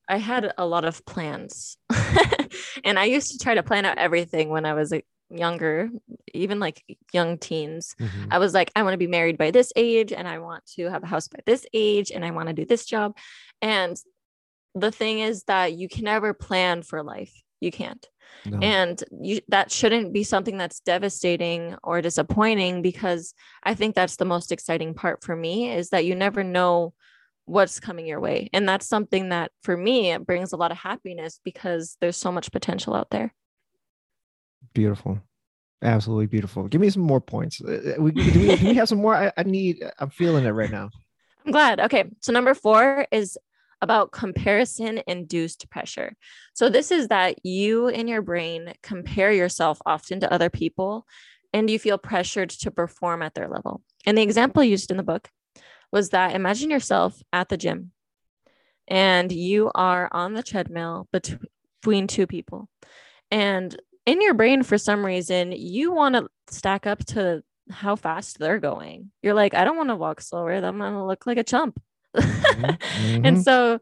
I 0.09 0.19
had 0.19 0.53
a 0.59 0.67
lot 0.67 0.85
of 0.85 1.05
plans. 1.07 1.77
and 2.85 2.99
I 2.99 3.05
used 3.05 3.33
to 3.33 3.39
try 3.39 3.55
to 3.55 3.63
plan 3.63 3.85
out 3.85 3.99
everything 3.99 4.51
when 4.51 4.67
I 4.67 4.75
was 4.75 4.93
a 4.93 5.03
younger, 5.31 5.89
even 6.33 6.61
like 6.61 6.83
young 7.13 7.39
teens. 7.39 7.95
Mm-hmm. 8.01 8.27
I 8.31 8.39
was 8.39 8.53
like, 8.53 8.71
I 8.77 8.83
want 8.83 8.95
to 8.95 8.99
be 8.99 9.07
married 9.07 9.39
by 9.39 9.51
this 9.51 9.73
age 9.77 10.13
and 10.13 10.29
I 10.29 10.39
want 10.39 10.65
to 10.77 10.91
have 10.91 11.03
a 11.03 11.07
house 11.07 11.29
by 11.29 11.41
this 11.47 11.65
age 11.73 12.11
and 12.11 12.25
I 12.25 12.33
want 12.33 12.49
to 12.49 12.55
do 12.55 12.65
this 12.65 12.85
job. 12.85 13.17
And 13.63 13.97
the 14.75 14.91
thing 14.91 15.21
is 15.21 15.45
that 15.45 15.73
you 15.73 15.89
can 15.89 16.05
never 16.05 16.35
plan 16.35 16.83
for 16.83 17.03
life. 17.03 17.33
You 17.61 17.71
can't. 17.71 18.05
No. 18.47 18.59
And 18.61 19.03
you, 19.21 19.41
that 19.49 19.71
shouldn't 19.71 20.13
be 20.13 20.23
something 20.23 20.59
that's 20.59 20.81
devastating 20.81 21.77
or 21.83 22.03
disappointing 22.03 22.83
because 22.83 23.35
I 23.63 23.75
think 23.75 23.95
that's 23.95 24.17
the 24.17 24.25
most 24.25 24.53
exciting 24.53 24.95
part 24.95 25.23
for 25.23 25.35
me 25.35 25.71
is 25.71 25.91
that 25.91 26.05
you 26.05 26.15
never 26.15 26.45
know 26.45 26.95
what's 27.47 27.81
coming 27.81 28.07
your 28.07 28.21
way. 28.21 28.49
And 28.53 28.69
that's 28.69 28.87
something 28.87 29.31
that 29.31 29.51
for 29.63 29.77
me, 29.77 30.13
it 30.13 30.27
brings 30.27 30.53
a 30.53 30.57
lot 30.57 30.73
of 30.73 30.79
happiness 30.79 31.41
because 31.45 31.97
there's 32.01 32.17
so 32.17 32.33
much 32.33 32.53
potential 32.53 32.95
out 32.95 33.11
there. 33.11 33.35
Beautiful. 34.73 35.21
Absolutely 35.83 36.27
beautiful. 36.27 36.67
Give 36.67 36.81
me 36.81 36.89
some 36.89 37.03
more 37.03 37.21
points. 37.21 37.61
Uh, 37.61 37.97
uh, 37.99 38.03
we, 38.03 38.13
do, 38.13 38.23
we, 38.41 38.57
do 38.57 38.67
we 38.69 38.75
have 38.75 38.89
some 38.89 38.99
more? 38.99 39.15
I, 39.15 39.33
I 39.37 39.43
need, 39.43 39.85
I'm 39.99 40.11
feeling 40.11 40.47
it 40.47 40.51
right 40.51 40.71
now. 40.71 40.91
I'm 41.45 41.53
glad. 41.53 41.81
Okay. 41.81 42.05
So, 42.21 42.33
number 42.33 42.55
four 42.55 43.07
is 43.13 43.37
about 43.81 44.13
comparison 44.13 45.01
induced 45.07 45.71
pressure. 45.71 46.15
So, 46.55 46.69
this 46.69 46.91
is 46.91 47.09
that 47.09 47.45
you 47.45 47.89
in 47.89 48.09
your 48.09 48.23
brain 48.23 48.75
compare 48.83 49.33
yourself 49.33 49.81
often 49.87 50.21
to 50.21 50.33
other 50.33 50.51
people 50.51 51.07
and 51.53 51.71
you 51.71 51.79
feel 51.79 51.99
pressured 51.99 52.51
to 52.51 52.71
perform 52.71 53.23
at 53.23 53.35
their 53.35 53.49
level. 53.49 53.83
And 54.07 54.19
the 54.19 54.23
example 54.23 54.65
used 54.65 54.91
in 54.91 54.97
the 54.97 55.03
book 55.03 55.29
was 55.93 56.11
that 56.11 56.35
imagine 56.35 56.71
yourself 56.71 57.21
at 57.33 57.49
the 57.49 57.57
gym 57.57 57.93
and 58.89 59.31
you 59.31 59.71
are 59.75 60.09
on 60.13 60.35
the 60.35 60.43
treadmill 60.43 61.09
between 61.13 62.07
two 62.07 62.27
people. 62.27 62.69
And 63.31 63.75
in 64.07 64.21
your 64.21 64.35
brain, 64.35 64.63
for 64.63 64.77
some 64.79 65.05
reason, 65.05 65.53
you 65.53 65.93
want 65.93 66.15
to 66.15 66.29
stack 66.51 66.87
up 66.87 67.05
to 67.07 67.43
how 67.71 67.97
fast 67.97 68.39
they're 68.39 68.59
going. 68.59 69.11
You're 69.23 69.35
like, 69.35 69.55
I 69.55 69.65
don't 69.65 69.77
want 69.77 69.89
to 69.89 69.97
walk 69.97 70.21
slower. 70.21 70.53
I'm 70.53 70.79
going 70.79 70.93
to 70.93 71.05
look 71.05 71.27
like 71.27 71.39
a 71.39 71.45
chump. 71.45 71.81
Mm-hmm. 72.15 73.27
and 73.27 73.43
so 73.43 73.81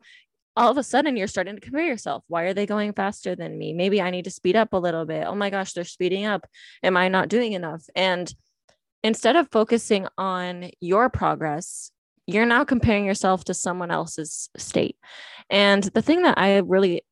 all 0.56 0.70
of 0.70 0.78
a 0.78 0.82
sudden 0.82 1.16
you're 1.16 1.26
starting 1.26 1.54
to 1.54 1.60
compare 1.60 1.86
yourself. 1.86 2.24
Why 2.28 2.44
are 2.44 2.54
they 2.54 2.66
going 2.66 2.92
faster 2.92 3.34
than 3.34 3.58
me? 3.58 3.72
Maybe 3.72 4.00
I 4.00 4.10
need 4.10 4.24
to 4.24 4.30
speed 4.30 4.56
up 4.56 4.72
a 4.72 4.78
little 4.78 5.04
bit. 5.04 5.26
Oh 5.26 5.34
my 5.34 5.50
gosh, 5.50 5.72
they're 5.72 5.84
speeding 5.84 6.24
up. 6.24 6.46
Am 6.82 6.96
I 6.96 7.08
not 7.08 7.28
doing 7.28 7.52
enough? 7.52 7.84
And 7.94 8.32
instead 9.02 9.36
of 9.36 9.48
focusing 9.50 10.06
on 10.18 10.70
your 10.80 11.08
progress, 11.08 11.90
you're 12.26 12.46
now 12.46 12.64
comparing 12.64 13.04
yourself 13.04 13.44
to 13.44 13.54
someone 13.54 13.90
else's 13.90 14.48
state. 14.56 14.96
And 15.50 15.82
the 15.82 16.02
thing 16.02 16.22
that 16.22 16.38
I 16.38 16.58
really 16.58 17.02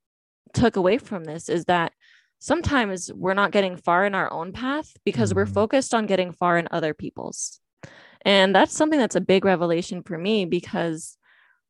took 0.54 0.76
away 0.76 0.98
from 0.98 1.24
this 1.24 1.48
is 1.48 1.64
that 1.66 1.92
sometimes 2.38 3.12
we're 3.12 3.35
not 3.35 3.52
getting 3.52 3.76
far 3.76 4.04
in 4.04 4.14
our 4.14 4.33
own 4.33 4.52
path 4.52 4.92
because 5.04 5.35
we're 5.35 5.44
mm-hmm. 5.44 5.54
focused 5.54 5.94
on 5.94 6.06
getting 6.06 6.33
far 6.33 6.59
in 6.59 6.68
other 6.70 6.94
people's. 6.94 7.60
And 8.24 8.54
that's 8.54 8.74
something 8.74 8.98
that's 8.98 9.16
a 9.16 9.20
big 9.20 9.44
revelation 9.44 10.02
for 10.02 10.18
me 10.18 10.44
because 10.44 11.16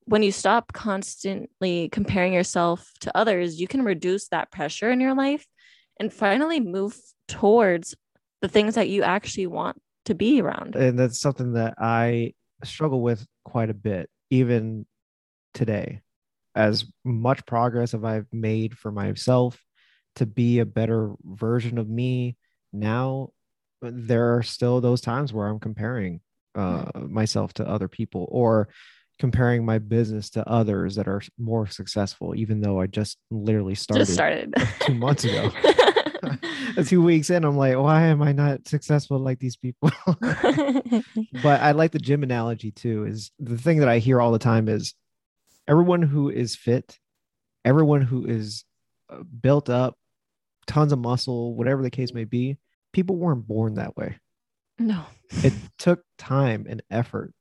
when 0.05 0.23
you 0.23 0.33
stop 0.33 0.73
constantly 0.73 1.89
comparing 1.91 2.33
yourself 2.33 2.91
to 3.01 3.17
others, 3.17 3.61
you 3.61 3.69
can 3.69 3.83
reduce 3.85 4.29
that 4.29 4.51
pressure 4.51 4.91
in 4.91 5.01
your 5.01 5.15
life 5.15 5.47
and 6.01 6.13
finally 6.13 6.61
move 6.61 6.97
towards 7.29 7.95
the 8.41 8.49
things 8.49 8.75
that 8.75 8.89
you 8.89 9.03
actually 9.03 9.47
want 9.47 9.81
to 10.07 10.15
be 10.15 10.41
around. 10.41 10.75
And 10.75 10.99
that's 10.99 11.21
something 11.21 11.53
that 11.53 11.75
I 11.79 12.35
struggle 12.65 13.03
with 13.03 13.25
quite 13.45 13.71
a 13.71 13.75
bit, 13.75 14.09
even 14.31 14.87
today. 15.55 16.01
As 16.55 16.85
much 17.05 17.47
progress 17.47 17.95
as 17.95 18.03
I've 18.03 18.27
made 18.33 18.77
for 18.77 18.91
myself 18.91 19.63
to 20.17 20.27
be 20.27 20.59
a 20.59 20.67
better 20.67 21.13
version 21.25 21.79
of 21.79 21.89
me 21.89 22.37
now, 22.73 23.31
there 23.81 24.37
are 24.37 24.43
still 24.43 24.81
those 24.81 25.01
times 25.01 25.33
where 25.33 25.47
I'm 25.47 25.61
comparing 25.61 26.21
uh, 26.55 26.91
myself 26.95 27.53
to 27.55 27.69
other 27.69 27.89
people 27.89 28.29
or 28.31 28.69
comparing 29.19 29.65
my 29.65 29.79
business 29.79 30.31
to 30.31 30.49
others 30.49 30.97
that 30.97 31.07
are 31.07 31.21
more 31.39 31.67
successful, 31.67 32.35
even 32.35 32.61
though 32.61 32.81
I 32.81 32.87
just 32.87 33.19
literally 33.31 33.75
started, 33.75 34.01
Just 34.01 34.15
started. 34.15 34.55
two 34.81 34.95
months 34.95 35.25
ago. 35.25 35.51
two 36.87 37.03
weeks 37.03 37.31
in, 37.31 37.45
I'm 37.45 37.57
like, 37.57 37.77
why 37.77 38.03
am 38.07 38.23
I 38.23 38.33
not 38.33 38.67
successful 38.67 39.19
like 39.19 39.39
these 39.39 39.57
people? 39.57 39.91
but 41.43 41.61
I 41.61 41.73
like 41.73 41.93
the 41.93 41.99
gym 41.99 42.23
analogy 42.23 42.71
too. 42.71 43.05
Is 43.05 43.31
the 43.39 43.59
thing 43.59 43.79
that 43.81 43.89
I 43.89 43.99
hear 43.99 44.21
all 44.21 44.33
the 44.33 44.39
time 44.39 44.69
is 44.69 44.95
everyone 45.69 46.03
who 46.03 46.31
is 46.31 46.57
fit, 46.57 46.99
everyone 47.65 48.03
who 48.03 48.27
is 48.27 48.65
uh, 49.11 49.23
built 49.23 49.69
up, 49.69 49.97
tons 50.67 50.93
of 50.93 50.99
muscle, 50.99 51.55
whatever 51.55 51.83
the 51.83 51.91
case 51.91 52.13
may 52.13 52.25
be, 52.25 52.59
people 52.93 53.17
weren't 53.17 53.47
born 53.47 53.75
that 53.75 53.97
way. 53.97 54.19
No. 54.81 55.05
It 55.45 55.53
took 55.79 56.03
time 56.19 56.67
and 56.69 56.83
effort 56.91 57.33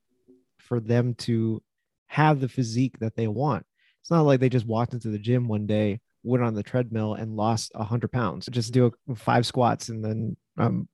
for 0.58 0.80
them 0.80 1.16
to 1.16 1.62
have 2.08 2.40
the 2.40 2.50
physique 2.50 3.00
that 3.00 3.16
they 3.16 3.28
want. 3.28 3.66
It's 4.02 4.12
not 4.12 4.22
like 4.22 4.40
they 4.40 4.50
just 4.50 4.68
walked 4.68 4.94
into 4.94 5.10
the 5.10 5.20
gym 5.20 5.48
one 5.48 5.66
day, 5.66 6.02
went 6.24 6.44
on 6.44 6.54
the 6.54 6.64
treadmill, 6.64 7.16
and 7.16 7.36
lost 7.36 7.72
100 7.74 8.12
pounds. 8.12 8.48
Just 8.52 8.74
do 8.74 8.92
a, 9.10 9.16
five 9.16 9.46
squats 9.46 9.90
and 9.90 10.04
then 10.04 10.38
I'm 10.58 10.88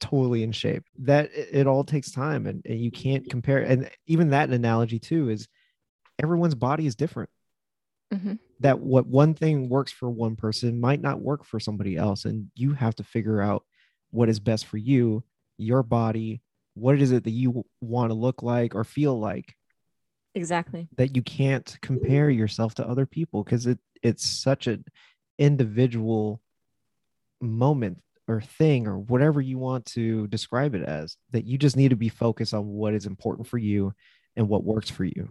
totally 0.00 0.42
in 0.42 0.52
shape. 0.52 0.84
That 1.00 1.30
it, 1.34 1.48
it 1.52 1.66
all 1.66 1.84
takes 1.84 2.10
time 2.10 2.46
and, 2.46 2.62
and 2.64 2.80
you 2.80 2.90
can't 2.90 3.28
compare. 3.28 3.58
And 3.58 3.90
even 4.06 4.30
that 4.30 4.50
analogy, 4.50 4.98
too, 4.98 5.28
is 5.28 5.48
everyone's 6.22 6.54
body 6.54 6.86
is 6.86 6.94
different. 6.94 7.30
Mhm. 8.12 8.38
That 8.60 8.80
what 8.80 9.06
one 9.06 9.34
thing 9.34 9.68
works 9.68 9.92
for 9.92 10.08
one 10.10 10.36
person 10.36 10.80
might 10.80 11.00
not 11.00 11.20
work 11.20 11.44
for 11.44 11.60
somebody 11.60 11.96
else. 11.96 12.24
And 12.24 12.50
you 12.54 12.72
have 12.72 12.94
to 12.96 13.04
figure 13.04 13.40
out 13.40 13.64
what 14.10 14.28
is 14.28 14.40
best 14.40 14.66
for 14.66 14.78
you, 14.78 15.22
your 15.58 15.82
body, 15.82 16.40
what 16.74 17.00
is 17.00 17.12
it 17.12 17.24
that 17.24 17.30
you 17.30 17.64
want 17.80 18.10
to 18.10 18.14
look 18.14 18.42
like 18.42 18.74
or 18.74 18.84
feel 18.84 19.18
like 19.18 19.54
Exactly. 20.34 20.88
that 20.96 21.16
you 21.16 21.22
can't 21.22 21.76
compare 21.82 22.30
yourself 22.30 22.74
to 22.76 22.86
other 22.88 23.06
people 23.06 23.42
because 23.42 23.66
it 23.66 23.78
it's 24.02 24.24
such 24.24 24.66
an 24.68 24.84
individual 25.38 26.40
moment 27.40 27.98
or 28.28 28.40
thing 28.40 28.86
or 28.86 28.98
whatever 28.98 29.40
you 29.40 29.58
want 29.58 29.86
to 29.86 30.26
describe 30.28 30.74
it 30.74 30.82
as 30.82 31.16
that 31.30 31.46
you 31.46 31.58
just 31.58 31.76
need 31.76 31.88
to 31.88 31.96
be 31.96 32.08
focused 32.08 32.54
on 32.54 32.66
what 32.66 32.94
is 32.94 33.06
important 33.06 33.48
for 33.48 33.58
you 33.58 33.92
and 34.36 34.48
what 34.48 34.64
works 34.64 34.90
for 34.90 35.04
you 35.04 35.30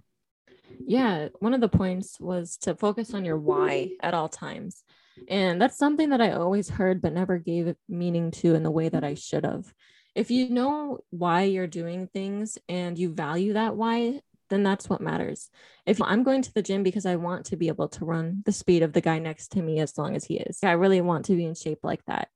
Yeah, 0.86 1.30
one 1.40 1.54
of 1.54 1.62
the 1.62 1.70
points 1.70 2.20
was 2.20 2.58
to 2.58 2.76
focus 2.76 3.13
on 3.13 3.26
your 3.26 3.38
why 3.38 3.92
at 4.02 4.13
all 4.13 4.30
times. 4.30 4.84
And 5.30 5.62
that's 5.62 5.78
something 5.78 6.10
that 6.10 6.22
I 6.22 6.32
always 6.32 6.70
heard 6.70 7.02
but 7.02 7.13
never 7.13 7.38
gave 7.38 7.76
meaning 7.90 8.32
to 8.32 8.54
in 8.56 8.63
the 8.63 8.72
way 8.72 8.90
that 8.90 9.04
I 9.04 9.16
should 9.16 9.46
have. 9.46 9.74
If 10.18 10.32
you 10.32 10.50
know 10.50 11.02
why 11.12 11.44
you're 11.44 11.68
doing 11.68 12.08
things 12.08 12.58
and 12.68 12.98
you 12.98 13.14
value 13.14 13.54
that 13.54 13.76
why, 13.76 14.22
then 14.50 14.64
that's 14.64 14.90
what 14.90 15.00
matters. 15.00 15.52
If 15.86 16.02
I'm 16.02 16.24
going 16.24 16.42
to 16.42 16.52
the 16.52 16.64
gym 16.64 16.82
because 16.82 17.06
I 17.06 17.18
want 17.18 17.46
to 17.46 17.56
be 17.56 17.68
able 17.68 17.88
to 17.90 18.04
run 18.04 18.42
the 18.44 18.52
speed 18.52 18.82
of 18.82 18.94
the 18.94 19.02
guy 19.02 19.20
next 19.20 19.50
to 19.52 19.62
me 19.62 19.80
as 19.80 19.96
long 19.96 20.16
as 20.16 20.26
he 20.26 20.40
is, 20.40 20.58
I 20.64 20.72
really 20.72 21.02
want 21.02 21.26
to 21.26 21.36
be 21.36 21.46
in 21.46 21.54
shape 21.54 21.82
like 21.84 22.04
that. 22.06 22.30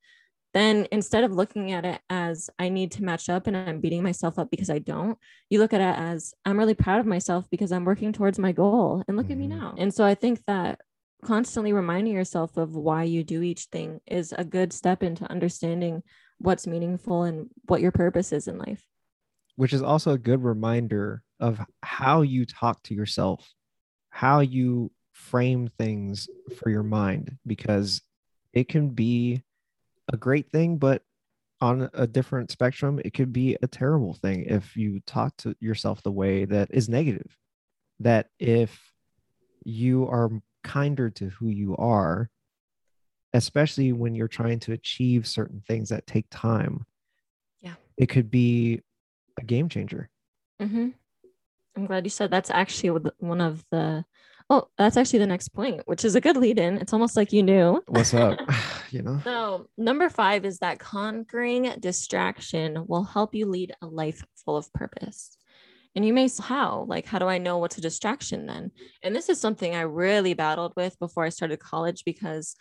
Then 0.53 0.85
instead 0.91 1.23
of 1.23 1.31
looking 1.31 1.71
at 1.71 1.83
it 1.85 1.99
as 2.07 2.51
I 2.59 2.69
need 2.69 2.91
to 2.91 3.03
match 3.03 3.29
up 3.29 3.47
and 3.47 3.57
I'm 3.57 3.79
beating 3.79 4.03
myself 4.03 4.37
up 4.37 4.51
because 4.51 4.69
I 4.69 4.77
don't, 4.77 5.17
you 5.49 5.57
look 5.57 5.73
at 5.73 5.81
it 5.81 5.99
as 5.99 6.35
I'm 6.45 6.59
really 6.59 6.75
proud 6.75 6.99
of 6.99 7.07
myself 7.07 7.49
because 7.49 7.71
I'm 7.71 7.85
working 7.85 8.13
towards 8.13 8.37
my 8.37 8.51
goal 8.51 9.03
and 9.07 9.17
look 9.17 9.31
at 9.31 9.37
me 9.37 9.47
Mhm. 9.47 9.57
now. 9.59 9.75
And 9.79 9.91
so 9.91 10.05
I 10.05 10.13
think 10.13 10.45
that 10.45 10.81
constantly 11.23 11.73
reminding 11.73 12.13
yourself 12.13 12.57
of 12.57 12.75
why 12.75 13.05
you 13.05 13.23
do 13.23 13.41
each 13.41 13.65
thing 13.65 14.01
is 14.05 14.33
a 14.37 14.43
good 14.43 14.71
step 14.71 15.01
into 15.01 15.29
understanding 15.31 16.03
what's 16.41 16.65
meaningful 16.67 17.23
and 17.23 17.49
what 17.67 17.81
your 17.81 17.91
purpose 17.91 18.31
is 18.31 18.47
in 18.47 18.57
life. 18.57 18.83
which 19.55 19.73
is 19.73 19.81
also 19.81 20.11
a 20.11 20.17
good 20.17 20.43
reminder 20.43 21.21
of 21.39 21.59
how 21.83 22.21
you 22.21 22.45
talk 22.45 22.81
to 22.83 22.93
yourself, 22.95 23.53
how 24.09 24.39
you 24.39 24.91
frame 25.11 25.69
things 25.77 26.27
for 26.57 26.69
your 26.69 26.83
mind, 26.83 27.37
because 27.45 28.01
it 28.53 28.67
can 28.67 28.89
be 28.89 29.43
a 30.11 30.17
great 30.17 30.49
thing, 30.51 30.77
but 30.77 31.03
on 31.59 31.89
a 31.93 32.07
different 32.07 32.49
spectrum, 32.49 32.99
it 33.05 33.13
could 33.13 33.31
be 33.31 33.55
a 33.61 33.67
terrible 33.67 34.13
thing 34.15 34.45
if 34.45 34.75
you 34.75 34.99
talk 35.05 35.37
to 35.37 35.55
yourself 35.59 36.01
the 36.01 36.11
way 36.11 36.45
that 36.45 36.69
is 36.71 36.89
negative. 36.89 37.37
That 37.99 38.29
if 38.39 38.91
you 39.63 40.07
are 40.07 40.31
kinder 40.63 41.11
to 41.11 41.29
who 41.29 41.49
you 41.49 41.77
are, 41.77 42.31
especially 43.33 43.91
when 43.93 44.15
you're 44.15 44.27
trying 44.27 44.59
to 44.59 44.73
achieve 44.73 45.27
certain 45.27 45.61
things 45.67 45.89
that 45.89 46.07
take 46.07 46.25
time, 46.29 46.85
Yeah. 47.61 47.75
it 47.97 48.07
could 48.07 48.29
be 48.29 48.81
a 49.39 49.43
game 49.43 49.69
changer. 49.69 50.09
Mm-hmm. 50.61 50.89
I'm 51.75 51.85
glad 51.85 52.05
you 52.05 52.09
said 52.09 52.29
that's 52.31 52.49
actually 52.51 52.99
one 53.19 53.41
of 53.41 53.63
the. 53.71 54.03
Oh, 54.49 54.67
that's 54.77 54.97
actually 54.97 55.19
the 55.19 55.27
next 55.27 55.49
point, 55.49 55.83
which 55.85 56.03
is 56.03 56.15
a 56.15 56.19
good 56.21 56.35
lead 56.35 56.59
in. 56.59 56.77
It's 56.77 56.91
almost 56.91 57.15
like 57.15 57.31
you 57.31 57.41
knew. 57.41 57.81
What's 57.87 58.13
up? 58.13 58.37
you 58.91 59.01
know, 59.01 59.21
So, 59.23 59.67
number 59.77 60.09
five 60.09 60.43
is 60.43 60.59
that 60.59 60.77
conquering 60.79 61.73
distraction 61.79 62.85
will 62.87 63.03
help 63.05 63.33
you 63.33 63.45
lead 63.45 63.73
a 63.81 63.87
life 63.87 64.25
full 64.43 64.57
of 64.57 64.71
purpose. 64.73 65.37
And 65.95 66.05
you 66.05 66.13
may 66.13 66.27
say, 66.27 66.43
how? 66.43 66.85
Like, 66.89 67.05
how 67.05 67.17
do 67.19 67.27
I 67.27 67.37
know 67.37 67.59
what's 67.59 67.77
a 67.77 67.81
distraction 67.81 68.45
then? 68.45 68.71
And 69.03 69.15
this 69.15 69.29
is 69.29 69.39
something 69.39 69.73
I 69.73 69.81
really 69.81 70.33
battled 70.33 70.73
with 70.75 70.99
before 70.99 71.23
I 71.23 71.29
started 71.29 71.59
college 71.59 72.03
because 72.03 72.55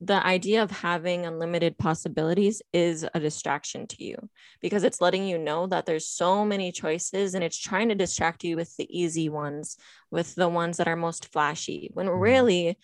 the 0.00 0.24
idea 0.26 0.62
of 0.62 0.70
having 0.70 1.24
unlimited 1.24 1.78
possibilities 1.78 2.60
is 2.72 3.06
a 3.14 3.20
distraction 3.20 3.86
to 3.86 4.04
you 4.04 4.28
because 4.60 4.84
it's 4.84 5.00
letting 5.00 5.26
you 5.26 5.38
know 5.38 5.66
that 5.66 5.86
there's 5.86 6.06
so 6.06 6.44
many 6.44 6.70
choices 6.70 7.34
and 7.34 7.42
it's 7.42 7.58
trying 7.58 7.88
to 7.88 7.94
distract 7.94 8.44
you 8.44 8.56
with 8.56 8.76
the 8.76 8.86
easy 8.90 9.28
ones, 9.28 9.76
with 10.10 10.34
the 10.34 10.48
ones 10.48 10.76
that 10.76 10.88
are 10.88 10.96
most 10.96 11.32
flashy, 11.32 11.90
when 11.94 12.06
Mhm. 12.06 12.20
really 12.20 12.78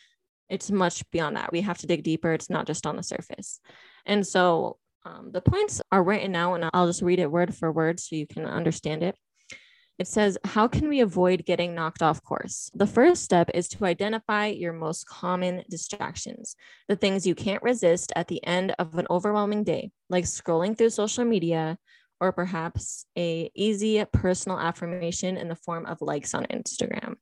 it's 0.48 0.70
much 0.70 1.08
beyond 1.10 1.36
that. 1.36 1.52
We 1.52 1.62
have 1.62 1.78
to 1.78 1.86
dig 1.86 2.02
deeper. 2.02 2.32
It's 2.32 2.50
not 2.50 2.66
just 2.66 2.86
on 2.86 2.96
the 2.96 3.02
surface. 3.02 3.60
And 4.06 4.26
so 4.26 4.78
um, 5.04 5.32
the 5.32 5.40
points 5.40 5.82
are 5.90 6.02
written 6.02 6.36
out, 6.36 6.54
and 6.54 6.70
I'll 6.72 6.86
just 6.86 7.02
read 7.02 7.18
it 7.18 7.30
word 7.30 7.54
for 7.54 7.72
word 7.72 7.98
so 7.98 8.14
you 8.14 8.26
can 8.26 8.46
understand 8.46 9.02
it. 9.02 9.16
It 9.98 10.06
says, 10.08 10.38
How 10.44 10.68
can 10.68 10.88
we 10.88 11.00
avoid 11.00 11.44
getting 11.44 11.74
knocked 11.74 12.02
off 12.02 12.22
course? 12.22 12.70
The 12.74 12.86
first 12.86 13.22
step 13.22 13.50
is 13.54 13.68
to 13.68 13.84
identify 13.84 14.46
your 14.46 14.72
most 14.72 15.06
common 15.06 15.64
distractions, 15.68 16.56
the 16.88 16.96
things 16.96 17.26
you 17.26 17.34
can't 17.34 17.62
resist 17.62 18.12
at 18.16 18.28
the 18.28 18.44
end 18.44 18.74
of 18.78 18.96
an 18.98 19.06
overwhelming 19.10 19.64
day, 19.64 19.90
like 20.08 20.24
scrolling 20.24 20.76
through 20.76 20.90
social 20.90 21.24
media 21.24 21.78
or 22.20 22.32
perhaps 22.32 23.04
a 23.18 23.50
easy 23.54 24.04
personal 24.12 24.58
affirmation 24.58 25.36
in 25.36 25.48
the 25.48 25.56
form 25.56 25.86
of 25.86 26.00
likes 26.00 26.34
on 26.34 26.44
Instagram. 26.46 27.16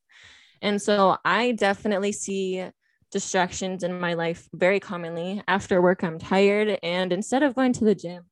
And 0.62 0.80
so 0.80 1.16
I 1.24 1.52
definitely 1.52 2.12
see 2.12 2.66
distractions 3.10 3.82
in 3.82 3.98
my 3.98 4.14
life 4.14 4.48
very 4.52 4.78
commonly. 4.78 5.42
After 5.48 5.80
work, 5.82 6.04
I'm 6.04 6.18
tired. 6.18 6.78
And 6.82 7.12
instead 7.12 7.42
of 7.42 7.54
going 7.54 7.72
to 7.74 7.84
the 7.84 7.94
gym, 7.94 8.24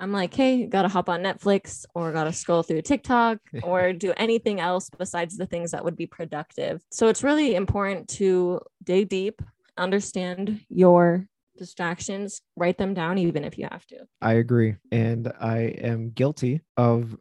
I'm 0.00 0.12
like, 0.12 0.34
hey, 0.34 0.66
gotta 0.66 0.88
hop 0.88 1.08
on 1.08 1.22
Netflix 1.22 1.84
or 1.94 2.12
gotta 2.12 2.32
scroll 2.42 2.62
through 2.62 2.82
TikTok 2.82 3.38
or 3.62 3.92
do 3.92 4.12
anything 4.16 4.60
else 4.60 4.90
besides 4.90 5.36
the 5.36 5.46
things 5.46 5.70
that 5.70 5.84
would 5.84 5.96
be 5.96 6.06
productive. 6.06 6.82
So 6.90 7.08
it's 7.08 7.22
really 7.22 7.54
important 7.54 8.08
to 8.10 8.60
dig 8.82 9.08
deep, 9.08 9.40
understand 9.76 10.60
your 10.68 11.26
distractions, 11.56 12.40
write 12.56 12.78
them 12.78 12.94
down, 12.94 13.18
even 13.18 13.44
if 13.44 13.56
you 13.58 13.68
have 13.70 13.86
to. 13.86 13.98
I 14.20 14.34
agree. 14.34 14.76
And 14.90 15.32
I 15.40 15.58
am 15.58 16.10
guilty 16.10 16.60
of 16.76 17.16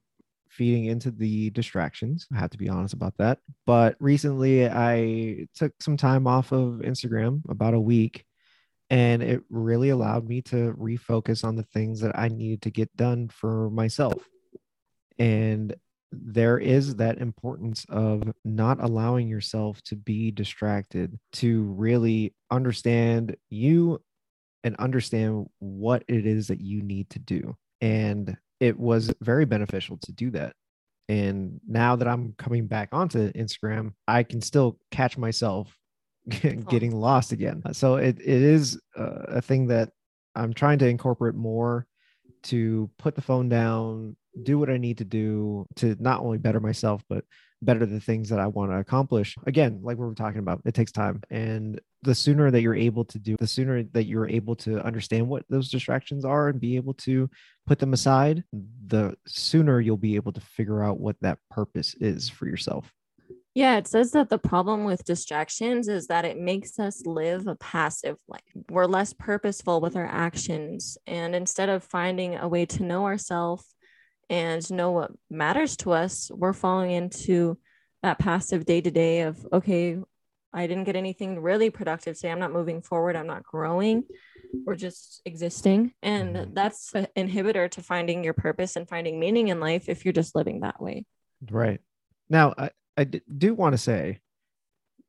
feeding 0.50 0.86
into 0.86 1.12
the 1.12 1.50
distractions. 1.52 2.28
I 2.34 2.40
have 2.40 2.52
to 2.52 2.58
be 2.58 2.70
honest 2.70 2.94
about 2.94 3.18
that. 3.18 3.40
But 3.66 3.96
recently 4.00 4.68
I 4.68 5.48
took 5.56 5.74
some 5.82 5.98
time 5.98 6.28
off 6.28 6.52
of 6.52 6.82
Instagram, 6.84 7.42
about 7.50 7.74
a 7.74 7.80
week, 7.80 8.26
and 8.90 9.24
it 9.24 9.44
really 9.50 9.90
allowed 9.90 10.28
me 10.28 10.42
to 10.44 10.74
refocus 10.74 11.44
on 11.44 11.56
the 11.56 11.64
things 11.64 12.02
that 12.02 12.18
I 12.18 12.28
needed 12.28 12.62
to 12.64 12.72
get 12.72 12.96
done 12.96 13.30
for 13.30 13.70
myself. 13.70 14.28
And 15.18 15.76
there 16.12 16.60
is 16.60 16.96
that 16.98 17.18
importance 17.18 17.86
of 17.90 18.24
not 18.46 18.82
allowing 18.82 19.28
yourself 19.28 19.82
to 19.84 19.96
be 19.96 20.32
distracted, 20.32 21.20
to 21.34 21.64
really 21.64 22.36
understand 22.52 23.36
you 23.50 24.02
and 24.64 24.76
understand 24.78 25.48
what 25.60 26.04
it 26.08 26.26
is 26.26 26.48
that 26.48 26.62
you 26.62 26.82
need 26.82 27.10
to 27.12 27.20
do. 27.20 27.56
And 27.82 28.38
it 28.60 28.80
was 28.80 29.14
very 29.22 29.46
beneficial 29.46 29.98
to 30.04 30.12
do 30.12 30.32
that. 30.32 30.56
And 31.10 31.60
now 31.68 31.96
that 31.98 32.08
I'm 32.08 32.34
coming 32.38 32.68
back 32.68 32.90
onto 32.92 33.32
Instagram, 33.34 33.94
I 34.08 34.24
can 34.24 34.42
still 34.42 34.80
catch 34.90 35.18
myself 35.18 35.76
getting 36.30 36.96
lost 36.96 37.32
again. 37.32 37.62
So 37.74 37.96
it, 37.96 38.20
it 38.20 38.28
is 38.28 38.80
uh, 38.98 39.24
a 39.28 39.42
thing 39.42 39.68
that 39.68 39.90
I'm 40.36 40.54
trying 40.54 40.80
to 40.80 40.88
incorporate 40.88 41.36
more 41.36 41.86
to 42.44 42.90
put 42.98 43.16
the 43.16 43.22
phone 43.22 43.50
down, 43.50 44.16
do 44.44 44.58
what 44.58 44.70
I 44.70 44.78
need 44.78 44.98
to 44.98 45.06
do 45.06 45.66
to 45.78 45.96
not 46.00 46.22
only 46.22 46.38
better 46.38 46.60
myself, 46.60 47.04
but 47.08 47.24
better 47.62 47.86
the 47.86 48.00
things 48.00 48.30
that 48.30 48.40
I 48.40 48.48
want 48.48 48.72
to 48.72 48.78
accomplish. 48.78 49.38
Again, 49.46 49.80
like 49.82 49.98
we 49.98 50.06
were 50.06 50.14
talking 50.16 50.40
about, 50.40 50.62
it 50.66 50.74
takes 50.74 50.92
time. 50.92 51.22
And 51.30 51.80
the 52.02 52.16
sooner 52.16 52.52
that 52.52 52.62
you're 52.62 52.76
able 52.76 53.06
to 53.06 53.20
do, 53.20 53.38
the 53.40 53.48
sooner 53.48 53.84
that 53.84 54.06
you're 54.06 54.28
able 54.28 54.56
to 54.58 54.84
understand 54.86 55.28
what 55.28 55.46
those 55.50 55.70
distractions 55.70 56.26
are 56.26 56.50
and 56.50 56.60
be 56.60 56.76
able 56.76 56.94
to 56.96 57.30
put 57.66 57.80
them 57.80 57.94
aside, 57.94 58.44
the 58.88 59.16
sooner 59.26 59.80
you'll 59.80 59.98
be 59.98 60.16
able 60.16 60.34
to 60.34 60.42
figure 60.42 60.84
out 60.84 61.00
what 61.00 61.16
that 61.22 61.38
purpose 61.50 61.96
is 62.02 62.28
for 62.28 62.48
yourself. 62.48 62.92
Yeah, 63.56 63.78
it 63.78 63.88
says 63.88 64.12
that 64.12 64.30
the 64.30 64.40
problem 64.40 64.84
with 64.84 65.06
distractions 65.06 65.88
is 65.88 66.08
that 66.08 66.26
it 66.26 66.40
makes 66.40 66.80
us 66.80 67.06
live 67.06 67.46
a 67.46 67.56
passive 67.56 68.18
life. 68.28 68.42
We're 68.70 68.86
less 68.86 69.14
purposeful 69.14 69.80
with 69.80 69.96
our 69.96 70.08
actions. 70.08 70.98
And 71.06 71.36
instead 71.36 71.70
of 71.70 71.84
finding 71.84 72.36
a 72.36 72.48
way 72.48 72.66
to 72.66 72.84
know 72.84 73.06
ourselves 73.06 73.66
and 74.28 74.68
know 74.72 74.92
what 74.92 75.12
matters 75.30 75.78
to 75.78 75.92
us, 75.92 76.32
we're 76.34 76.54
falling 76.54 76.92
into 76.92 77.60
that 78.02 78.18
passive 78.18 78.66
day 78.66 78.82
to 78.82 78.90
day 78.90 79.22
of, 79.22 79.46
okay, 79.54 80.00
I 80.52 80.68
didn't 80.68 80.86
get 80.86 80.96
anything 80.96 81.40
really 81.40 81.70
productive 81.70 82.16
today. 82.16 82.32
I'm 82.32 82.40
not 82.40 82.54
moving 82.54 82.82
forward. 82.82 83.16
I'm 83.16 83.28
not 83.28 83.44
growing. 83.44 84.04
We're 84.66 84.76
just 84.76 85.22
existing. 85.26 85.94
And 86.02 86.36
mm-hmm. 86.36 86.54
that's 86.54 86.94
an 86.94 87.08
inhibitor 87.16 87.70
to 87.72 87.82
finding 87.82 88.24
your 88.24 88.34
purpose 88.34 88.76
and 88.76 88.90
finding 88.90 89.20
meaning 89.20 89.50
in 89.50 89.60
life 89.60 89.90
if 89.90 90.06
you're 90.06 90.12
just 90.12 90.36
living 90.36 90.62
that 90.62 90.82
way. 90.82 91.06
Right. 91.50 91.82
Now, 92.30 92.54
I, 92.58 92.70
I 92.98 93.06
do 93.06 93.54
want 93.54 93.74
to 93.74 93.78
say 93.78 94.20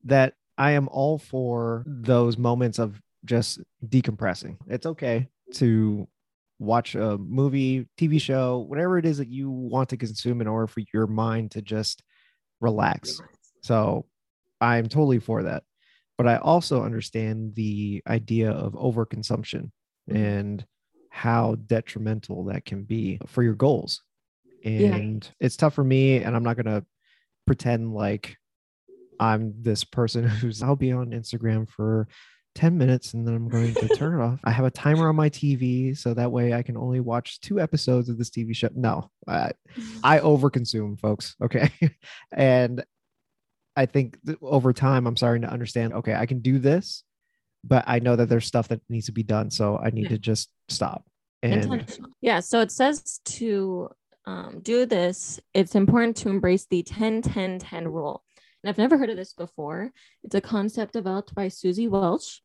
that 0.05 0.35
I 0.57 0.73
am 0.73 0.89
all 0.89 1.19
for 1.19 1.85
those 1.87 2.39
moments 2.39 2.79
of 2.79 3.01
just 3.25 3.61
decompressing. 3.87 4.57
It's 4.69 4.87
okay 4.87 5.29
to 5.55 6.09
watch 6.59 6.95
a 6.95 7.19
movie, 7.19 7.87
TV 7.99 8.21
show, 8.21 8.59
whatever 8.69 8.99
it 8.99 9.07
is 9.07 9.19
that 9.19 9.29
you 9.29 9.51
want 9.51 9.89
to 9.91 9.97
consume 9.97 10.41
in 10.41 10.47
order 10.47 10.67
for 10.67 10.83
your 10.93 11.07
mind 11.07 11.51
to 11.53 11.63
just 11.63 12.03
relax. 12.61 13.21
So 13.63 14.07
I'm 14.61 14.89
totally 14.89 15.19
for 15.19 15.43
that. 15.45 15.65
But 16.17 16.29
I 16.29 16.37
also 16.37 16.85
understand 16.85 17.55
the 17.57 18.03
idea 18.07 18.51
of 18.51 18.75
overconsumption 18.75 19.71
mm-hmm. 20.09 20.17
and 20.17 20.67
how 21.11 21.57
detrimental 21.67 22.45
that 22.45 22.65
can 22.65 22.85
be 22.85 23.19
for 23.27 23.43
your 23.43 23.55
goals. 23.55 24.03
And 24.65 25.25
yeah. 25.25 25.47
it's 25.47 25.57
tough 25.57 25.75
for 25.75 25.85
me, 25.85 26.19
and 26.23 26.35
I'm 26.35 26.43
not 26.43 26.57
going 26.57 26.67
to 26.67 26.85
pretend 27.47 27.95
like 27.95 28.37
I'm 29.21 29.55
this 29.61 29.85
person 29.85 30.25
who's 30.29 30.63
I'll 30.63 30.77
be 30.77 30.93
on 30.93 31.11
Instagram 31.11 31.69
for 31.69 32.09
10 32.55 32.79
minutes 32.79 33.15
and 33.15 33.27
then 33.27 33.35
I'm 33.35 33.49
going 33.49 33.75
to 33.75 33.89
turn 33.89 34.21
it 34.21 34.23
off. 34.23 34.39
I 34.45 34.53
have 34.53 34.65
a 34.65 34.71
timer 34.71 35.09
on 35.09 35.17
my 35.17 35.29
TV 35.29 35.97
so 35.97 36.15
that 36.15 36.31
way 36.31 36.53
I 36.53 36.63
can 36.63 36.77
only 36.77 37.01
watch 37.01 37.41
two 37.41 37.61
episodes 37.61 38.09
of 38.09 38.17
this 38.17 38.31
TV 38.31 38.55
show. 38.55 38.69
No, 38.75 39.11
I, 39.27 39.53
I 40.05 40.21
overconsume, 40.21 41.01
folks. 41.01 41.35
Okay. 41.43 41.71
and 42.33 42.85
I 43.77 43.87
think 43.87 44.19
over 44.41 44.73
time, 44.73 45.07
I'm 45.07 45.17
starting 45.17 45.43
to 45.43 45.51
understand 45.51 45.95
okay, 45.95 46.15
I 46.15 46.27
can 46.27 46.41
do 46.41 46.59
this, 46.59 47.03
but 47.65 47.85
I 47.87 47.99
know 47.99 48.15
that 48.17 48.29
there's 48.29 48.47
stuff 48.47 48.69
that 48.69 48.81
needs 48.89 49.07
to 49.07 49.13
be 49.13 49.25
done. 49.25 49.51
So 49.51 49.77
I 49.77 49.91
need 49.91 50.11
to 50.11 50.19
just 50.19 50.49
stop. 50.69 51.05
And 51.43 51.85
yeah. 52.21 52.41
So 52.41 52.61
it 52.61 52.71
says 52.71 53.21
to 53.25 53.91
um, 54.27 54.61
do 54.63 54.87
this, 54.87 55.41
it's 55.53 55.75
important 55.75 56.17
to 56.19 56.29
embrace 56.29 56.67
the 56.67 56.83
10 56.83 57.23
10 57.23 57.59
10 57.59 57.89
rule. 57.89 58.23
And 58.63 58.71
I've 58.71 58.79
never 58.79 58.97
heard 58.97 59.11
of 59.11 59.17
this 59.17 59.35
before. 59.35 59.93
It's 60.23 60.35
a 60.35 60.41
concept 60.41 60.95
developed 60.95 61.35
by 61.35 61.49
Suzy 61.49 61.87
Welch, 61.87 62.43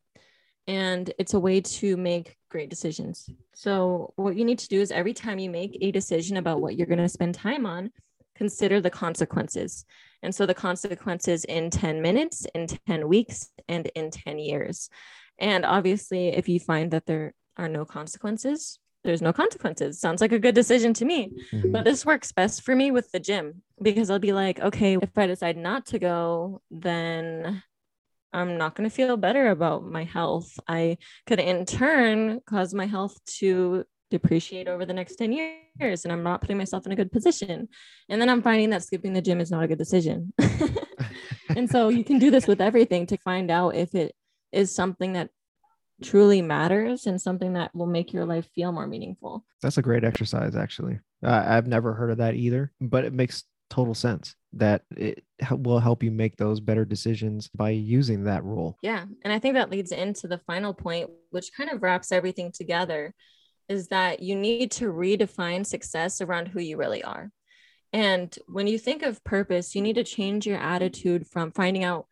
and 0.68 1.12
it's 1.18 1.34
a 1.34 1.40
way 1.40 1.62
to 1.62 1.96
make 1.96 2.36
great 2.50 2.70
decisions. 2.70 3.30
So, 3.54 4.14
what 4.18 4.36
you 4.36 4.44
need 4.44 4.60
to 4.60 4.68
do 4.68 4.82
is 4.82 4.92
every 4.92 5.14
time 5.14 5.40
you 5.40 5.50
make 5.50 5.78
a 5.80 5.92
decision 5.92 6.36
about 6.36 6.62
what 6.62 6.76
you're 6.76 6.88
going 6.88 7.00
to 7.00 7.08
spend 7.08 7.36
time 7.36 7.66
on, 7.66 7.92
consider 8.36 8.82
the 8.82 8.90
consequences. 8.90 9.86
And 10.22 10.36
so, 10.36 10.46
the 10.46 10.54
consequences 10.54 11.46
in 11.46 11.70
10 11.70 12.02
minutes, 12.02 12.46
in 12.54 12.68
10 12.68 13.08
weeks, 13.08 13.50
and 13.70 13.88
in 13.96 14.12
10 14.12 14.40
years. 14.40 14.90
And 15.38 15.66
obviously, 15.66 16.30
if 16.30 16.50
you 16.50 16.60
find 16.60 16.92
that 16.92 17.06
there 17.06 17.34
are 17.56 17.70
no 17.70 17.86
consequences, 17.86 18.78
there's 19.04 19.22
no 19.22 19.32
consequences. 19.32 20.00
Sounds 20.00 20.22
like 20.22 20.32
a 20.32 20.40
good 20.40 20.56
decision 20.56 20.94
to 20.96 21.06
me. 21.06 21.32
Mm-hmm. 21.52 21.72
But 21.72 21.86
this 21.86 22.06
works 22.06 22.32
best 22.32 22.64
for 22.64 22.76
me 22.76 22.92
with 22.92 23.12
the 23.12 23.20
gym 23.20 23.62
because 23.82 24.10
I'll 24.10 24.20
be 24.20 24.34
like, 24.34 24.60
okay, 24.60 24.98
if 25.02 25.18
I 25.18 25.28
decide 25.28 25.58
not 25.58 25.86
to 25.88 26.00
go, 26.00 26.62
then 26.70 27.64
I'm 28.34 28.58
not 28.58 28.76
going 28.76 28.90
to 28.90 28.96
feel 28.96 29.18
better 29.18 29.50
about 29.50 29.86
my 29.86 30.04
health. 30.04 30.60
I 30.68 30.98
could 31.26 31.40
in 31.40 31.66
turn 31.66 32.42
cause 32.46 32.74
my 32.74 32.86
health 32.86 33.18
to 33.38 33.86
depreciate 34.12 34.68
over 34.68 34.86
the 34.86 34.94
next 34.94 35.16
10 35.18 35.32
years 35.32 36.04
and 36.04 36.12
I'm 36.12 36.24
not 36.24 36.42
putting 36.42 36.58
myself 36.58 36.86
in 36.86 36.92
a 36.92 36.96
good 36.96 37.12
position. 37.12 37.68
And 38.10 38.22
then 38.22 38.30
I'm 38.30 38.42
finding 38.42 38.72
that 38.72 38.84
skipping 38.84 39.14
the 39.14 39.22
gym 39.22 39.40
is 39.40 39.52
not 39.52 39.64
a 39.64 39.68
good 39.68 39.78
decision. 39.78 40.34
and 41.56 41.70
so 41.70 41.90
you 41.90 42.04
can 42.04 42.20
do 42.20 42.32
this 42.32 42.48
with 42.48 42.62
everything 42.62 43.06
to 43.08 43.18
find 43.18 43.50
out 43.52 43.76
if 43.76 43.96
it 43.96 44.14
is 44.52 44.74
something 44.74 45.14
that 45.14 45.30
truly 46.02 46.42
matters 46.42 47.06
and 47.08 47.22
something 47.22 47.54
that 47.54 47.74
will 47.76 47.88
make 47.88 48.14
your 48.14 48.26
life 48.26 48.48
feel 48.54 48.72
more 48.72 48.88
meaningful. 48.88 49.46
That's 49.62 49.78
a 49.78 49.82
great 49.82 50.04
exercise, 50.04 50.56
actually. 50.56 51.00
Uh, 51.24 51.44
I've 51.46 51.68
never 51.68 51.94
heard 51.94 52.12
of 52.12 52.18
that 52.18 52.36
either, 52.36 52.72
but 52.80 53.06
it 53.06 53.14
makes 53.14 53.44
total 53.70 53.94
sense 53.94 54.36
that 54.54 54.84
it 54.96 55.24
will 55.52 55.80
help 55.80 56.02
you 56.02 56.12
make 56.12 56.36
those 56.38 56.60
better 56.60 56.86
decisions 56.86 57.50
by 57.50 57.70
using 57.70 58.24
that 58.24 58.44
rule. 58.44 58.78
Yeah. 58.82 59.06
And 59.24 59.32
I 59.32 59.40
think 59.40 59.56
that 59.56 59.70
leads 59.70 59.92
into 59.92 60.28
the 60.28 60.40
final 60.40 60.74
point, 60.74 61.10
which 61.30 61.52
kind 61.56 61.70
of 61.70 61.84
wraps 61.84 62.12
everything 62.12 62.52
together 62.52 63.14
is 63.68 63.88
that 63.90 64.22
you 64.22 64.36
need 64.36 64.72
to 64.72 64.86
redefine 64.86 65.66
success 65.66 66.22
around 66.22 66.48
who 66.48 66.60
you 66.60 66.78
really 66.78 67.04
are. 67.04 67.30
And 67.94 68.36
when 68.48 68.68
you 68.68 68.80
think 68.80 69.04
of 69.04 69.24
purpose, 69.24 69.76
you 69.76 69.82
need 69.82 69.96
to 69.96 70.04
change 70.04 70.48
your 70.48 70.58
attitude 70.58 71.28
from 71.28 71.52
finding 71.52 71.84
out 71.84 72.08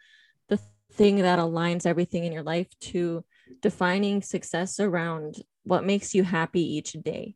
the 0.49 0.59
thing 0.93 1.17
that 1.17 1.39
aligns 1.39 1.85
everything 1.85 2.23
in 2.23 2.31
your 2.31 2.43
life 2.43 2.67
to 2.79 3.23
defining 3.61 4.21
success 4.21 4.79
around 4.79 5.43
what 5.63 5.85
makes 5.85 6.15
you 6.15 6.23
happy 6.23 6.75
each 6.75 6.93
day. 6.93 7.35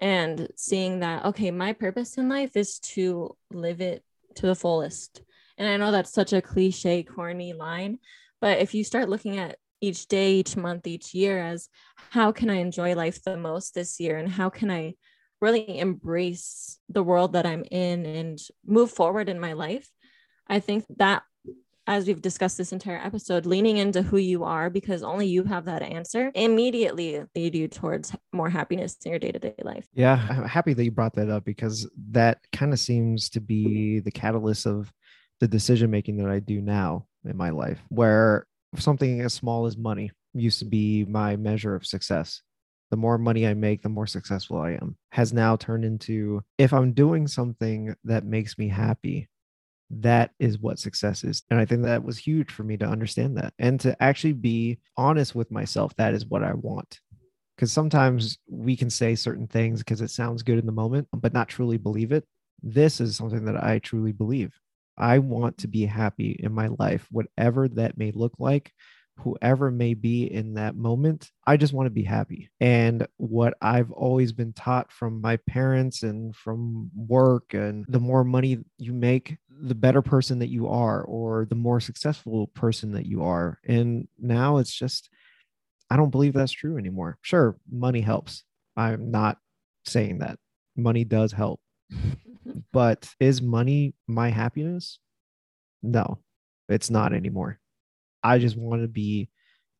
And 0.00 0.48
seeing 0.56 1.00
that 1.00 1.24
okay 1.26 1.50
my 1.50 1.72
purpose 1.72 2.18
in 2.18 2.28
life 2.28 2.56
is 2.56 2.78
to 2.80 3.36
live 3.50 3.80
it 3.80 4.04
to 4.36 4.46
the 4.46 4.54
fullest. 4.54 5.22
And 5.56 5.68
i 5.68 5.76
know 5.76 5.92
that's 5.92 6.12
such 6.12 6.32
a 6.32 6.42
cliche 6.42 7.04
corny 7.04 7.52
line 7.52 7.98
but 8.40 8.58
if 8.58 8.74
you 8.74 8.84
start 8.84 9.08
looking 9.08 9.38
at 9.38 9.56
each 9.80 10.06
day 10.06 10.34
each 10.34 10.56
month 10.56 10.86
each 10.86 11.14
year 11.14 11.38
as 11.38 11.68
how 12.10 12.32
can 12.32 12.50
i 12.50 12.56
enjoy 12.56 12.94
life 12.94 13.22
the 13.22 13.36
most 13.36 13.74
this 13.74 14.00
year? 14.00 14.18
And 14.18 14.28
how 14.28 14.50
can 14.50 14.70
i 14.70 14.94
really 15.40 15.78
embrace 15.78 16.78
the 16.88 17.02
world 17.02 17.32
that 17.34 17.46
i'm 17.46 17.64
in 17.70 18.04
and 18.06 18.38
move 18.66 18.90
forward 18.90 19.28
in 19.28 19.40
my 19.40 19.52
life? 19.52 19.88
I 20.46 20.60
think 20.60 20.84
that 20.98 21.22
as 21.86 22.06
we've 22.06 22.22
discussed 22.22 22.56
this 22.56 22.72
entire 22.72 22.98
episode, 22.98 23.46
leaning 23.46 23.76
into 23.76 24.02
who 24.02 24.16
you 24.16 24.44
are 24.44 24.70
because 24.70 25.02
only 25.02 25.26
you 25.26 25.44
have 25.44 25.66
that 25.66 25.82
answer 25.82 26.30
immediately 26.34 27.22
lead 27.34 27.54
you 27.54 27.68
towards 27.68 28.14
more 28.32 28.50
happiness 28.50 28.96
in 29.04 29.10
your 29.10 29.18
day 29.18 29.32
to 29.32 29.38
day 29.38 29.54
life. 29.62 29.86
Yeah, 29.92 30.26
I'm 30.30 30.44
happy 30.44 30.72
that 30.74 30.84
you 30.84 30.90
brought 30.90 31.14
that 31.14 31.30
up 31.30 31.44
because 31.44 31.88
that 32.10 32.38
kind 32.52 32.72
of 32.72 32.78
seems 32.78 33.28
to 33.30 33.40
be 33.40 34.00
the 34.00 34.10
catalyst 34.10 34.66
of 34.66 34.92
the 35.40 35.48
decision 35.48 35.90
making 35.90 36.18
that 36.18 36.30
I 36.30 36.38
do 36.38 36.60
now 36.60 37.06
in 37.24 37.36
my 37.36 37.50
life, 37.50 37.80
where 37.88 38.46
something 38.76 39.20
as 39.20 39.34
small 39.34 39.66
as 39.66 39.76
money 39.76 40.10
used 40.32 40.58
to 40.60 40.64
be 40.64 41.04
my 41.04 41.36
measure 41.36 41.74
of 41.74 41.86
success. 41.86 42.42
The 42.90 42.96
more 42.96 43.18
money 43.18 43.46
I 43.46 43.54
make, 43.54 43.82
the 43.82 43.88
more 43.88 44.06
successful 44.06 44.58
I 44.58 44.72
am, 44.72 44.96
has 45.10 45.32
now 45.32 45.56
turned 45.56 45.84
into 45.84 46.42
if 46.58 46.72
I'm 46.72 46.92
doing 46.92 47.26
something 47.26 47.94
that 48.04 48.24
makes 48.24 48.56
me 48.56 48.68
happy, 48.68 49.28
that 49.90 50.30
is 50.38 50.58
what 50.58 50.78
success 50.78 51.24
is. 51.24 51.42
And 51.50 51.60
I 51.60 51.64
think 51.64 51.82
that 51.82 52.04
was 52.04 52.18
huge 52.18 52.50
for 52.50 52.62
me 52.64 52.76
to 52.78 52.86
understand 52.86 53.36
that 53.36 53.52
and 53.58 53.78
to 53.80 54.00
actually 54.02 54.32
be 54.32 54.78
honest 54.96 55.34
with 55.34 55.50
myself. 55.50 55.94
That 55.96 56.14
is 56.14 56.26
what 56.26 56.42
I 56.42 56.54
want. 56.54 57.00
Because 57.56 57.72
sometimes 57.72 58.38
we 58.48 58.76
can 58.76 58.90
say 58.90 59.14
certain 59.14 59.46
things 59.46 59.78
because 59.80 60.00
it 60.00 60.10
sounds 60.10 60.42
good 60.42 60.58
in 60.58 60.66
the 60.66 60.72
moment, 60.72 61.08
but 61.12 61.32
not 61.32 61.48
truly 61.48 61.78
believe 61.78 62.10
it. 62.10 62.24
This 62.62 63.00
is 63.00 63.16
something 63.16 63.44
that 63.44 63.62
I 63.62 63.78
truly 63.78 64.12
believe. 64.12 64.58
I 64.96 65.18
want 65.18 65.58
to 65.58 65.68
be 65.68 65.86
happy 65.86 66.36
in 66.40 66.52
my 66.52 66.68
life, 66.78 67.06
whatever 67.10 67.68
that 67.68 67.98
may 67.98 68.10
look 68.12 68.34
like, 68.38 68.72
whoever 69.18 69.70
may 69.70 69.94
be 69.94 70.24
in 70.24 70.54
that 70.54 70.76
moment. 70.76 71.30
I 71.46 71.56
just 71.56 71.72
want 71.72 71.86
to 71.86 71.90
be 71.90 72.02
happy. 72.02 72.50
And 72.60 73.06
what 73.16 73.54
I've 73.60 73.90
always 73.90 74.32
been 74.32 74.52
taught 74.52 74.92
from 74.92 75.20
my 75.20 75.36
parents 75.48 76.02
and 76.02 76.34
from 76.34 76.90
work, 76.94 77.54
and 77.54 77.84
the 77.88 78.00
more 78.00 78.24
money 78.24 78.58
you 78.78 78.92
make, 78.92 79.36
the 79.48 79.74
better 79.74 80.02
person 80.02 80.40
that 80.40 80.48
you 80.48 80.68
are, 80.68 81.02
or 81.02 81.46
the 81.48 81.54
more 81.54 81.80
successful 81.80 82.48
person 82.48 82.92
that 82.92 83.06
you 83.06 83.22
are. 83.22 83.58
And 83.66 84.08
now 84.18 84.58
it's 84.58 84.74
just, 84.74 85.08
I 85.90 85.96
don't 85.96 86.10
believe 86.10 86.34
that's 86.34 86.52
true 86.52 86.76
anymore. 86.76 87.18
Sure, 87.22 87.56
money 87.70 88.00
helps. 88.00 88.44
I'm 88.76 89.10
not 89.10 89.38
saying 89.86 90.18
that 90.18 90.38
money 90.76 91.04
does 91.04 91.32
help. 91.32 91.60
but 92.72 93.08
is 93.20 93.40
money 93.40 93.94
my 94.06 94.30
happiness? 94.30 94.98
No, 95.82 96.18
it's 96.68 96.90
not 96.90 97.12
anymore. 97.12 97.60
I 98.24 98.38
just 98.38 98.56
want 98.56 98.82
to 98.82 98.88
be 98.88 99.28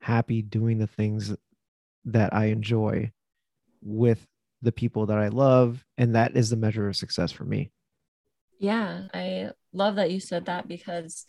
happy 0.01 0.43
doing 0.43 0.79
the 0.79 0.87
things 0.87 1.35
that 2.05 2.35
I 2.35 2.47
enjoy 2.47 3.11
with 3.83 4.25
the 4.61 4.73
people 4.73 5.07
that 5.07 5.19
I 5.19 5.29
love. 5.29 5.83
And 5.97 6.15
that 6.15 6.37
is 6.37 6.51
the 6.51 6.57
measure 6.57 6.89
of 6.89 6.97
success 6.97 7.33
for 7.33 7.45
me. 7.45 7.73
Yeah, 8.59 9.09
I 9.13 9.51
love 9.73 9.97
that 9.97 10.11
you 10.11 10.21
said 10.21 10.47
that 10.47 10.69
because 10.69 11.25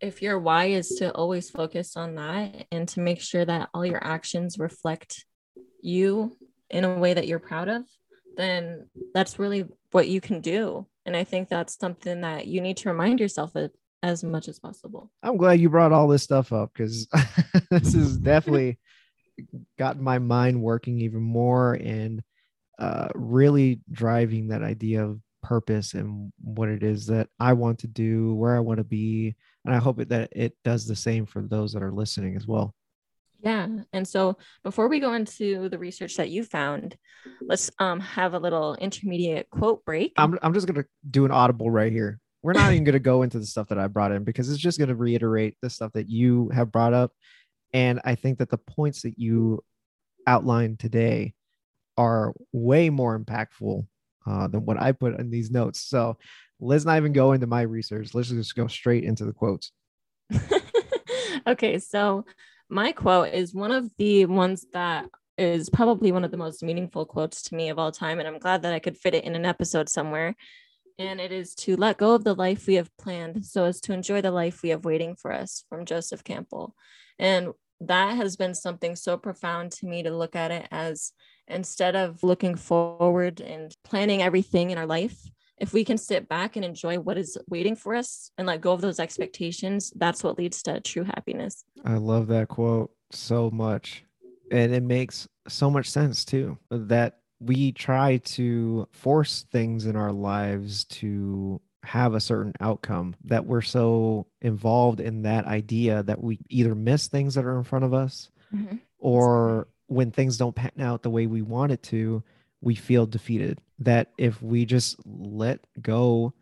if 0.00 0.22
your 0.22 0.38
why 0.38 0.66
is 0.66 0.88
to 0.96 1.12
always 1.12 1.50
focus 1.50 1.96
on 1.96 2.14
that 2.14 2.66
and 2.70 2.88
to 2.88 3.00
make 3.00 3.20
sure 3.20 3.44
that 3.44 3.68
all 3.74 3.84
your 3.84 4.02
actions 4.02 4.58
reflect 4.58 5.24
you 5.82 6.36
in 6.70 6.84
a 6.84 6.98
way 6.98 7.14
that 7.14 7.26
you're 7.26 7.38
proud 7.38 7.68
of, 7.68 7.82
then 8.36 8.88
that's 9.12 9.38
really 9.38 9.64
what 9.90 10.08
you 10.08 10.20
can 10.20 10.40
do. 10.40 10.86
And 11.04 11.16
I 11.16 11.24
think 11.24 11.48
that's 11.48 11.78
something 11.78 12.20
that 12.20 12.46
you 12.46 12.60
need 12.60 12.78
to 12.78 12.88
remind 12.88 13.20
yourself 13.20 13.54
of 13.56 13.70
as 14.02 14.24
much 14.24 14.48
as 14.48 14.58
possible. 14.58 15.10
I'm 15.22 15.36
glad 15.36 15.60
you 15.60 15.68
brought 15.68 15.92
all 15.92 16.08
this 16.08 16.22
stuff 16.22 16.52
up 16.52 16.70
because 16.72 17.06
this 17.70 17.94
has 17.94 18.16
definitely 18.18 18.78
gotten 19.78 20.02
my 20.02 20.18
mind 20.18 20.60
working 20.60 21.00
even 21.00 21.22
more 21.22 21.74
and 21.74 22.22
uh, 22.78 23.08
really 23.14 23.80
driving 23.90 24.48
that 24.48 24.62
idea 24.62 25.04
of 25.04 25.20
purpose 25.42 25.94
and 25.94 26.32
what 26.42 26.68
it 26.68 26.82
is 26.82 27.06
that 27.06 27.28
I 27.38 27.52
want 27.54 27.80
to 27.80 27.86
do, 27.86 28.34
where 28.34 28.56
I 28.56 28.60
want 28.60 28.78
to 28.78 28.84
be. 28.84 29.34
And 29.64 29.74
I 29.74 29.78
hope 29.78 29.96
that 29.96 30.30
it 30.32 30.56
does 30.64 30.86
the 30.86 30.96
same 30.96 31.26
for 31.26 31.42
those 31.42 31.72
that 31.72 31.82
are 31.82 31.92
listening 31.92 32.36
as 32.36 32.46
well. 32.46 32.74
Yeah. 33.42 33.68
And 33.92 34.06
so 34.06 34.36
before 34.62 34.88
we 34.88 35.00
go 35.00 35.14
into 35.14 35.68
the 35.70 35.78
research 35.78 36.16
that 36.16 36.28
you 36.28 36.44
found, 36.44 36.96
let's 37.40 37.70
um 37.78 38.00
have 38.00 38.34
a 38.34 38.38
little 38.38 38.74
intermediate 38.74 39.48
quote 39.50 39.84
break. 39.84 40.12
I'm, 40.16 40.38
I'm 40.42 40.52
just 40.52 40.66
going 40.66 40.82
to 40.82 40.88
do 41.10 41.24
an 41.24 41.30
audible 41.30 41.70
right 41.70 41.92
here. 41.92 42.20
We're 42.42 42.52
not 42.52 42.72
even 42.72 42.84
going 42.84 42.94
to 42.94 42.98
go 42.98 43.22
into 43.22 43.38
the 43.38 43.46
stuff 43.46 43.68
that 43.68 43.78
I 43.78 43.86
brought 43.86 44.12
in 44.12 44.24
because 44.24 44.50
it's 44.50 44.60
just 44.60 44.78
going 44.78 44.88
to 44.88 44.94
reiterate 44.94 45.56
the 45.60 45.70
stuff 45.70 45.92
that 45.92 46.08
you 46.08 46.48
have 46.50 46.72
brought 46.72 46.94
up. 46.94 47.12
And 47.72 48.00
I 48.04 48.14
think 48.14 48.38
that 48.38 48.50
the 48.50 48.58
points 48.58 49.02
that 49.02 49.18
you 49.18 49.62
outlined 50.26 50.78
today 50.78 51.34
are 51.96 52.34
way 52.52 52.90
more 52.90 53.18
impactful 53.18 53.86
uh, 54.26 54.48
than 54.48 54.64
what 54.64 54.80
I 54.80 54.92
put 54.92 55.18
in 55.18 55.30
these 55.30 55.50
notes. 55.50 55.80
So 55.80 56.18
let's 56.60 56.84
not 56.84 56.96
even 56.96 57.12
go 57.12 57.32
into 57.32 57.46
my 57.46 57.62
research. 57.62 58.14
Let's 58.14 58.28
just 58.28 58.54
go 58.54 58.66
straight 58.66 59.04
into 59.04 59.24
the 59.24 59.32
quotes. 59.32 59.72
okay. 61.46 61.78
So 61.78 62.24
my 62.68 62.92
quote 62.92 63.34
is 63.34 63.54
one 63.54 63.72
of 63.72 63.90
the 63.98 64.26
ones 64.26 64.66
that 64.72 65.06
is 65.38 65.70
probably 65.70 66.12
one 66.12 66.24
of 66.24 66.30
the 66.30 66.36
most 66.36 66.62
meaningful 66.62 67.06
quotes 67.06 67.42
to 67.42 67.54
me 67.54 67.70
of 67.70 67.78
all 67.78 67.90
time. 67.90 68.18
And 68.18 68.28
I'm 68.28 68.38
glad 68.38 68.62
that 68.62 68.74
I 68.74 68.78
could 68.78 68.96
fit 68.96 69.14
it 69.14 69.24
in 69.24 69.34
an 69.34 69.46
episode 69.46 69.88
somewhere. 69.88 70.34
And 71.00 71.18
it 71.18 71.32
is 71.32 71.54
to 71.54 71.76
let 71.76 71.96
go 71.96 72.14
of 72.14 72.24
the 72.24 72.34
life 72.34 72.66
we 72.66 72.74
have 72.74 72.94
planned 72.98 73.46
so 73.46 73.64
as 73.64 73.80
to 73.82 73.94
enjoy 73.94 74.20
the 74.20 74.30
life 74.30 74.62
we 74.62 74.68
have 74.68 74.84
waiting 74.84 75.16
for 75.16 75.32
us 75.32 75.64
from 75.70 75.86
Joseph 75.86 76.22
Campbell. 76.22 76.74
And 77.18 77.54
that 77.80 78.16
has 78.16 78.36
been 78.36 78.54
something 78.54 78.94
so 78.96 79.16
profound 79.16 79.72
to 79.72 79.86
me 79.86 80.02
to 80.02 80.14
look 80.14 80.36
at 80.36 80.50
it 80.50 80.68
as 80.70 81.12
instead 81.48 81.96
of 81.96 82.22
looking 82.22 82.54
forward 82.54 83.40
and 83.40 83.74
planning 83.82 84.20
everything 84.20 84.70
in 84.70 84.76
our 84.76 84.84
life, 84.84 85.18
if 85.56 85.72
we 85.72 85.86
can 85.86 85.96
sit 85.96 86.28
back 86.28 86.56
and 86.56 86.66
enjoy 86.66 86.98
what 86.98 87.16
is 87.16 87.38
waiting 87.48 87.76
for 87.76 87.94
us 87.94 88.30
and 88.36 88.46
let 88.46 88.60
go 88.60 88.72
of 88.72 88.82
those 88.82 89.00
expectations, 89.00 89.90
that's 89.96 90.22
what 90.22 90.36
leads 90.36 90.62
to 90.64 90.80
true 90.80 91.04
happiness. 91.04 91.64
I 91.82 91.94
love 91.94 92.26
that 92.26 92.48
quote 92.48 92.90
so 93.10 93.50
much. 93.50 94.04
And 94.50 94.74
it 94.74 94.82
makes 94.82 95.26
so 95.48 95.70
much 95.70 95.88
sense 95.88 96.26
too 96.26 96.58
that 96.70 97.19
we 97.40 97.72
try 97.72 98.18
to 98.18 98.86
force 98.92 99.46
things 99.50 99.86
in 99.86 99.96
our 99.96 100.12
lives 100.12 100.84
to 100.84 101.60
have 101.82 102.14
a 102.14 102.20
certain 102.20 102.52
outcome 102.60 103.16
that 103.24 103.46
we're 103.46 103.62
so 103.62 104.26
involved 104.42 105.00
in 105.00 105.22
that 105.22 105.46
idea 105.46 106.02
that 106.02 106.22
we 106.22 106.38
either 106.50 106.74
miss 106.74 107.08
things 107.08 107.34
that 107.34 107.44
are 107.44 107.56
in 107.56 107.64
front 107.64 107.84
of 107.84 107.94
us 107.94 108.30
mm-hmm. 108.54 108.76
or 108.98 109.66
when 109.86 110.10
things 110.10 110.36
don't 110.36 110.54
pan 110.54 110.70
out 110.78 111.02
the 111.02 111.10
way 111.10 111.26
we 111.26 111.42
want 111.42 111.72
it 111.72 111.82
to, 111.82 112.22
we 112.60 112.74
feel 112.74 113.06
defeated. 113.06 113.60
That 113.78 114.12
if 114.18 114.42
we 114.42 114.66
just 114.66 114.96
let 115.06 115.66
go 115.80 116.34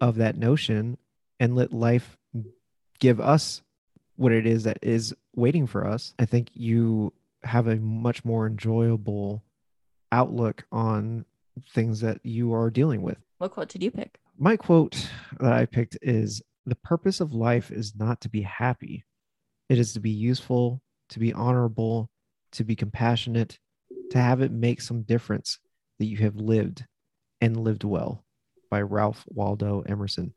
of 0.00 0.16
that 0.16 0.36
notion 0.36 0.98
and 1.40 1.56
let 1.56 1.72
life 1.72 2.18
give 2.98 3.18
us 3.18 3.62
what 4.16 4.32
it 4.32 4.46
is 4.46 4.64
that 4.64 4.78
is 4.82 5.14
waiting 5.34 5.66
for 5.66 5.86
us, 5.86 6.14
I 6.18 6.26
think 6.26 6.50
you 6.52 7.14
have 7.42 7.66
a 7.66 7.76
much 7.76 8.24
more 8.24 8.46
enjoyable 8.46 9.42
outlook 10.12 10.64
on 10.72 11.24
things 11.70 12.00
that 12.00 12.20
you 12.22 12.52
are 12.54 12.70
dealing 12.70 13.02
with. 13.02 13.18
What 13.38 13.52
quote 13.52 13.68
did 13.68 13.82
you 13.82 13.90
pick? 13.90 14.18
My 14.38 14.56
quote 14.56 15.08
that 15.40 15.52
I 15.52 15.66
picked 15.66 15.98
is 16.02 16.42
The 16.66 16.76
purpose 16.76 17.20
of 17.20 17.32
life 17.32 17.70
is 17.70 17.94
not 17.96 18.20
to 18.22 18.28
be 18.28 18.42
happy, 18.42 19.04
it 19.68 19.78
is 19.78 19.92
to 19.94 20.00
be 20.00 20.10
useful, 20.10 20.82
to 21.10 21.18
be 21.18 21.32
honorable, 21.32 22.10
to 22.52 22.64
be 22.64 22.76
compassionate, 22.76 23.58
to 24.10 24.18
have 24.18 24.40
it 24.40 24.52
make 24.52 24.80
some 24.80 25.02
difference 25.02 25.58
that 25.98 26.06
you 26.06 26.18
have 26.18 26.36
lived 26.36 26.84
and 27.40 27.56
lived 27.56 27.84
well 27.84 28.24
by 28.70 28.82
Ralph 28.82 29.24
Waldo 29.28 29.82
Emerson. 29.86 30.32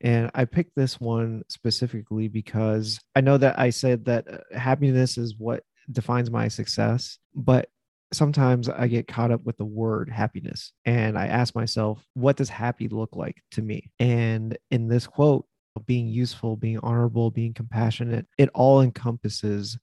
And 0.00 0.30
I 0.34 0.46
picked 0.46 0.74
this 0.74 0.98
one 0.98 1.42
specifically 1.48 2.28
because 2.28 2.98
I 3.14 3.20
know 3.20 3.36
that 3.36 3.58
I 3.58 3.70
said 3.70 4.06
that 4.06 4.26
uh, 4.28 4.58
happiness 4.58 5.18
is 5.18 5.34
what 5.36 5.62
defines 5.90 6.30
my 6.30 6.48
success, 6.48 7.18
but 7.34 7.68
sometimes 8.12 8.68
I 8.68 8.88
get 8.88 9.06
caught 9.06 9.30
up 9.30 9.44
with 9.44 9.56
the 9.56 9.64
word 9.64 10.10
happiness 10.10 10.72
and 10.84 11.18
I 11.18 11.26
ask 11.26 11.54
myself, 11.54 12.04
what 12.14 12.36
does 12.36 12.48
happy 12.48 12.88
look 12.88 13.10
like 13.14 13.36
to 13.52 13.62
me? 13.62 13.90
And 13.98 14.56
in 14.70 14.88
this 14.88 15.06
quote, 15.06 15.46
being 15.86 16.08
useful, 16.08 16.56
being 16.56 16.78
honorable, 16.82 17.30
being 17.30 17.54
compassionate, 17.54 18.26
it 18.36 18.50
all 18.54 18.80
encompasses 18.80 19.78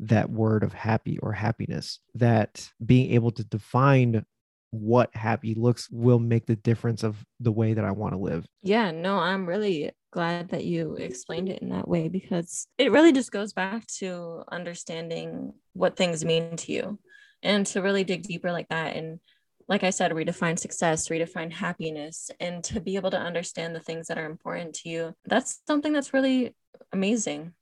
that 0.00 0.30
word 0.30 0.62
of 0.62 0.72
happy 0.72 1.18
or 1.18 1.32
happiness 1.32 2.00
that 2.14 2.68
being 2.84 3.12
able 3.12 3.30
to 3.32 3.44
define 3.44 4.24
what 4.70 5.14
happy 5.14 5.54
looks 5.54 5.88
will 5.90 6.18
make 6.18 6.46
the 6.46 6.56
difference 6.56 7.02
of 7.02 7.22
the 7.40 7.52
way 7.52 7.74
that 7.74 7.84
I 7.84 7.90
want 7.90 8.14
to 8.14 8.18
live. 8.18 8.46
Yeah, 8.62 8.90
no, 8.90 9.18
I'm 9.18 9.46
really 9.46 9.90
glad 10.12 10.48
that 10.50 10.64
you 10.64 10.94
explained 10.94 11.48
it 11.48 11.60
in 11.60 11.68
that 11.70 11.88
way 11.88 12.08
because 12.08 12.66
it 12.78 12.90
really 12.90 13.12
just 13.12 13.32
goes 13.32 13.52
back 13.52 13.86
to 13.98 14.44
understanding 14.50 15.52
what 15.74 15.96
things 15.96 16.24
mean 16.24 16.56
to 16.56 16.72
you 16.72 16.98
and 17.42 17.66
to 17.66 17.82
really 17.82 18.04
dig 18.04 18.22
deeper 18.22 18.52
like 18.52 18.68
that 18.68 18.96
and 18.96 19.20
like 19.68 19.84
I 19.84 19.90
said, 19.90 20.10
redefine 20.10 20.58
success, 20.58 21.08
redefine 21.08 21.52
happiness, 21.52 22.32
and 22.40 22.64
to 22.64 22.80
be 22.80 22.96
able 22.96 23.12
to 23.12 23.18
understand 23.18 23.74
the 23.74 23.80
things 23.80 24.08
that 24.08 24.18
are 24.18 24.26
important 24.26 24.74
to 24.74 24.88
you. 24.88 25.14
That's 25.24 25.60
something 25.66 25.92
that's 25.92 26.12
really 26.12 26.54
amazing 26.92 27.54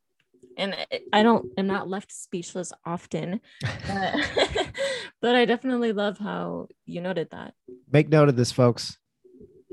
and 0.56 0.76
I 1.12 1.22
don't 1.22 1.46
am 1.56 1.66
not 1.66 1.88
left 1.88 2.12
speechless 2.12 2.72
often, 2.84 3.40
but, 3.62 4.14
but 5.20 5.34
I 5.34 5.44
definitely 5.44 5.92
love 5.92 6.18
how 6.18 6.68
you 6.86 7.00
noted 7.00 7.30
that. 7.30 7.54
Make 7.90 8.08
note 8.08 8.28
of 8.28 8.36
this, 8.36 8.52
folks. 8.52 8.98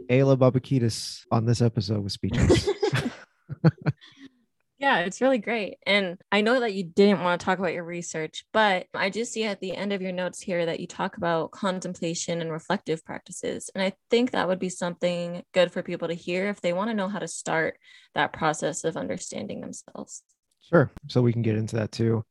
Ayla 0.10 0.38
Babakitis 0.38 1.26
on 1.32 1.46
this 1.46 1.62
episode 1.62 2.04
was 2.04 2.13
speechless. 2.13 2.70
yeah, 4.80 5.00
it's 5.00 5.22
really 5.22 5.40
great. 5.40 5.78
And 5.88 6.20
I 6.32 6.42
know 6.42 6.60
that 6.60 6.74
you 6.74 6.84
didn't 6.84 7.24
want 7.24 7.42
to 7.42 7.46
talk 7.46 7.58
about 7.58 7.74
your 7.74 7.84
research, 7.84 8.46
but 8.54 8.86
I 8.94 9.10
do 9.10 9.26
see 9.26 9.44
at 9.44 9.60
the 9.60 9.76
end 9.76 9.92
of 9.92 10.04
your 10.04 10.12
notes 10.12 10.40
here 10.40 10.68
that 10.68 10.80
you 10.80 10.86
talk 10.86 11.18
about 11.18 11.52
contemplation 11.52 12.42
and 12.42 12.52
reflective 12.52 13.04
practices. 13.04 13.72
And 13.74 13.84
I 13.84 13.94
think 14.12 14.32
that 14.32 14.48
would 14.48 14.60
be 14.60 14.70
something 14.70 15.44
good 15.52 15.72
for 15.72 15.82
people 15.82 16.10
to 16.10 16.13
hear 16.13 16.50
if 16.50 16.62
they 16.62 16.74
want 16.74 16.92
to 16.92 16.96
know 16.96 17.10
how 17.10 17.18
to 17.18 17.28
start 17.28 17.80
that 18.13 18.34
process 18.34 18.84
of 18.84 18.98
understanding 18.98 19.62
themselves. 19.62 20.22
Sure. 20.62 20.92
So 21.08 21.22
we 21.24 21.34
can 21.34 21.42
get 21.42 21.56
into 21.56 21.78
that 21.78 21.92
too. 21.92 22.24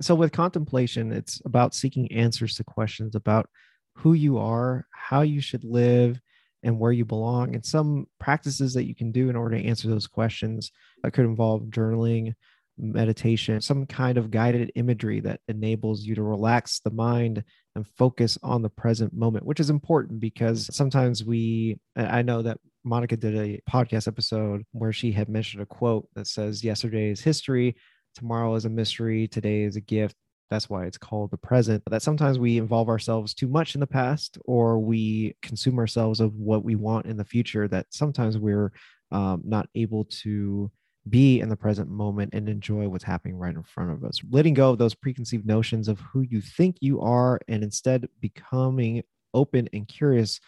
So 0.00 0.14
with 0.14 0.32
contemplation, 0.32 1.12
it's 1.12 1.42
about 1.44 1.74
seeking 1.74 2.10
answers 2.12 2.54
to 2.54 2.64
questions 2.64 3.14
about 3.14 3.50
who 3.96 4.14
you 4.14 4.38
are, 4.38 4.86
how 4.92 5.20
you 5.20 5.42
should 5.42 5.64
live, 5.64 6.18
and 6.62 6.78
where 6.78 6.92
you 6.92 7.04
belong, 7.04 7.54
and 7.54 7.64
some 7.64 8.06
practices 8.18 8.74
that 8.74 8.84
you 8.84 8.94
can 8.94 9.12
do 9.12 9.30
in 9.30 9.36
order 9.36 9.56
to 9.56 9.64
answer 9.64 9.88
those 9.88 10.06
questions. 10.06 10.70
That 11.02 11.12
could 11.12 11.24
involve 11.24 11.64
journaling, 11.64 12.34
meditation, 12.80 13.60
some 13.60 13.86
kind 13.86 14.18
of 14.18 14.30
guided 14.30 14.72
imagery 14.74 15.20
that 15.20 15.40
enables 15.48 16.02
you 16.02 16.14
to 16.14 16.22
relax 16.22 16.80
the 16.80 16.90
mind 16.90 17.44
and 17.74 17.86
focus 17.86 18.38
on 18.42 18.62
the 18.62 18.68
present 18.68 19.12
moment, 19.12 19.44
which 19.44 19.60
is 19.60 19.70
important 19.70 20.20
because 20.20 20.68
sometimes 20.74 21.24
we, 21.24 21.78
I 21.96 22.22
know 22.22 22.42
that 22.42 22.58
Monica 22.84 23.16
did 23.16 23.36
a 23.36 23.60
podcast 23.70 24.08
episode 24.08 24.64
where 24.72 24.92
she 24.92 25.12
had 25.12 25.28
mentioned 25.28 25.62
a 25.62 25.66
quote 25.66 26.08
that 26.14 26.26
says, 26.26 26.64
Yesterday 26.64 27.10
is 27.10 27.20
history, 27.20 27.76
tomorrow 28.14 28.54
is 28.54 28.64
a 28.64 28.70
mystery, 28.70 29.28
today 29.28 29.62
is 29.62 29.76
a 29.76 29.80
gift. 29.80 30.16
That's 30.50 30.68
why 30.68 30.84
it's 30.84 30.98
called 30.98 31.30
the 31.30 31.36
present. 31.36 31.82
That 31.88 32.02
sometimes 32.02 32.38
we 32.38 32.58
involve 32.58 32.88
ourselves 32.88 33.34
too 33.34 33.48
much 33.48 33.74
in 33.74 33.80
the 33.80 33.86
past 33.86 34.36
or 34.44 34.78
we 34.78 35.36
consume 35.42 35.78
ourselves 35.78 36.20
of 36.20 36.34
what 36.34 36.64
we 36.64 36.74
want 36.74 37.06
in 37.06 37.16
the 37.16 37.24
future, 37.24 37.68
that 37.68 37.86
sometimes 37.90 38.36
we're 38.36 38.72
um, 39.12 39.42
not 39.44 39.68
able 39.74 40.04
to 40.22 40.70
be 41.08 41.40
in 41.40 41.48
the 41.48 41.56
present 41.56 41.88
moment 41.88 42.34
and 42.34 42.48
enjoy 42.48 42.88
what's 42.88 43.04
happening 43.04 43.36
right 43.36 43.54
in 43.54 43.62
front 43.62 43.90
of 43.90 44.04
us. 44.04 44.20
Letting 44.30 44.54
go 44.54 44.70
of 44.70 44.78
those 44.78 44.94
preconceived 44.94 45.46
notions 45.46 45.88
of 45.88 46.00
who 46.00 46.22
you 46.22 46.40
think 46.40 46.76
you 46.80 47.00
are 47.00 47.40
and 47.48 47.62
instead 47.62 48.08
becoming 48.20 49.02
open 49.32 49.68
and 49.72 49.88
curious 49.88 50.40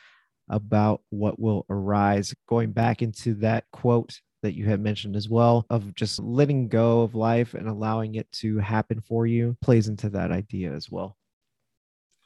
about 0.48 1.00
what 1.10 1.38
will 1.38 1.64
arise. 1.70 2.34
Going 2.48 2.72
back 2.72 3.02
into 3.02 3.34
that 3.34 3.64
quote 3.72 4.20
that 4.42 4.54
you 4.54 4.66
had 4.66 4.80
mentioned 4.80 5.16
as 5.16 5.28
well 5.28 5.64
of 5.70 5.94
just 5.94 6.18
letting 6.20 6.68
go 6.68 7.02
of 7.02 7.14
life 7.14 7.54
and 7.54 7.68
allowing 7.68 8.16
it 8.16 8.30
to 8.32 8.58
happen 8.58 9.00
for 9.00 9.26
you 9.26 9.56
plays 9.62 9.88
into 9.88 10.10
that 10.10 10.30
idea 10.30 10.72
as 10.72 10.90
well. 10.90 11.16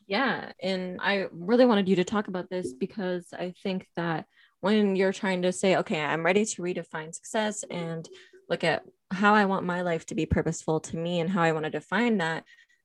Yeah. 0.06 0.52
And 0.62 0.98
I 1.02 1.26
really 1.32 1.66
wanted 1.66 1.88
you 1.88 1.96
to 1.96 2.04
talk 2.04 2.28
about 2.28 2.48
this 2.48 2.72
because 2.72 3.26
I 3.32 3.54
think 3.62 3.86
that 3.96 4.26
when 4.60 4.96
you're 4.96 5.12
trying 5.12 5.42
to 5.42 5.52
say, 5.52 5.76
okay, 5.76 6.00
I'm 6.00 6.24
ready 6.24 6.44
to 6.44 6.62
redefine 6.62 7.14
success 7.14 7.64
and 7.70 8.08
look 8.48 8.64
at 8.64 8.84
how 9.10 9.34
I 9.34 9.44
want 9.44 9.66
my 9.66 9.82
life 9.82 10.06
to 10.06 10.14
be 10.14 10.26
purposeful 10.26 10.80
to 10.80 10.96
me 10.96 11.20
and 11.20 11.28
how 11.28 11.42
I 11.42 11.52
want 11.52 11.64
to 11.64 11.70
define 11.70 12.18
that, 12.18 12.44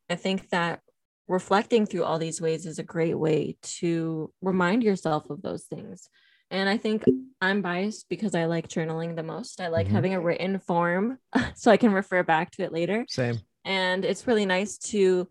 I 0.10 0.16
think 0.16 0.50
that 0.50 0.82
reflecting 1.28 1.86
through 1.86 2.04
all 2.04 2.20
these 2.20 2.42
ways 2.42 2.66
is 2.66 2.80
a 2.80 2.84
great 2.84 3.18
way 3.18 3.56
to 3.62 4.34
remind 4.42 4.84
yourself 4.84 5.30
of 5.30 5.42
those 5.42 5.64
things. 5.66 6.10
And 6.52 6.68
I 6.68 6.78
think 6.78 7.06
I'm 7.42 7.62
biased 7.62 8.10
because 8.10 8.36
I 8.36 8.46
like 8.46 8.68
journaling 8.68 9.16
the 9.16 9.24
most. 9.24 9.62
I 9.62 9.70
like 9.70 9.88
mm-hmm. 9.88 9.96
having 9.96 10.14
a 10.14 10.22
written 10.22 10.60
form 10.60 11.18
so 11.56 11.72
I 11.72 11.78
can 11.78 11.94
refer 11.94 12.22
back 12.24 12.52
to 12.52 12.64
it 12.64 12.74
later. 12.74 13.06
Same. 13.10 13.40
And 13.64 14.04
it's 14.04 14.28
really 14.28 14.46
nice 14.46 14.78
to 14.78 15.30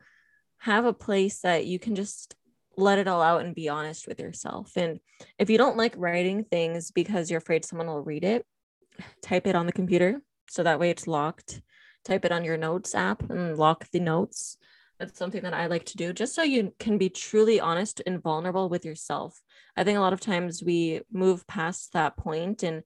have 0.58 0.86
a 0.86 0.92
place 0.92 1.40
that 1.40 1.66
you 1.66 1.78
can 1.78 1.94
just 1.94 2.34
let 2.76 2.98
it 2.98 3.06
all 3.06 3.20
out 3.20 3.44
and 3.44 3.54
be 3.54 3.68
honest 3.68 4.08
with 4.08 4.18
yourself. 4.18 4.72
And 4.76 5.00
if 5.38 5.50
you 5.50 5.58
don't 5.58 5.76
like 5.76 5.94
writing 5.96 6.44
things 6.44 6.90
because 6.90 7.30
you're 7.30 7.38
afraid 7.38 7.64
someone 7.64 7.88
will 7.88 8.02
read 8.02 8.24
it, 8.24 8.46
type 9.22 9.46
it 9.46 9.54
on 9.54 9.66
the 9.66 9.72
computer 9.72 10.22
so 10.48 10.62
that 10.62 10.80
way 10.80 10.90
it's 10.90 11.06
locked. 11.06 11.60
Type 12.04 12.24
it 12.24 12.32
on 12.32 12.44
your 12.44 12.56
notes 12.56 12.94
app 12.94 13.28
and 13.28 13.58
lock 13.58 13.86
the 13.90 14.00
notes. 14.00 14.56
That's 15.00 15.18
something 15.18 15.42
that 15.44 15.54
I 15.54 15.66
like 15.66 15.86
to 15.86 15.96
do 15.96 16.12
just 16.12 16.34
so 16.34 16.42
you 16.42 16.74
can 16.78 16.98
be 16.98 17.08
truly 17.08 17.58
honest 17.58 18.02
and 18.06 18.22
vulnerable 18.22 18.68
with 18.68 18.84
yourself. 18.84 19.40
I 19.74 19.82
think 19.82 19.96
a 19.96 20.00
lot 20.02 20.12
of 20.12 20.20
times 20.20 20.62
we 20.62 21.00
move 21.10 21.46
past 21.46 21.94
that 21.94 22.18
point 22.18 22.62
and 22.62 22.82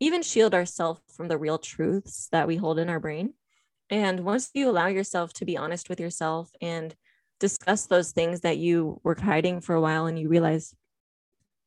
even 0.00 0.22
shield 0.22 0.54
ourselves 0.54 1.00
from 1.16 1.28
the 1.28 1.38
real 1.38 1.58
truths 1.58 2.28
that 2.32 2.48
we 2.48 2.56
hold 2.56 2.80
in 2.80 2.88
our 2.88 2.98
brain. 2.98 3.34
And 3.90 4.24
once 4.24 4.50
you 4.54 4.68
allow 4.68 4.88
yourself 4.88 5.32
to 5.34 5.44
be 5.44 5.56
honest 5.56 5.88
with 5.88 6.00
yourself 6.00 6.50
and 6.60 6.92
discuss 7.38 7.86
those 7.86 8.10
things 8.10 8.40
that 8.40 8.58
you 8.58 9.00
were 9.04 9.16
hiding 9.20 9.60
for 9.60 9.76
a 9.76 9.80
while 9.80 10.06
and 10.06 10.18
you 10.18 10.28
realize 10.28 10.74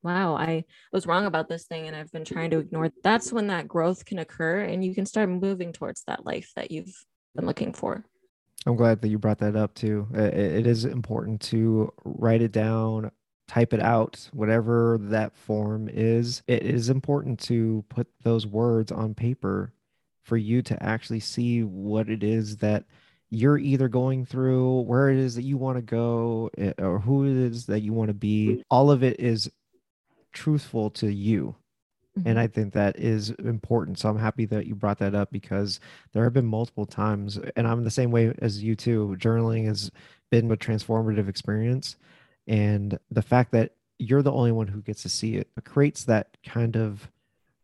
wow 0.03 0.35
i 0.35 0.63
was 0.93 1.05
wrong 1.05 1.25
about 1.25 1.49
this 1.49 1.65
thing 1.65 1.87
and 1.87 1.95
i've 1.95 2.11
been 2.13 2.23
trying 2.23 2.49
to 2.49 2.59
ignore 2.59 2.91
that's 3.03 3.33
when 3.33 3.47
that 3.47 3.67
growth 3.67 4.05
can 4.05 4.19
occur 4.19 4.61
and 4.61 4.85
you 4.85 4.95
can 4.95 5.05
start 5.05 5.27
moving 5.27 5.73
towards 5.73 6.03
that 6.07 6.25
life 6.25 6.51
that 6.55 6.71
you've 6.71 6.95
been 7.35 7.45
looking 7.45 7.73
for 7.73 8.05
i'm 8.65 8.75
glad 8.75 9.01
that 9.01 9.09
you 9.09 9.17
brought 9.17 9.39
that 9.39 9.55
up 9.55 9.73
too 9.73 10.07
it 10.13 10.67
is 10.67 10.85
important 10.85 11.41
to 11.41 11.91
write 12.03 12.41
it 12.41 12.51
down 12.51 13.11
type 13.47 13.73
it 13.73 13.79
out 13.79 14.29
whatever 14.33 14.97
that 14.99 15.35
form 15.35 15.87
is 15.91 16.41
it 16.47 16.63
is 16.63 16.89
important 16.89 17.39
to 17.39 17.83
put 17.89 18.07
those 18.23 18.47
words 18.47 18.91
on 18.91 19.13
paper 19.13 19.71
for 20.23 20.37
you 20.37 20.61
to 20.63 20.81
actually 20.81 21.19
see 21.19 21.63
what 21.63 22.09
it 22.09 22.23
is 22.23 22.57
that 22.57 22.83
you're 23.29 23.57
either 23.57 23.87
going 23.87 24.25
through, 24.25 24.81
where 24.81 25.09
it 25.09 25.17
is 25.17 25.35
that 25.35 25.43
you 25.43 25.57
want 25.57 25.77
to 25.77 25.81
go, 25.81 26.49
eh, 26.57 26.73
or 26.79 26.99
who 26.99 27.25
it 27.25 27.35
is 27.35 27.65
that 27.67 27.81
you 27.81 27.93
want 27.93 28.09
to 28.09 28.13
be. 28.13 28.63
All 28.69 28.91
of 28.91 29.03
it 29.03 29.19
is 29.19 29.51
truthful 30.33 30.89
to 30.91 31.11
you. 31.11 31.55
Mm-hmm. 32.17 32.29
And 32.29 32.39
I 32.39 32.47
think 32.47 32.73
that 32.73 32.97
is 32.99 33.31
important. 33.31 33.99
So 33.99 34.09
I'm 34.09 34.17
happy 34.17 34.45
that 34.45 34.67
you 34.67 34.75
brought 34.75 34.99
that 34.99 35.15
up 35.15 35.31
because 35.31 35.79
there 36.13 36.23
have 36.23 36.33
been 36.33 36.45
multiple 36.45 36.85
times, 36.85 37.39
and 37.55 37.67
I'm 37.67 37.83
the 37.83 37.91
same 37.91 38.11
way 38.11 38.33
as 38.39 38.63
you 38.63 38.75
too. 38.75 39.15
Journaling 39.19 39.65
has 39.65 39.91
been 40.31 40.49
a 40.51 40.57
transformative 40.57 41.27
experience. 41.27 41.97
And 42.47 42.97
the 43.11 43.21
fact 43.21 43.51
that 43.51 43.71
you're 43.97 44.21
the 44.21 44.31
only 44.31 44.51
one 44.51 44.67
who 44.67 44.81
gets 44.81 45.01
to 45.03 45.09
see 45.09 45.35
it, 45.35 45.49
it 45.57 45.65
creates 45.65 46.05
that 46.05 46.37
kind 46.45 46.75
of 46.75 47.09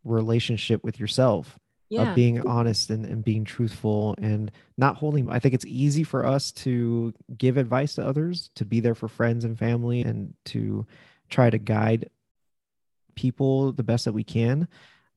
relationship 0.03 0.83
with 0.83 0.99
yourself 0.99 1.59
yeah. 1.91 2.09
of 2.09 2.15
being 2.15 2.45
honest 2.47 2.89
and, 2.89 3.05
and 3.05 3.23
being 3.23 3.43
truthful 3.43 4.15
and 4.17 4.49
not 4.77 4.95
holding 4.95 5.29
i 5.29 5.37
think 5.37 5.53
it's 5.53 5.65
easy 5.65 6.03
for 6.03 6.25
us 6.25 6.51
to 6.51 7.13
give 7.37 7.57
advice 7.57 7.95
to 7.95 8.05
others 8.05 8.49
to 8.55 8.65
be 8.65 8.79
there 8.79 8.95
for 8.95 9.07
friends 9.07 9.43
and 9.43 9.59
family 9.59 10.01
and 10.01 10.33
to 10.45 10.85
try 11.29 11.49
to 11.49 11.57
guide 11.59 12.09
people 13.15 13.71
the 13.73 13.83
best 13.83 14.05
that 14.05 14.13
we 14.13 14.23
can 14.23 14.67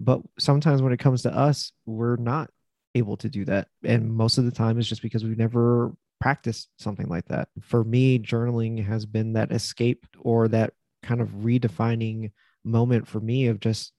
but 0.00 0.20
sometimes 0.38 0.82
when 0.82 0.92
it 0.92 0.98
comes 0.98 1.22
to 1.22 1.34
us 1.34 1.72
we're 1.86 2.16
not 2.16 2.50
able 2.94 3.16
to 3.16 3.28
do 3.28 3.44
that 3.44 3.68
and 3.82 4.12
most 4.12 4.38
of 4.38 4.44
the 4.44 4.50
time 4.50 4.78
it's 4.78 4.88
just 4.88 5.02
because 5.02 5.24
we've 5.24 5.38
never 5.38 5.92
practiced 6.20 6.68
something 6.78 7.08
like 7.08 7.26
that 7.26 7.48
for 7.60 7.84
me 7.84 8.18
journaling 8.18 8.84
has 8.84 9.04
been 9.04 9.32
that 9.32 9.52
escape 9.52 10.06
or 10.20 10.48
that 10.48 10.72
kind 11.02 11.20
of 11.20 11.28
redefining 11.28 12.30
moment 12.64 13.06
for 13.06 13.20
me 13.20 13.46
of 13.48 13.60
just 13.60 13.92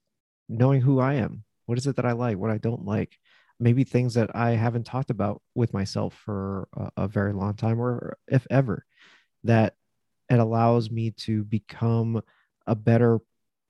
knowing 0.50 0.82
who 0.82 1.00
i 1.00 1.14
am 1.14 1.44
what 1.66 1.78
is 1.78 1.88
it 1.88 1.96
that 1.96 2.06
I 2.06 2.14
like? 2.14 2.38
What 2.38 2.52
I 2.52 2.58
don't 2.58 2.86
like? 2.86 3.18
Maybe 3.60 3.84
things 3.84 4.16
that 4.16 4.36
I 4.36 4.52
haven't 4.52 4.86
talked 4.86 5.10
about 5.10 5.42
with 5.54 5.74
myself 5.74 6.14
for 6.26 6.68
a, 6.76 7.04
a 7.04 7.08
very 7.08 7.34
long 7.34 7.56
time, 7.56 7.80
or 7.80 8.18
if 8.28 8.46
ever, 8.50 8.86
that 9.44 9.76
it 10.30 10.40
allows 10.40 10.92
me 10.92 11.12
to 11.12 11.44
become 11.44 12.22
a 12.68 12.76
better 12.76 13.20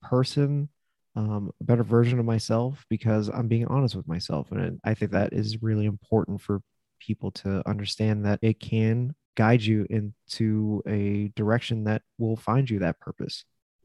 person, 0.08 0.68
um, 1.14 1.52
a 1.60 1.64
better 1.64 1.82
version 1.82 2.18
of 2.18 2.24
myself 2.24 2.84
because 2.88 3.28
I'm 3.28 3.48
being 3.48 3.66
honest 3.66 3.94
with 3.94 4.08
myself. 4.08 4.52
And 4.52 4.80
I 4.84 4.94
think 4.94 5.12
that 5.12 5.32
is 5.32 5.62
really 5.62 5.86
important 5.86 6.40
for 6.40 6.60
people 7.00 7.30
to 7.30 7.62
understand 7.68 8.24
that 8.26 8.38
it 8.42 8.60
can 8.60 9.14
guide 9.36 9.62
you 9.62 9.86
into 9.90 10.82
a 10.86 11.28
direction 11.36 11.84
that 11.84 12.02
will 12.18 12.36
find 12.36 12.68
you 12.68 12.80
that 12.80 13.00
purpose. 13.00 13.44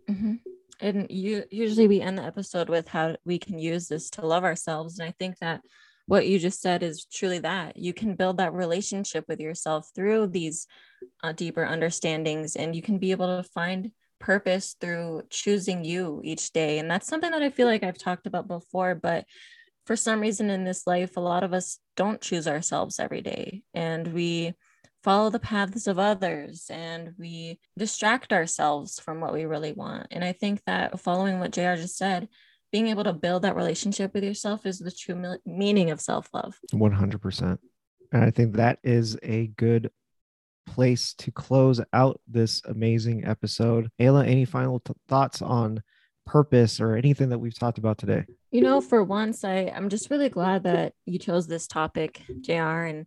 Mm-hmm 0.10 0.36
and 0.82 1.08
you 1.10 1.44
usually 1.52 1.88
we 1.88 2.02
end 2.02 2.18
the 2.18 2.24
episode 2.24 2.68
with 2.68 2.88
how 2.88 3.16
we 3.24 3.38
can 3.38 3.58
use 3.60 3.88
this 3.88 4.10
to 4.10 4.26
love 4.26 4.44
ourselves 4.44 5.00
and 5.00 5.08
i 5.08 5.14
think 5.18 5.38
that 5.38 5.62
what 6.08 6.28
you 6.28 6.40
just 6.40 6.62
said 6.62 6.84
is 6.84 7.06
truly 7.06 7.40
that 7.40 7.78
you 7.78 7.94
can 7.94 8.16
build 8.16 8.38
that 8.38 8.54
relationship 8.54 9.24
with 9.30 9.40
yourself 9.40 9.90
through 9.96 10.28
these 10.28 10.68
uh, 11.24 11.32
deeper 11.32 11.64
understandings 11.64 12.56
and 12.56 12.76
you 12.76 12.82
can 12.82 12.98
be 12.98 13.12
able 13.12 13.38
to 13.38 13.48
find 13.50 13.92
purpose 14.22 14.76
through 14.80 15.24
choosing 15.30 15.84
you 15.84 16.22
each 16.24 16.52
day 16.52 16.80
and 16.80 16.90
that's 16.90 17.08
something 17.08 17.32
that 17.32 17.44
i 17.44 17.50
feel 17.50 17.68
like 17.68 17.84
i've 17.84 17.98
talked 17.98 18.28
about 18.28 18.48
before 18.48 18.96
but 18.96 19.26
for 19.86 19.96
some 19.96 20.22
reason 20.22 20.50
in 20.50 20.64
this 20.64 20.86
life 20.88 21.18
a 21.18 21.22
lot 21.22 21.44
of 21.44 21.54
us 21.54 21.80
don't 21.98 22.22
choose 22.22 22.48
ourselves 22.48 23.00
every 23.00 23.22
day 23.22 23.64
and 23.74 24.14
we 24.14 24.54
follow 25.04 25.30
the 25.30 25.40
paths 25.40 25.88
of 25.88 26.00
others 26.00 26.68
and 26.70 27.14
we 27.18 27.60
distract 27.78 28.32
ourselves 28.32 29.00
from 29.00 29.20
what 29.20 29.34
we 29.34 29.46
really 29.46 29.74
want. 29.74 30.08
And 30.12 30.24
I 30.24 30.32
think 30.32 30.62
that 30.66 31.00
following 31.00 31.40
what 31.40 31.52
JR 31.52 31.76
just 31.76 31.98
said, 31.98 32.28
being 32.72 32.88
able 32.88 33.04
to 33.04 33.14
build 33.14 33.42
that 33.42 33.56
relationship 33.56 34.14
with 34.14 34.24
yourself 34.24 34.66
is 34.66 34.80
the 34.80 34.92
true 34.92 35.38
meaning 35.46 35.92
of 35.92 36.00
self 36.00 36.30
love. 36.34 36.58
100%. 36.74 37.58
And 38.14 38.24
I 38.24 38.30
think 38.30 38.56
that 38.56 38.80
is 38.84 39.18
a 39.24 39.48
good 39.48 39.90
place 40.74 41.14
to 41.16 41.32
close 41.32 41.82
out 41.94 42.20
this 42.28 42.62
amazing 42.66 43.26
episode. 43.26 43.90
Ayla, 44.00 44.28
any 44.28 44.46
final 44.46 44.80
t- 44.80 44.94
thoughts 45.08 45.42
on 45.42 45.84
purpose 46.26 46.80
or 46.80 46.96
anything 46.96 47.30
that 47.30 47.40
we've 47.40 47.58
talked 47.58 47.78
about 47.78 47.98
today? 47.98 48.26
You 48.52 48.62
know, 48.62 48.80
for 48.80 49.04
once, 49.04 49.44
I, 49.44 49.72
I'm 49.76 49.90
just 49.90 50.10
really 50.10 50.30
glad 50.30 50.64
that 50.64 50.94
you 51.06 51.20
chose 51.20 51.48
this 51.48 51.68
topic, 51.68 52.22
JR. 52.42 52.86
And 52.86 53.06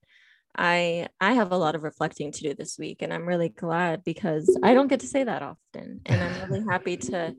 I 0.56 1.08
I 1.20 1.32
have 1.32 1.52
a 1.52 1.56
lot 1.56 1.74
of 1.74 1.82
reflecting 1.82 2.32
to 2.32 2.40
do 2.40 2.54
this 2.54 2.78
week 2.78 3.02
and 3.02 3.12
I'm 3.12 3.26
really 3.26 3.48
glad 3.48 4.04
because 4.04 4.56
I 4.62 4.74
don't 4.74 4.86
get 4.86 5.00
to 5.00 5.06
say 5.08 5.24
that 5.24 5.42
often 5.42 6.00
and 6.06 6.22
I'm 6.22 6.50
really 6.50 6.64
happy 6.70 6.96
to 6.96 7.34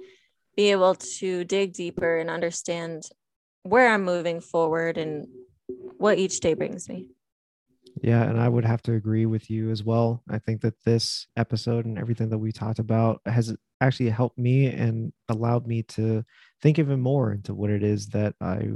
be 0.57 0.71
able 0.71 0.95
to 0.95 1.45
dig 1.45 1.73
deeper 1.73 2.17
and 2.17 2.29
understand 2.29 3.03
where 3.63 3.87
I'm 3.87 4.03
moving 4.03 4.41
forward 4.41 4.97
and 4.97 5.27
what 5.97 6.17
each 6.17 6.39
day 6.39 6.53
brings 6.55 6.89
me. 6.89 7.07
Yeah, 8.01 8.23
and 8.23 8.39
I 8.39 8.49
would 8.49 8.65
have 8.65 8.81
to 8.83 8.93
agree 8.93 9.25
with 9.25 9.49
you 9.49 9.71
as 9.71 9.83
well. 9.83 10.21
I 10.29 10.39
think 10.39 10.61
that 10.61 10.83
this 10.83 11.27
episode 11.37 11.85
and 11.85 11.97
everything 11.97 12.29
that 12.29 12.37
we 12.37 12.51
talked 12.51 12.79
about 12.79 13.21
has 13.25 13.55
actually 13.81 14.09
helped 14.09 14.37
me 14.37 14.67
and 14.67 15.13
allowed 15.29 15.65
me 15.65 15.83
to 15.83 16.23
think 16.61 16.77
even 16.77 16.99
more 16.99 17.31
into 17.31 17.53
what 17.53 17.69
it 17.69 17.83
is 17.83 18.07
that 18.07 18.35
I 18.41 18.69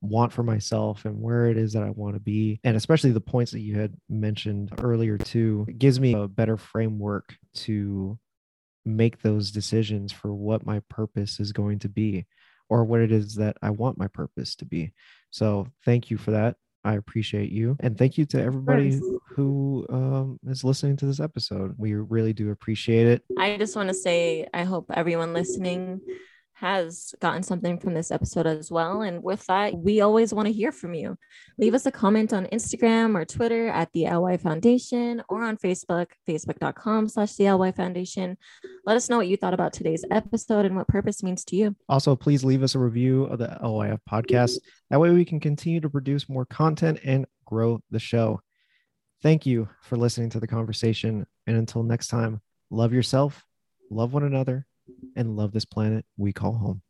want 0.00 0.32
for 0.32 0.42
myself 0.42 1.04
and 1.04 1.20
where 1.20 1.46
it 1.46 1.56
is 1.58 1.72
that 1.74 1.82
I 1.82 1.90
want 1.90 2.14
to 2.14 2.20
be. 2.20 2.60
And 2.64 2.76
especially 2.76 3.10
the 3.12 3.20
points 3.20 3.52
that 3.52 3.60
you 3.60 3.78
had 3.78 3.94
mentioned 4.08 4.72
earlier, 4.82 5.18
too, 5.18 5.66
it 5.68 5.78
gives 5.78 6.00
me 6.00 6.14
a 6.14 6.28
better 6.28 6.56
framework 6.56 7.36
to 7.56 8.18
make 8.84 9.22
those 9.22 9.50
decisions 9.50 10.12
for 10.12 10.32
what 10.34 10.66
my 10.66 10.80
purpose 10.88 11.40
is 11.40 11.52
going 11.52 11.80
to 11.80 11.88
be 11.88 12.26
or 12.68 12.84
what 12.84 13.00
it 13.00 13.12
is 13.12 13.34
that 13.36 13.56
I 13.62 13.70
want 13.70 13.98
my 13.98 14.08
purpose 14.08 14.54
to 14.56 14.64
be. 14.64 14.92
So 15.30 15.68
thank 15.84 16.10
you 16.10 16.16
for 16.18 16.32
that. 16.32 16.56
I 16.86 16.94
appreciate 16.94 17.50
you. 17.50 17.76
And 17.80 17.98
thank 17.98 18.16
you 18.16 18.24
to 18.26 18.40
everybody 18.40 18.92
who, 18.92 19.20
who 19.28 19.86
um, 19.90 20.38
is 20.46 20.62
listening 20.62 20.96
to 20.98 21.06
this 21.06 21.18
episode. 21.18 21.74
We 21.76 21.94
really 21.94 22.32
do 22.32 22.50
appreciate 22.50 23.08
it. 23.08 23.22
I 23.36 23.56
just 23.56 23.74
want 23.74 23.88
to 23.88 23.94
say, 23.94 24.46
I 24.54 24.62
hope 24.62 24.86
everyone 24.94 25.32
listening 25.32 26.00
has 26.58 27.14
gotten 27.20 27.42
something 27.42 27.78
from 27.78 27.92
this 27.92 28.10
episode 28.10 28.46
as 28.46 28.70
well. 28.70 29.02
And 29.02 29.22
with 29.22 29.44
that, 29.44 29.76
we 29.76 30.00
always 30.00 30.32
want 30.32 30.46
to 30.46 30.52
hear 30.52 30.72
from 30.72 30.94
you. 30.94 31.18
Leave 31.58 31.74
us 31.74 31.84
a 31.84 31.90
comment 31.90 32.32
on 32.32 32.46
Instagram 32.46 33.14
or 33.14 33.26
Twitter 33.26 33.68
at 33.68 33.92
the 33.92 34.04
LY 34.08 34.38
Foundation 34.38 35.22
or 35.28 35.44
on 35.44 35.58
Facebook, 35.58 36.06
facebook.com 36.26 37.08
slash 37.08 37.34
the 37.34 37.52
LY 37.52 37.72
Foundation. 37.72 38.38
Let 38.86 38.96
us 38.96 39.10
know 39.10 39.18
what 39.18 39.28
you 39.28 39.36
thought 39.36 39.52
about 39.52 39.74
today's 39.74 40.02
episode 40.10 40.64
and 40.64 40.76
what 40.76 40.88
purpose 40.88 41.22
means 41.22 41.44
to 41.46 41.56
you. 41.56 41.76
Also, 41.90 42.16
please 42.16 42.42
leave 42.42 42.62
us 42.62 42.74
a 42.74 42.78
review 42.78 43.24
of 43.24 43.38
the 43.38 43.58
LYF 43.62 43.98
podcast. 44.10 44.58
That 44.88 44.98
way 44.98 45.10
we 45.10 45.26
can 45.26 45.40
continue 45.40 45.80
to 45.80 45.90
produce 45.90 46.26
more 46.26 46.46
content 46.46 47.00
and 47.04 47.26
grow 47.44 47.82
the 47.90 47.98
show. 47.98 48.40
Thank 49.22 49.44
you 49.44 49.68
for 49.82 49.96
listening 49.96 50.30
to 50.30 50.40
the 50.40 50.46
conversation. 50.46 51.26
And 51.46 51.56
until 51.58 51.82
next 51.82 52.08
time, 52.08 52.40
love 52.70 52.94
yourself, 52.94 53.44
love 53.90 54.14
one 54.14 54.22
another, 54.22 54.66
and 55.16 55.36
love 55.36 55.52
this 55.52 55.64
planet 55.64 56.04
we 56.16 56.32
call 56.32 56.54
home. 56.54 56.82